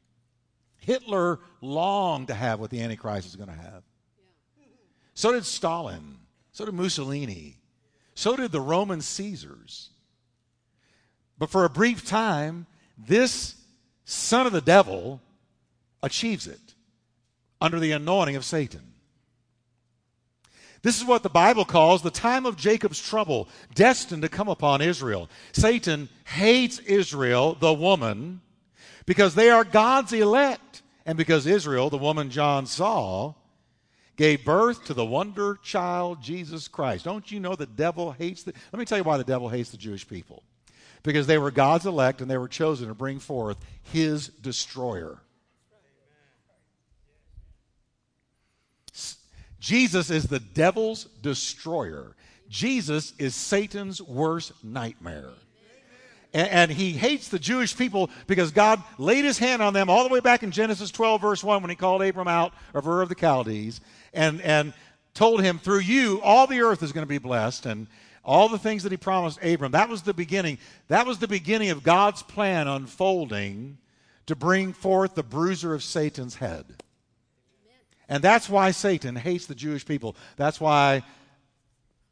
Hitler 0.79 1.41
longed 1.61 2.29
to 2.29 2.35
have 2.35 2.59
what 2.59 2.71
the 2.71 2.81
Antichrist 2.81 3.29
is 3.29 3.37
going 3.37 3.51
to 3.51 3.55
have. 3.55 3.83
So 5.15 5.33
did 5.33 5.45
Stalin. 5.45 6.20
So 6.53 6.65
did 6.65 6.75
Mussolini. 6.75 7.57
So 8.15 8.37
did 8.37 8.53
the 8.53 8.61
Roman 8.61 9.01
Caesars. 9.01 9.91
But 11.39 11.51
for 11.51 11.65
a 11.65 11.71
brief 11.71 12.05
time, 12.05 12.67
this 12.99 13.55
son 14.05 14.47
of 14.47 14.53
the 14.53 14.61
devil 14.61 15.21
achieves 16.03 16.47
it 16.47 16.75
under 17.61 17.81
the 17.81 17.93
anointing 17.93 18.37
of 18.37 18.45
Satan. 18.45 18.93
This 20.83 20.99
is 20.99 21.05
what 21.05 21.23
the 21.23 21.29
Bible 21.29 21.67
calls 21.67 22.03
the 22.03 22.11
time 22.11 22.47
of 22.47 22.57
Jacob's 22.57 23.01
trouble, 23.01 23.49
destined 23.75 24.23
to 24.23 24.29
come 24.29 24.49
upon 24.49 24.81
Israel. 24.81 25.29
Satan 25.53 26.09
hates 26.25 26.79
Israel, 26.81 27.55
the 27.55 27.75
woman, 27.75 28.41
because 29.05 29.35
they 29.35 29.51
are 29.51 29.65
God's 29.65 30.13
elect, 30.13 30.83
and 31.05 31.19
because 31.19 31.47
Israel, 31.47 31.91
the 31.91 31.99
woman 31.99 32.31
John 32.31 32.65
saw, 32.67 33.35
gave 34.21 34.45
birth 34.45 34.85
to 34.85 34.93
the 34.93 35.03
wonder 35.03 35.59
child 35.63 36.23
Jesus 36.23 36.69
Christ. 36.69 37.07
Don't 37.07 37.33
you 37.33 37.41
know 37.41 37.57
the 37.57 37.65
devil 37.65 38.13
hates 38.13 38.43
the 38.43 38.53
Let 38.71 38.79
me 38.79 38.85
tell 38.85 38.99
you 38.99 39.05
why 39.05 39.17
the 39.17 39.25
devil 39.25 39.49
hates 39.49 39.71
the 39.71 39.79
Jewish 39.79 40.07
people. 40.07 40.43
Because 41.03 41.27
they 41.27 41.39
were 41.39 41.51
God's 41.51 41.87
elect 41.87 42.21
and 42.21 42.31
they 42.31 42.37
were 42.37 42.47
chosen 42.47 42.89
to 42.89 42.95
bring 42.95 43.19
forth 43.19 43.57
his 43.83 44.29
destroyer. 44.29 45.23
Jesus 49.59 50.11
is 50.11 50.25
the 50.25 50.39
devil's 50.39 51.05
destroyer. 51.23 52.15
Jesus 52.51 53.15
is 53.19 53.35
Satan's 53.35 54.03
worst 54.03 54.53
nightmare. 54.63 55.31
And, 56.35 56.49
and, 56.49 56.71
he 56.71 56.93
hates 56.93 57.29
the 57.29 57.41
Jewish 57.41 57.77
people 57.77 58.11
because 58.27 58.53
God 58.53 58.81
laid 58.99 59.25
his 59.25 59.39
hand 59.39 59.63
on 59.63 59.73
them 59.73 59.89
all 59.89 60.07
the 60.07 60.13
way 60.13 60.21
back 60.21 60.43
in 60.43 60.51
Genesis 60.53 60.91
12, 60.91 61.21
verse 61.23 61.43
1, 61.43 61.61
when 61.63 61.71
he 61.71 61.75
called 61.75 62.03
Abram 62.03 62.29
out 62.29 62.53
of 62.73 62.87
Ur 62.87 63.03
of 63.03 63.09
the 63.09 63.17
Chaldees 63.17 63.81
and, 64.13 64.41
and 64.43 64.73
told 65.15 65.43
him, 65.43 65.59
Through 65.59 65.81
you, 65.81 66.21
all 66.23 66.47
the 66.47 66.61
earth 66.61 66.83
is 66.83 66.93
going 66.93 67.07
to 67.07 67.09
be 67.09 67.19
blessed. 67.19 67.67
And 67.67 67.87
all 68.25 68.49
the 68.49 68.59
things 68.59 68.83
that 68.83 68.93
he 68.93 68.99
promised 68.99 69.43
Abram. 69.43 69.73
That 69.73 69.89
was 69.89 70.03
the 70.03 70.15
beginning. 70.15 70.59
That 70.89 71.07
was 71.07 71.19
the 71.19 71.29
beginning 71.29 71.71
of 71.71 71.83
God's 71.83 72.23
plan 72.23 72.69
unfolding 72.69 73.79
to 74.27 74.37
bring 74.37 74.73
forth 74.73 75.15
the 75.15 75.23
bruiser 75.23 75.75
of 75.75 75.83
Satan's 75.83 76.37
head. 76.37 76.65
And 78.09 78.23
that's 78.23 78.49
why 78.49 78.73
Satan 78.73 79.17
hates 79.17 79.47
the 79.47 79.55
Jewish 79.55 79.87
people. 79.87 80.17
That's 80.37 80.61
why, 80.61 81.03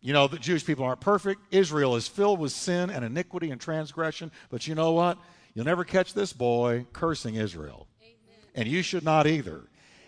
you 0.00 0.12
know, 0.12 0.28
the 0.28 0.38
Jewish 0.38 0.64
people 0.64 0.84
aren't 0.84 1.00
perfect. 1.00 1.40
Israel 1.50 1.96
is 1.96 2.06
filled 2.06 2.38
with 2.38 2.52
sin 2.52 2.90
and 2.90 3.04
iniquity 3.04 3.50
and 3.50 3.60
transgression. 3.60 4.30
But 4.48 4.66
you 4.66 4.74
know 4.74 4.92
what? 4.92 5.18
You'll 5.54 5.64
never 5.64 5.84
catch 5.84 6.14
this 6.14 6.32
boy 6.32 6.86
cursing 6.92 7.34
Israel. 7.34 7.88
Amen. 8.00 8.14
And 8.54 8.68
you 8.68 8.82
should 8.82 9.04
not 9.04 9.26
either. 9.26 9.62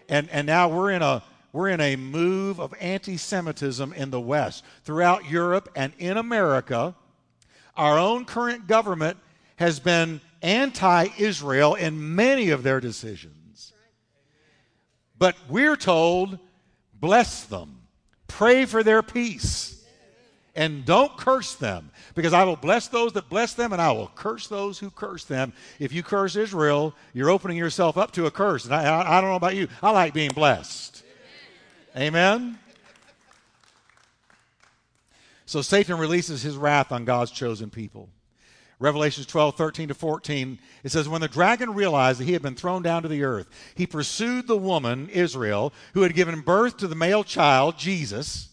And, 0.08 0.28
and 0.30 0.46
now 0.46 0.68
we're 0.68 0.92
in 0.92 1.02
a 1.02 1.22
we're 1.52 1.68
in 1.68 1.80
a 1.80 1.96
move 1.96 2.60
of 2.60 2.74
anti 2.80 3.16
Semitism 3.16 3.92
in 3.92 4.10
the 4.10 4.20
West. 4.20 4.64
Throughout 4.84 5.28
Europe 5.28 5.68
and 5.74 5.92
in 5.98 6.16
America, 6.16 6.94
our 7.76 7.98
own 7.98 8.24
current 8.24 8.66
government 8.66 9.18
has 9.56 9.80
been 9.80 10.20
anti 10.42 11.08
Israel 11.18 11.74
in 11.74 12.14
many 12.14 12.50
of 12.50 12.62
their 12.62 12.80
decisions. 12.80 13.72
But 15.18 15.36
we're 15.48 15.76
told, 15.76 16.38
bless 16.94 17.44
them, 17.44 17.80
pray 18.26 18.64
for 18.64 18.82
their 18.82 19.02
peace, 19.02 19.84
and 20.54 20.84
don't 20.84 21.14
curse 21.16 21.56
them, 21.56 21.90
because 22.14 22.32
I 22.32 22.44
will 22.44 22.56
bless 22.56 22.88
those 22.88 23.12
that 23.12 23.28
bless 23.28 23.54
them, 23.54 23.72
and 23.72 23.82
I 23.82 23.92
will 23.92 24.10
curse 24.14 24.46
those 24.46 24.78
who 24.78 24.90
curse 24.90 25.24
them. 25.24 25.52
If 25.78 25.92
you 25.92 26.02
curse 26.02 26.36
Israel, 26.36 26.94
you're 27.12 27.30
opening 27.30 27.58
yourself 27.58 27.98
up 27.98 28.12
to 28.12 28.26
a 28.26 28.30
curse. 28.30 28.64
And 28.64 28.74
I, 28.74 28.84
I, 28.84 29.18
I 29.18 29.20
don't 29.20 29.30
know 29.30 29.36
about 29.36 29.56
you, 29.56 29.68
I 29.82 29.90
like 29.90 30.14
being 30.14 30.30
blessed. 30.30 31.02
Amen? 31.96 32.58
So 35.44 35.62
Satan 35.62 35.98
releases 35.98 36.42
his 36.42 36.56
wrath 36.56 36.92
on 36.92 37.04
God's 37.04 37.32
chosen 37.32 37.70
people. 37.70 38.08
Revelations 38.78 39.26
12, 39.26 39.56
13 39.56 39.88
to 39.88 39.94
14, 39.94 40.58
it 40.84 40.92
says, 40.92 41.08
When 41.08 41.20
the 41.20 41.28
dragon 41.28 41.74
realized 41.74 42.20
that 42.20 42.24
he 42.24 42.32
had 42.32 42.40
been 42.40 42.54
thrown 42.54 42.82
down 42.82 43.02
to 43.02 43.08
the 43.08 43.24
earth, 43.24 43.48
he 43.74 43.86
pursued 43.86 44.46
the 44.46 44.56
woman, 44.56 45.10
Israel, 45.10 45.72
who 45.92 46.02
had 46.02 46.14
given 46.14 46.40
birth 46.40 46.78
to 46.78 46.88
the 46.88 46.94
male 46.94 47.24
child, 47.24 47.76
Jesus. 47.76 48.48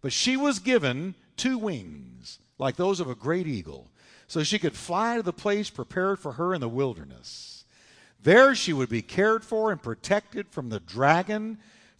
But 0.00 0.12
she 0.12 0.36
was 0.36 0.58
given 0.58 1.14
two 1.36 1.56
wings, 1.58 2.40
like 2.58 2.76
those 2.76 2.98
of 2.98 3.08
a 3.08 3.14
great 3.14 3.46
eagle, 3.46 3.90
so 4.26 4.42
she 4.42 4.58
could 4.58 4.74
fly 4.74 5.16
to 5.16 5.22
the 5.22 5.32
place 5.32 5.70
prepared 5.70 6.18
for 6.18 6.32
her 6.32 6.52
in 6.52 6.60
the 6.60 6.68
wilderness. 6.68 7.64
There 8.20 8.54
she 8.54 8.72
would 8.72 8.88
be 8.88 9.02
cared 9.02 9.44
for 9.44 9.70
and 9.70 9.80
protected 9.80 10.48
from 10.48 10.70
the 10.70 10.80
dragon 10.80 11.58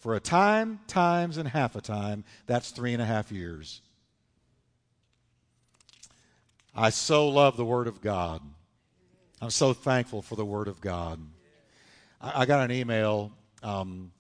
for 0.09 0.15
a 0.15 0.21
time, 0.21 0.81
times, 0.87 1.37
and 1.37 1.47
half 1.47 1.77
a 1.77 1.83
time. 1.83 2.25
That's 2.47 2.71
three 2.71 2.95
and 2.95 3.03
a 3.03 3.05
half 3.05 3.31
years. 3.31 3.83
I 6.75 6.89
so 6.89 7.29
love 7.29 7.59
the 7.59 7.65
Word 7.67 7.87
of 7.87 8.01
God. 8.01 8.41
I'm 9.43 9.51
so 9.51 9.75
thankful 9.75 10.23
for 10.23 10.35
the 10.35 10.47
Word 10.47 10.67
of 10.67 10.81
God. 10.81 11.21
I, 12.23 12.41
I 12.41 12.47
got 12.47 12.65
an 12.65 12.75
email, 12.75 13.33
um, 13.63 14.11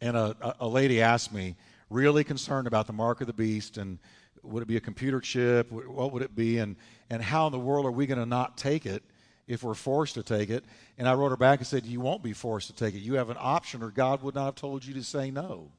and 0.00 0.16
a, 0.16 0.56
a 0.58 0.66
lady 0.66 1.00
asked 1.00 1.32
me, 1.32 1.54
really 1.90 2.24
concerned 2.24 2.66
about 2.66 2.88
the 2.88 2.92
mark 2.92 3.20
of 3.20 3.28
the 3.28 3.32
beast 3.32 3.78
and 3.78 4.00
would 4.42 4.64
it 4.64 4.66
be 4.66 4.78
a 4.78 4.80
computer 4.80 5.20
chip? 5.20 5.70
What 5.70 6.10
would 6.10 6.22
it 6.22 6.34
be? 6.34 6.58
And, 6.58 6.74
and 7.08 7.22
how 7.22 7.46
in 7.46 7.52
the 7.52 7.58
world 7.60 7.86
are 7.86 7.92
we 7.92 8.06
going 8.06 8.18
to 8.18 8.26
not 8.26 8.58
take 8.58 8.84
it 8.84 9.04
if 9.48 9.64
we're 9.64 9.74
forced 9.74 10.14
to 10.14 10.22
take 10.22 10.50
it? 10.50 10.64
And 10.96 11.08
I 11.08 11.14
wrote 11.14 11.30
her 11.30 11.36
back 11.36 11.58
and 11.58 11.66
said, 11.66 11.84
You 11.84 12.00
won't 12.00 12.22
be 12.22 12.32
forced 12.32 12.68
to 12.68 12.76
take 12.76 12.94
it. 12.94 13.00
You 13.00 13.14
have 13.14 13.30
an 13.30 13.36
option, 13.40 13.82
or 13.82 13.90
God 13.90 14.22
would 14.22 14.36
not 14.36 14.44
have 14.44 14.54
told 14.54 14.84
you 14.84 14.94
to 14.94 15.02
say 15.02 15.32
no. 15.32 15.72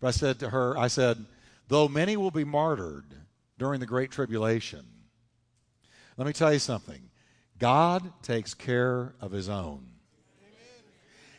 But 0.00 0.08
I 0.08 0.10
said 0.12 0.38
to 0.40 0.50
her, 0.50 0.78
I 0.78 0.86
said, 0.86 1.24
Though 1.66 1.88
many 1.88 2.16
will 2.16 2.30
be 2.30 2.44
martyred 2.44 3.14
during 3.58 3.80
the 3.80 3.86
Great 3.86 4.10
Tribulation, 4.10 4.86
let 6.16 6.26
me 6.26 6.32
tell 6.32 6.52
you 6.52 6.58
something 6.58 7.00
God 7.58 8.12
takes 8.22 8.54
care 8.54 9.14
of 9.20 9.32
his 9.32 9.48
own. 9.48 9.86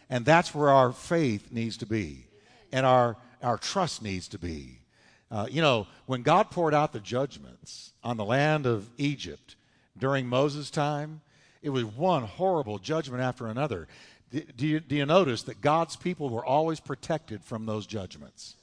And 0.10 0.26
that's 0.26 0.54
where 0.54 0.70
our 0.70 0.92
faith 0.92 1.52
needs 1.52 1.78
to 1.78 1.86
be, 1.86 2.26
and 2.74 2.86
our, 2.86 3.16
our 3.42 3.58
trust 3.58 4.02
needs 4.02 4.28
to 4.30 4.40
be. 4.40 4.80
Uh, 5.32 5.48
you 5.50 5.62
know, 5.62 5.88
when 6.06 6.22
God 6.22 6.52
poured 6.52 6.74
out 6.74 6.92
the 6.92 7.00
judgments 7.00 7.94
on 8.04 8.18
the 8.18 8.26
land 8.26 8.66
of 8.66 8.90
Egypt 8.98 9.56
during 9.98 10.28
Moses' 10.28 10.70
time, 10.70 11.22
it 11.62 11.70
was 11.70 11.86
one 11.86 12.24
horrible 12.24 12.80
judgment 12.80 13.22
after 13.22 13.48
another. 13.48 13.88
Do 14.32 14.66
you, 14.66 14.80
do 14.80 14.96
you 14.96 15.06
notice 15.06 15.44
that 15.44 15.62
God's 15.62 15.96
people 15.96 16.30
were 16.30 16.46
always 16.46 16.80
protected 16.80 17.44
from 17.44 17.66
those 17.66 17.86
judgments? 17.86 18.56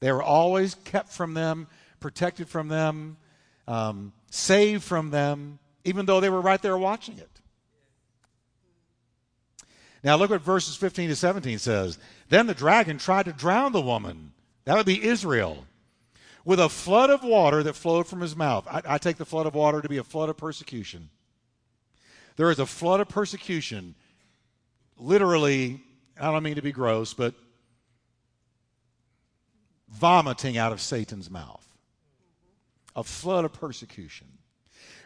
They 0.00 0.12
were 0.12 0.22
always 0.22 0.74
kept 0.74 1.10
from 1.10 1.34
them, 1.34 1.66
protected 2.00 2.48
from 2.48 2.68
them 2.68 3.16
um, 3.68 4.12
saved 4.30 4.82
from 4.82 5.10
them, 5.10 5.58
even 5.84 6.06
though 6.06 6.20
they 6.20 6.30
were 6.30 6.40
right 6.40 6.60
there 6.60 6.76
watching 6.76 7.18
it. 7.18 7.30
Now, 10.02 10.16
look 10.16 10.30
what 10.30 10.40
verses 10.40 10.76
15 10.76 11.10
to 11.10 11.16
17 11.16 11.58
says. 11.58 11.98
Then 12.28 12.46
the 12.46 12.54
dragon 12.54 12.98
tried 12.98 13.26
to 13.26 13.32
drown 13.32 13.72
the 13.72 13.80
woman. 13.80 14.32
That 14.64 14.76
would 14.76 14.86
be 14.86 15.04
Israel. 15.04 15.66
With 16.44 16.60
a 16.60 16.68
flood 16.68 17.10
of 17.10 17.22
water 17.22 17.62
that 17.62 17.74
flowed 17.74 18.06
from 18.06 18.20
his 18.20 18.34
mouth. 18.34 18.66
I, 18.70 18.82
I 18.86 18.98
take 18.98 19.16
the 19.16 19.26
flood 19.26 19.46
of 19.46 19.54
water 19.54 19.82
to 19.82 19.88
be 19.88 19.98
a 19.98 20.04
flood 20.04 20.28
of 20.28 20.36
persecution. 20.36 21.10
There 22.38 22.52
is 22.52 22.60
a 22.60 22.66
flood 22.66 23.00
of 23.00 23.08
persecution, 23.08 23.96
literally, 24.96 25.82
I 26.20 26.30
don't 26.30 26.44
mean 26.44 26.54
to 26.54 26.62
be 26.62 26.70
gross, 26.70 27.12
but 27.12 27.34
vomiting 29.88 30.56
out 30.56 30.70
of 30.70 30.80
Satan's 30.80 31.28
mouth 31.28 31.66
a 32.94 33.02
flood 33.02 33.44
of 33.44 33.52
persecution. 33.52 34.28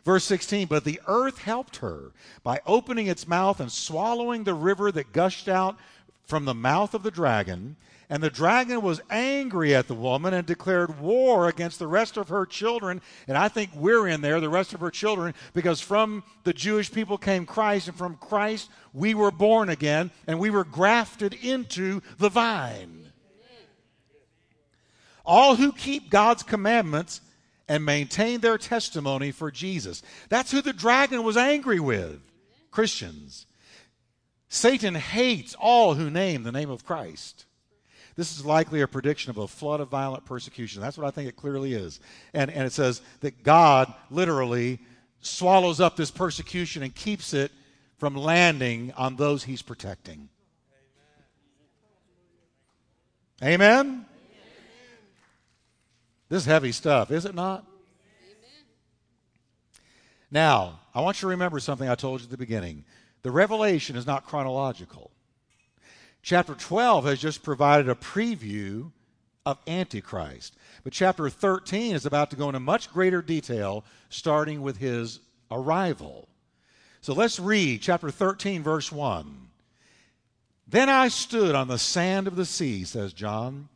Verse 0.04 0.24
16, 0.24 0.66
but 0.66 0.84
the 0.84 1.00
earth 1.06 1.38
helped 1.38 1.76
her 1.76 2.12
by 2.42 2.60
opening 2.66 3.06
its 3.06 3.26
mouth 3.26 3.60
and 3.60 3.72
swallowing 3.72 4.44
the 4.44 4.52
river 4.52 4.92
that 4.92 5.14
gushed 5.14 5.48
out 5.48 5.78
from 6.32 6.46
the 6.46 6.54
mouth 6.54 6.94
of 6.94 7.02
the 7.02 7.10
dragon. 7.10 7.76
And 8.08 8.22
the 8.22 8.30
dragon 8.30 8.80
was 8.80 9.02
angry 9.10 9.74
at 9.74 9.86
the 9.86 9.94
woman 9.94 10.32
and 10.32 10.46
declared 10.46 10.98
war 10.98 11.46
against 11.46 11.78
the 11.78 11.86
rest 11.86 12.16
of 12.16 12.30
her 12.30 12.46
children. 12.46 13.02
And 13.28 13.36
I 13.36 13.48
think 13.48 13.68
we're 13.74 14.08
in 14.08 14.22
there, 14.22 14.40
the 14.40 14.48
rest 14.48 14.72
of 14.72 14.80
her 14.80 14.90
children, 14.90 15.34
because 15.52 15.82
from 15.82 16.22
the 16.44 16.54
Jewish 16.54 16.90
people 16.90 17.18
came 17.18 17.44
Christ, 17.44 17.88
and 17.88 17.98
from 17.98 18.16
Christ 18.16 18.70
we 18.94 19.12
were 19.12 19.30
born 19.30 19.68
again, 19.68 20.10
and 20.26 20.38
we 20.38 20.48
were 20.48 20.64
grafted 20.64 21.34
into 21.34 22.00
the 22.16 22.30
vine. 22.30 23.12
All 25.26 25.56
who 25.56 25.70
keep 25.70 26.08
God's 26.08 26.42
commandments 26.42 27.20
and 27.68 27.84
maintain 27.84 28.40
their 28.40 28.56
testimony 28.56 29.32
for 29.32 29.50
Jesus. 29.50 30.02
That's 30.30 30.50
who 30.50 30.62
the 30.62 30.72
dragon 30.72 31.24
was 31.24 31.36
angry 31.36 31.78
with 31.78 32.22
Christians. 32.70 33.44
Satan 34.52 34.94
hates 34.94 35.56
all 35.58 35.94
who 35.94 36.10
name 36.10 36.42
the 36.42 36.52
name 36.52 36.68
of 36.68 36.84
Christ. 36.84 37.46
This 38.16 38.36
is 38.36 38.44
likely 38.44 38.82
a 38.82 38.86
prediction 38.86 39.30
of 39.30 39.38
a 39.38 39.48
flood 39.48 39.80
of 39.80 39.88
violent 39.88 40.26
persecution. 40.26 40.82
That's 40.82 40.98
what 40.98 41.06
I 41.06 41.10
think 41.10 41.26
it 41.26 41.36
clearly 41.36 41.72
is. 41.72 42.00
And, 42.34 42.50
and 42.50 42.66
it 42.66 42.72
says 42.74 43.00
that 43.20 43.44
God 43.44 43.90
literally 44.10 44.78
swallows 45.22 45.80
up 45.80 45.96
this 45.96 46.10
persecution 46.10 46.82
and 46.82 46.94
keeps 46.94 47.32
it 47.32 47.50
from 47.96 48.14
landing 48.14 48.92
on 48.94 49.16
those 49.16 49.44
he's 49.44 49.62
protecting. 49.62 50.28
Amen? 53.42 53.86
Amen? 53.86 54.06
This 56.28 56.42
is 56.42 56.46
heavy 56.46 56.72
stuff, 56.72 57.10
is 57.10 57.24
it 57.24 57.34
not? 57.34 57.64
Amen. 58.22 58.64
Now, 60.30 60.80
I 60.94 61.00
want 61.00 61.16
you 61.16 61.20
to 61.22 61.28
remember 61.28 61.58
something 61.58 61.88
I 61.88 61.94
told 61.94 62.20
you 62.20 62.24
at 62.24 62.30
the 62.30 62.36
beginning. 62.36 62.84
The 63.22 63.30
revelation 63.30 63.96
is 63.96 64.06
not 64.06 64.26
chronological. 64.26 65.10
Chapter 66.22 66.54
12 66.54 67.04
has 67.04 67.20
just 67.20 67.42
provided 67.42 67.88
a 67.88 67.94
preview 67.94 68.90
of 69.44 69.58
Antichrist. 69.66 70.56
But 70.84 70.92
chapter 70.92 71.28
13 71.28 71.94
is 71.94 72.06
about 72.06 72.30
to 72.30 72.36
go 72.36 72.48
into 72.48 72.60
much 72.60 72.92
greater 72.92 73.22
detail, 73.22 73.84
starting 74.08 74.62
with 74.62 74.76
his 74.76 75.20
arrival. 75.50 76.28
So 77.00 77.12
let's 77.12 77.40
read 77.40 77.82
chapter 77.82 78.10
13, 78.10 78.62
verse 78.62 78.92
1. 78.92 79.48
Then 80.68 80.88
I 80.88 81.08
stood 81.08 81.54
on 81.54 81.68
the 81.68 81.78
sand 81.78 82.26
of 82.26 82.36
the 82.36 82.46
sea, 82.46 82.84
says 82.84 83.12
John, 83.12 83.68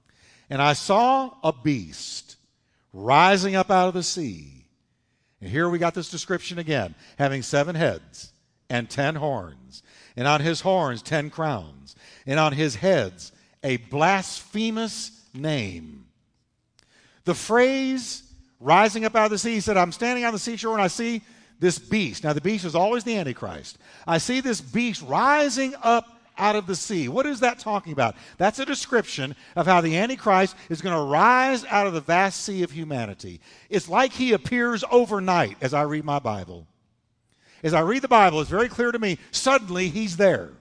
and 0.49 0.62
I 0.62 0.72
saw 0.72 1.34
a 1.42 1.53
beast 1.53 2.36
rising 2.92 3.57
up 3.57 3.70
out 3.70 3.88
of 3.88 3.94
the 3.94 4.03
sea. 4.03 4.66
And 5.40 5.51
here 5.51 5.68
we 5.68 5.78
got 5.78 5.94
this 5.94 6.11
description 6.11 6.59
again 6.59 6.94
having 7.18 7.42
seven 7.42 7.74
heads 7.74 8.32
and 8.68 8.90
ten 8.90 9.16
horns, 9.16 9.82
and 10.16 10.26
on 10.26 10.40
his 10.40 10.62
horns 10.62 11.02
ten 11.02 11.30
crowns, 11.30 11.96
and 12.26 12.38
on 12.38 12.52
his 12.52 12.76
heads 12.76 13.32
a 13.62 13.76
blasphemous 13.76 15.24
name. 15.34 16.06
The 17.24 17.34
phrase 17.34 18.22
rising 18.60 19.04
up 19.04 19.14
out 19.14 19.26
of 19.26 19.30
the 19.30 19.38
sea, 19.38 19.54
he 19.54 19.60
said, 19.60 19.76
I'm 19.76 19.92
standing 19.92 20.24
on 20.24 20.32
the 20.32 20.38
seashore 20.38 20.72
and 20.72 20.82
I 20.82 20.86
see 20.86 21.22
this 21.58 21.78
beast. 21.78 22.24
Now, 22.24 22.32
the 22.32 22.40
beast 22.40 22.64
is 22.64 22.74
always 22.74 23.04
the 23.04 23.16
Antichrist. 23.16 23.78
I 24.06 24.18
see 24.18 24.40
this 24.40 24.60
beast 24.60 25.02
rising 25.02 25.74
up 25.82 26.20
out 26.38 26.54
of 26.54 26.66
the 26.66 26.76
sea. 26.76 27.08
What 27.08 27.26
is 27.26 27.40
that 27.40 27.58
talking 27.58 27.92
about? 27.92 28.14
That's 28.36 28.58
a 28.58 28.66
description 28.66 29.34
of 29.56 29.66
how 29.66 29.80
the 29.80 29.96
Antichrist 29.96 30.54
is 30.68 30.82
going 30.82 30.94
to 30.94 31.10
rise 31.10 31.64
out 31.64 31.86
of 31.86 31.94
the 31.94 32.00
vast 32.00 32.44
sea 32.44 32.62
of 32.62 32.70
humanity. 32.70 33.40
It's 33.70 33.88
like 33.88 34.12
he 34.12 34.32
appears 34.32 34.84
overnight 34.90 35.56
as 35.60 35.72
I 35.72 35.82
read 35.82 36.04
my 36.04 36.18
Bible. 36.18 36.66
As 37.66 37.74
I 37.74 37.80
read 37.80 38.02
the 38.02 38.06
Bible, 38.06 38.40
it's 38.40 38.48
very 38.48 38.68
clear 38.68 38.92
to 38.92 38.98
me, 39.00 39.18
suddenly 39.32 39.88
he's 39.88 40.16
there. 40.16 40.52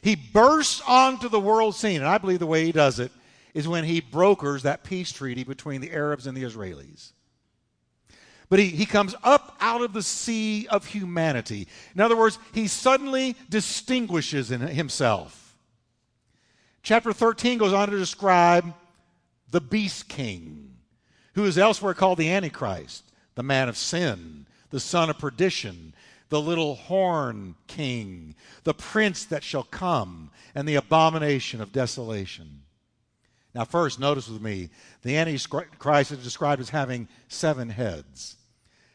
He 0.00 0.14
bursts 0.14 0.80
onto 0.86 1.28
the 1.28 1.40
world 1.40 1.74
scene, 1.74 1.96
and 1.96 2.06
I 2.06 2.18
believe 2.18 2.38
the 2.38 2.46
way 2.46 2.64
he 2.64 2.70
does 2.70 3.00
it 3.00 3.10
is 3.52 3.66
when 3.66 3.82
he 3.82 4.00
brokers 4.00 4.62
that 4.62 4.84
peace 4.84 5.10
treaty 5.10 5.42
between 5.42 5.80
the 5.80 5.90
Arabs 5.90 6.28
and 6.28 6.36
the 6.36 6.44
Israelis. 6.44 7.10
But 8.48 8.60
he, 8.60 8.68
he 8.68 8.86
comes 8.86 9.16
up 9.24 9.56
out 9.60 9.82
of 9.82 9.92
the 9.92 10.04
sea 10.04 10.68
of 10.68 10.86
humanity. 10.86 11.66
In 11.96 12.00
other 12.00 12.16
words, 12.16 12.38
he 12.52 12.68
suddenly 12.68 13.34
distinguishes 13.50 14.52
in 14.52 14.60
himself. 14.60 15.56
Chapter 16.84 17.12
13 17.12 17.58
goes 17.58 17.72
on 17.72 17.88
to 17.88 17.98
describe 17.98 18.72
the 19.50 19.60
beast 19.60 20.08
king, 20.08 20.76
who 21.34 21.44
is 21.44 21.58
elsewhere 21.58 21.94
called 21.94 22.18
the 22.18 22.30
Antichrist, 22.30 23.02
the 23.34 23.42
man 23.42 23.68
of 23.68 23.76
sin, 23.76 24.46
the 24.72 24.80
son 24.80 25.08
of 25.10 25.18
perdition, 25.18 25.94
the 26.30 26.40
little 26.40 26.74
horn 26.74 27.54
king, 27.68 28.34
the 28.64 28.74
prince 28.74 29.24
that 29.26 29.44
shall 29.44 29.62
come, 29.62 30.30
and 30.54 30.66
the 30.66 30.74
abomination 30.74 31.60
of 31.60 31.72
desolation. 31.72 32.62
Now, 33.54 33.64
first, 33.64 34.00
notice 34.00 34.28
with 34.28 34.42
me 34.42 34.70
the 35.02 35.16
Antichrist 35.16 36.10
is 36.10 36.24
described 36.24 36.60
as 36.60 36.70
having 36.70 37.06
seven 37.28 37.68
heads. 37.68 38.36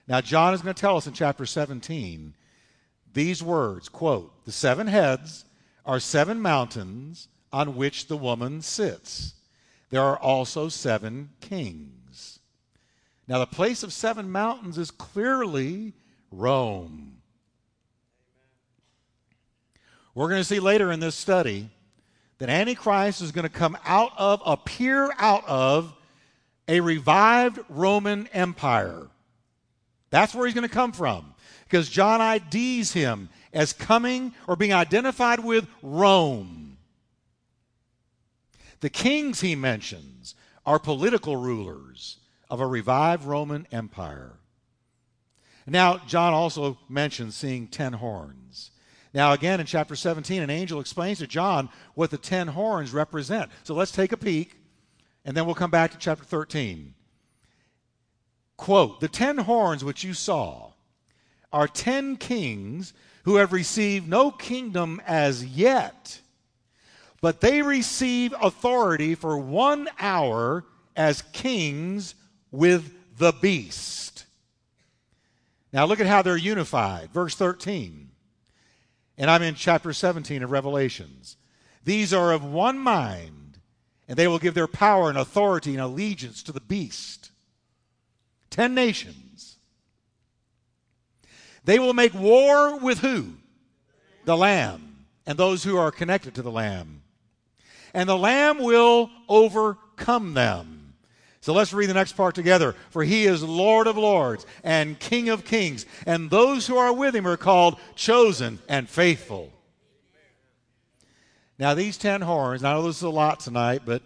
Now, 0.08 0.20
John 0.20 0.54
is 0.54 0.62
going 0.62 0.74
to 0.74 0.82
tell 0.82 0.98
us 0.98 1.08
in 1.08 1.14
chapter 1.14 1.46
17 1.46 2.34
these 3.14 3.42
words 3.42 3.90
quote, 3.90 4.46
The 4.46 4.52
seven 4.52 4.88
heads 4.88 5.46
are 5.86 6.00
seven 6.00 6.40
mountains 6.42 7.28
on 7.54 7.76
which 7.76 8.08
the 8.08 8.18
woman 8.18 8.62
sits. 8.62 9.34
There 9.90 10.04
are 10.04 10.18
also 10.18 10.70
seven 10.70 11.30
kings. 11.40 11.92
Now, 13.28 13.40
the 13.40 13.48
place 13.48 13.84
of 13.84 13.92
seven 13.92 14.32
mountains 14.32 14.78
is 14.78 14.90
clearly 14.90 15.94
Rome. 16.32 17.18
We're 20.16 20.30
going 20.30 20.42
to 20.42 20.46
see 20.46 20.60
later 20.60 20.92
in 20.92 21.00
this 21.00 21.16
study 21.16 21.70
that 22.38 22.50
Antichrist 22.50 23.22
is 23.22 23.32
going 23.32 23.44
to 23.44 23.50
come 23.50 23.78
out 23.86 24.12
of, 24.18 24.42
appear 24.46 25.12
out 25.18 25.44
of 25.48 25.94
a 26.68 26.80
revived 26.80 27.60
Roman 27.70 28.28
Empire. 28.28 29.08
That's 30.10 30.34
where 30.34 30.46
he's 30.46 30.56
going 30.56 30.68
to 30.68 30.74
come 30.74 30.94
from. 30.94 31.34
Because 31.66 31.90
John 31.90 32.22
IDs 32.22 32.94
him 32.94 33.30
as 33.52 33.74
coming 33.74 34.34
or 34.48 34.56
being 34.56 34.74
identified 34.74 35.44
with 35.44 35.68
Rome. 35.82 36.78
The 38.80 38.90
kings 38.90 39.42
he 39.42 39.56
mentions 39.56 40.36
are 40.66 40.80
political 40.80 41.36
rulers 41.36 42.18
of 42.50 42.60
a 42.60 42.68
revived 42.68 43.24
Roman 43.26 43.68
Empire. 43.72 44.34
Now, 45.66 45.98
John 46.08 46.34
also 46.34 46.78
mentions 46.88 47.36
seeing 47.36 47.68
ten 47.68 47.94
horns. 47.94 48.72
Now, 49.14 49.34
again, 49.34 49.60
in 49.60 49.66
chapter 49.66 49.96
17, 49.96 50.42
an 50.42 50.50
angel 50.50 50.80
explains 50.80 51.20
to 51.20 51.28
John 51.28 51.70
what 51.94 52.10
the 52.10 52.18
ten 52.18 52.48
horns 52.48 52.94
represent. 52.94 53.52
So 53.64 53.74
let's 53.74 53.92
take 53.92 54.12
a 54.12 54.18
peek, 54.18 54.56
and 55.26 55.36
then 55.36 55.46
we'll 55.46 55.56
come 55.56 55.72
back 55.72 55.92
to 55.92 55.98
chapter 55.98 56.24
13. 56.24 56.94
Quote 58.56 59.00
The 59.02 59.08
ten 59.08 59.38
horns 59.38 59.84
which 59.84 60.04
you 60.04 60.14
saw 60.14 60.72
are 61.52 61.68
ten 61.68 62.16
kings 62.16 62.94
who 63.24 63.36
have 63.36 63.52
received 63.52 64.08
no 64.08 64.32
kingdom 64.32 65.02
as 65.06 65.44
yet, 65.46 66.22
but 67.20 67.42
they 67.42 67.62
receive 67.62 68.34
authority 68.42 69.16
for 69.16 69.38
one 69.38 69.90
hour 70.00 70.64
as 70.96 71.22
kings 71.34 72.16
with 72.52 72.94
the 73.18 73.32
beast. 73.32 74.26
Now 75.74 75.86
look 75.86 76.00
at 76.00 76.08
how 76.08 76.22
they're 76.22 76.38
unified. 76.38 77.12
Verse 77.12 77.36
13. 77.36 78.10
And 79.18 79.30
I'm 79.30 79.42
in 79.42 79.56
chapter 79.56 79.94
17 79.94 80.44
of 80.44 80.52
Revelations. 80.52 81.38
These 81.84 82.14
are 82.14 82.34
of 82.34 82.44
one 82.44 82.78
mind, 82.78 83.60
and 84.08 84.18
they 84.18 84.28
will 84.28 84.40
give 84.40 84.54
their 84.54 84.68
power 84.68 85.10
and 85.10 85.18
authority 85.18 85.72
and 85.72 85.82
allegiance 85.82 86.44
to 86.44 86.52
the 86.52 86.62
beast. 86.62 87.32
Ten 88.50 88.76
nations. 88.76 89.58
They 91.64 91.80
will 91.80 91.94
make 91.94 92.14
war 92.14 92.78
with 92.80 93.00
who? 93.00 93.34
The 94.26 94.38
Lamb 94.38 95.06
and 95.26 95.38
those 95.38 95.64
who 95.64 95.78
are 95.78 95.92
connected 95.92 96.36
to 96.36 96.42
the 96.42 96.52
Lamb. 96.52 97.02
And 97.94 98.08
the 98.08 98.18
Lamb 98.18 98.60
will 98.60 99.10
overcome 99.28 100.34
them. 100.34 100.77
So 101.48 101.54
let's 101.54 101.72
read 101.72 101.90
the 101.90 101.94
next 101.94 102.18
part 102.18 102.36
together. 102.36 102.76
For 102.90 103.06
he 103.06 103.24
is 103.24 103.42
Lord 103.42 103.88
of 103.88 103.98
lords 103.98 104.46
and 104.66 105.00
King 105.00 105.30
of 105.30 105.46
kings, 105.46 105.86
and 106.06 106.30
those 106.30 106.68
who 106.68 106.76
are 106.76 106.92
with 106.92 107.16
him 107.16 107.26
are 107.26 107.38
called 107.38 107.80
chosen 107.96 108.60
and 108.68 108.90
faithful. 108.90 109.54
Now, 111.58 111.74
these 111.74 111.98
ten 111.98 112.20
horns, 112.20 112.66
I 112.66 112.74
know 112.74 112.84
this 112.84 112.98
is 112.98 113.04
a 113.04 113.10
lot 113.10 113.40
tonight, 113.40 113.84
but 113.86 114.02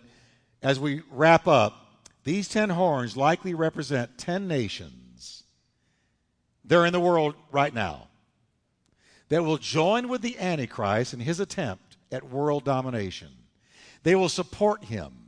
as 0.62 0.80
we 0.80 1.02
wrap 1.10 1.48
up, 1.48 2.04
these 2.26 2.48
ten 2.48 2.70
horns 2.70 3.18
likely 3.18 3.56
represent 3.56 4.20
ten 4.20 4.48
nations. 4.48 5.42
They're 6.64 6.86
in 6.86 6.94
the 6.94 7.00
world 7.00 7.34
right 7.52 7.74
now 7.74 8.10
that 9.30 9.44
will 9.44 9.58
join 9.58 10.10
with 10.10 10.22
the 10.22 10.38
Antichrist 10.38 11.12
in 11.16 11.20
his 11.20 11.40
attempt 11.40 11.98
at 12.12 12.30
world 12.30 12.66
domination. 12.66 13.30
They 14.04 14.14
will 14.14 14.30
support 14.30 14.84
him 14.84 15.21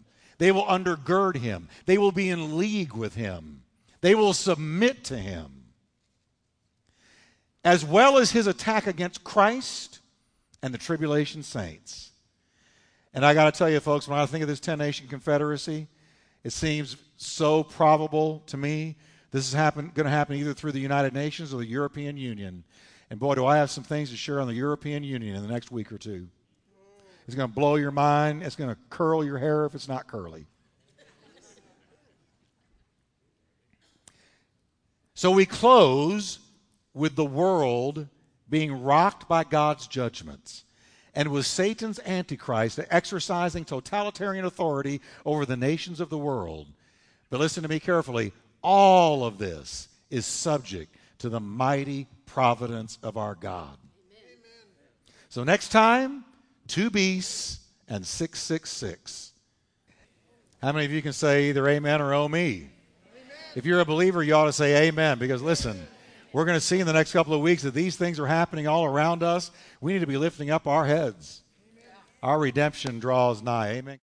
they 0.43 0.51
will 0.51 0.65
undergird 0.65 1.37
him. 1.37 1.69
They 1.85 1.97
will 1.97 2.11
be 2.11 2.29
in 2.29 2.57
league 2.57 2.91
with 2.91 3.15
him. 3.15 3.61
They 4.01 4.13
will 4.13 4.33
submit 4.33 5.05
to 5.05 5.17
him. 5.17 5.63
As 7.63 7.85
well 7.85 8.17
as 8.17 8.31
his 8.31 8.45
attack 8.45 8.85
against 8.85 9.23
Christ 9.23 9.99
and 10.61 10.73
the 10.73 10.77
tribulation 10.77 11.43
saints. 11.43 12.11
And 13.13 13.25
I 13.25 13.33
got 13.33 13.53
to 13.53 13.57
tell 13.57 13.69
you, 13.69 13.79
folks, 13.79 14.05
when 14.05 14.19
I 14.19 14.25
think 14.25 14.41
of 14.41 14.49
this 14.49 14.59
10 14.59 14.79
nation 14.79 15.07
confederacy, 15.07 15.87
it 16.43 16.51
seems 16.51 16.97
so 17.15 17.63
probable 17.63 18.43
to 18.47 18.57
me 18.57 18.97
this 19.31 19.47
is 19.47 19.53
going 19.53 19.91
to 19.93 20.09
happen 20.09 20.35
either 20.35 20.53
through 20.53 20.73
the 20.73 20.79
United 20.81 21.13
Nations 21.13 21.53
or 21.53 21.57
the 21.59 21.65
European 21.65 22.17
Union. 22.17 22.65
And 23.09 23.17
boy, 23.17 23.35
do 23.35 23.45
I 23.45 23.59
have 23.59 23.71
some 23.71 23.85
things 23.85 24.09
to 24.09 24.17
share 24.17 24.41
on 24.41 24.47
the 24.47 24.55
European 24.55 25.05
Union 25.05 25.37
in 25.37 25.41
the 25.41 25.47
next 25.47 25.71
week 25.71 25.89
or 25.89 25.97
two. 25.97 26.27
It's 27.25 27.35
going 27.35 27.49
to 27.49 27.55
blow 27.55 27.75
your 27.75 27.91
mind. 27.91 28.43
It's 28.43 28.55
going 28.55 28.69
to 28.69 28.77
curl 28.89 29.23
your 29.23 29.37
hair 29.37 29.65
if 29.65 29.75
it's 29.75 29.87
not 29.87 30.07
curly. 30.07 30.45
so 35.13 35.31
we 35.31 35.45
close 35.45 36.39
with 36.93 37.15
the 37.15 37.25
world 37.25 38.07
being 38.49 38.83
rocked 38.83 39.27
by 39.27 39.43
God's 39.43 39.87
judgments 39.87 40.63
and 41.15 41.29
with 41.29 41.45
Satan's 41.45 41.99
antichrist 42.05 42.79
exercising 42.89 43.65
totalitarian 43.65 44.45
authority 44.45 45.01
over 45.25 45.45
the 45.45 45.57
nations 45.57 45.99
of 45.99 46.09
the 46.09 46.17
world. 46.17 46.67
But 47.29 47.39
listen 47.39 47.63
to 47.63 47.69
me 47.69 47.79
carefully. 47.79 48.33
All 48.61 49.25
of 49.25 49.37
this 49.37 49.87
is 50.09 50.25
subject 50.25 50.95
to 51.19 51.29
the 51.29 51.39
mighty 51.39 52.07
providence 52.25 52.97
of 53.01 53.17
our 53.17 53.35
God. 53.35 53.77
Amen. 54.11 54.37
So 55.29 55.43
next 55.43 55.69
time, 55.69 56.25
two 56.67 56.89
beasts 56.89 57.59
and 57.87 58.05
666. 58.05 59.31
How 60.61 60.71
many 60.71 60.85
of 60.85 60.91
you 60.91 61.01
can 61.01 61.13
say 61.13 61.49
either 61.49 61.67
amen 61.67 62.01
or 62.01 62.13
oh 62.13 62.27
me? 62.27 62.39
Amen. 62.45 62.69
If 63.55 63.65
you're 63.65 63.81
a 63.81 63.85
believer, 63.85 64.23
you 64.23 64.33
ought 64.33 64.45
to 64.45 64.53
say 64.53 64.87
amen 64.87 65.19
because 65.19 65.41
listen, 65.41 65.87
we're 66.31 66.45
going 66.45 66.57
to 66.57 66.65
see 66.65 66.79
in 66.79 66.87
the 66.87 66.93
next 66.93 67.11
couple 67.11 67.33
of 67.33 67.41
weeks 67.41 67.63
that 67.63 67.73
these 67.73 67.95
things 67.95 68.19
are 68.19 68.27
happening 68.27 68.67
all 68.67 68.85
around 68.85 69.23
us. 69.23 69.51
We 69.81 69.93
need 69.93 69.99
to 69.99 70.07
be 70.07 70.17
lifting 70.17 70.49
up 70.49 70.65
our 70.65 70.85
heads. 70.85 71.43
Amen. 71.71 71.91
Our 72.23 72.39
redemption 72.39 72.99
draws 72.99 73.43
nigh. 73.43 73.73
Amen. 73.73 73.83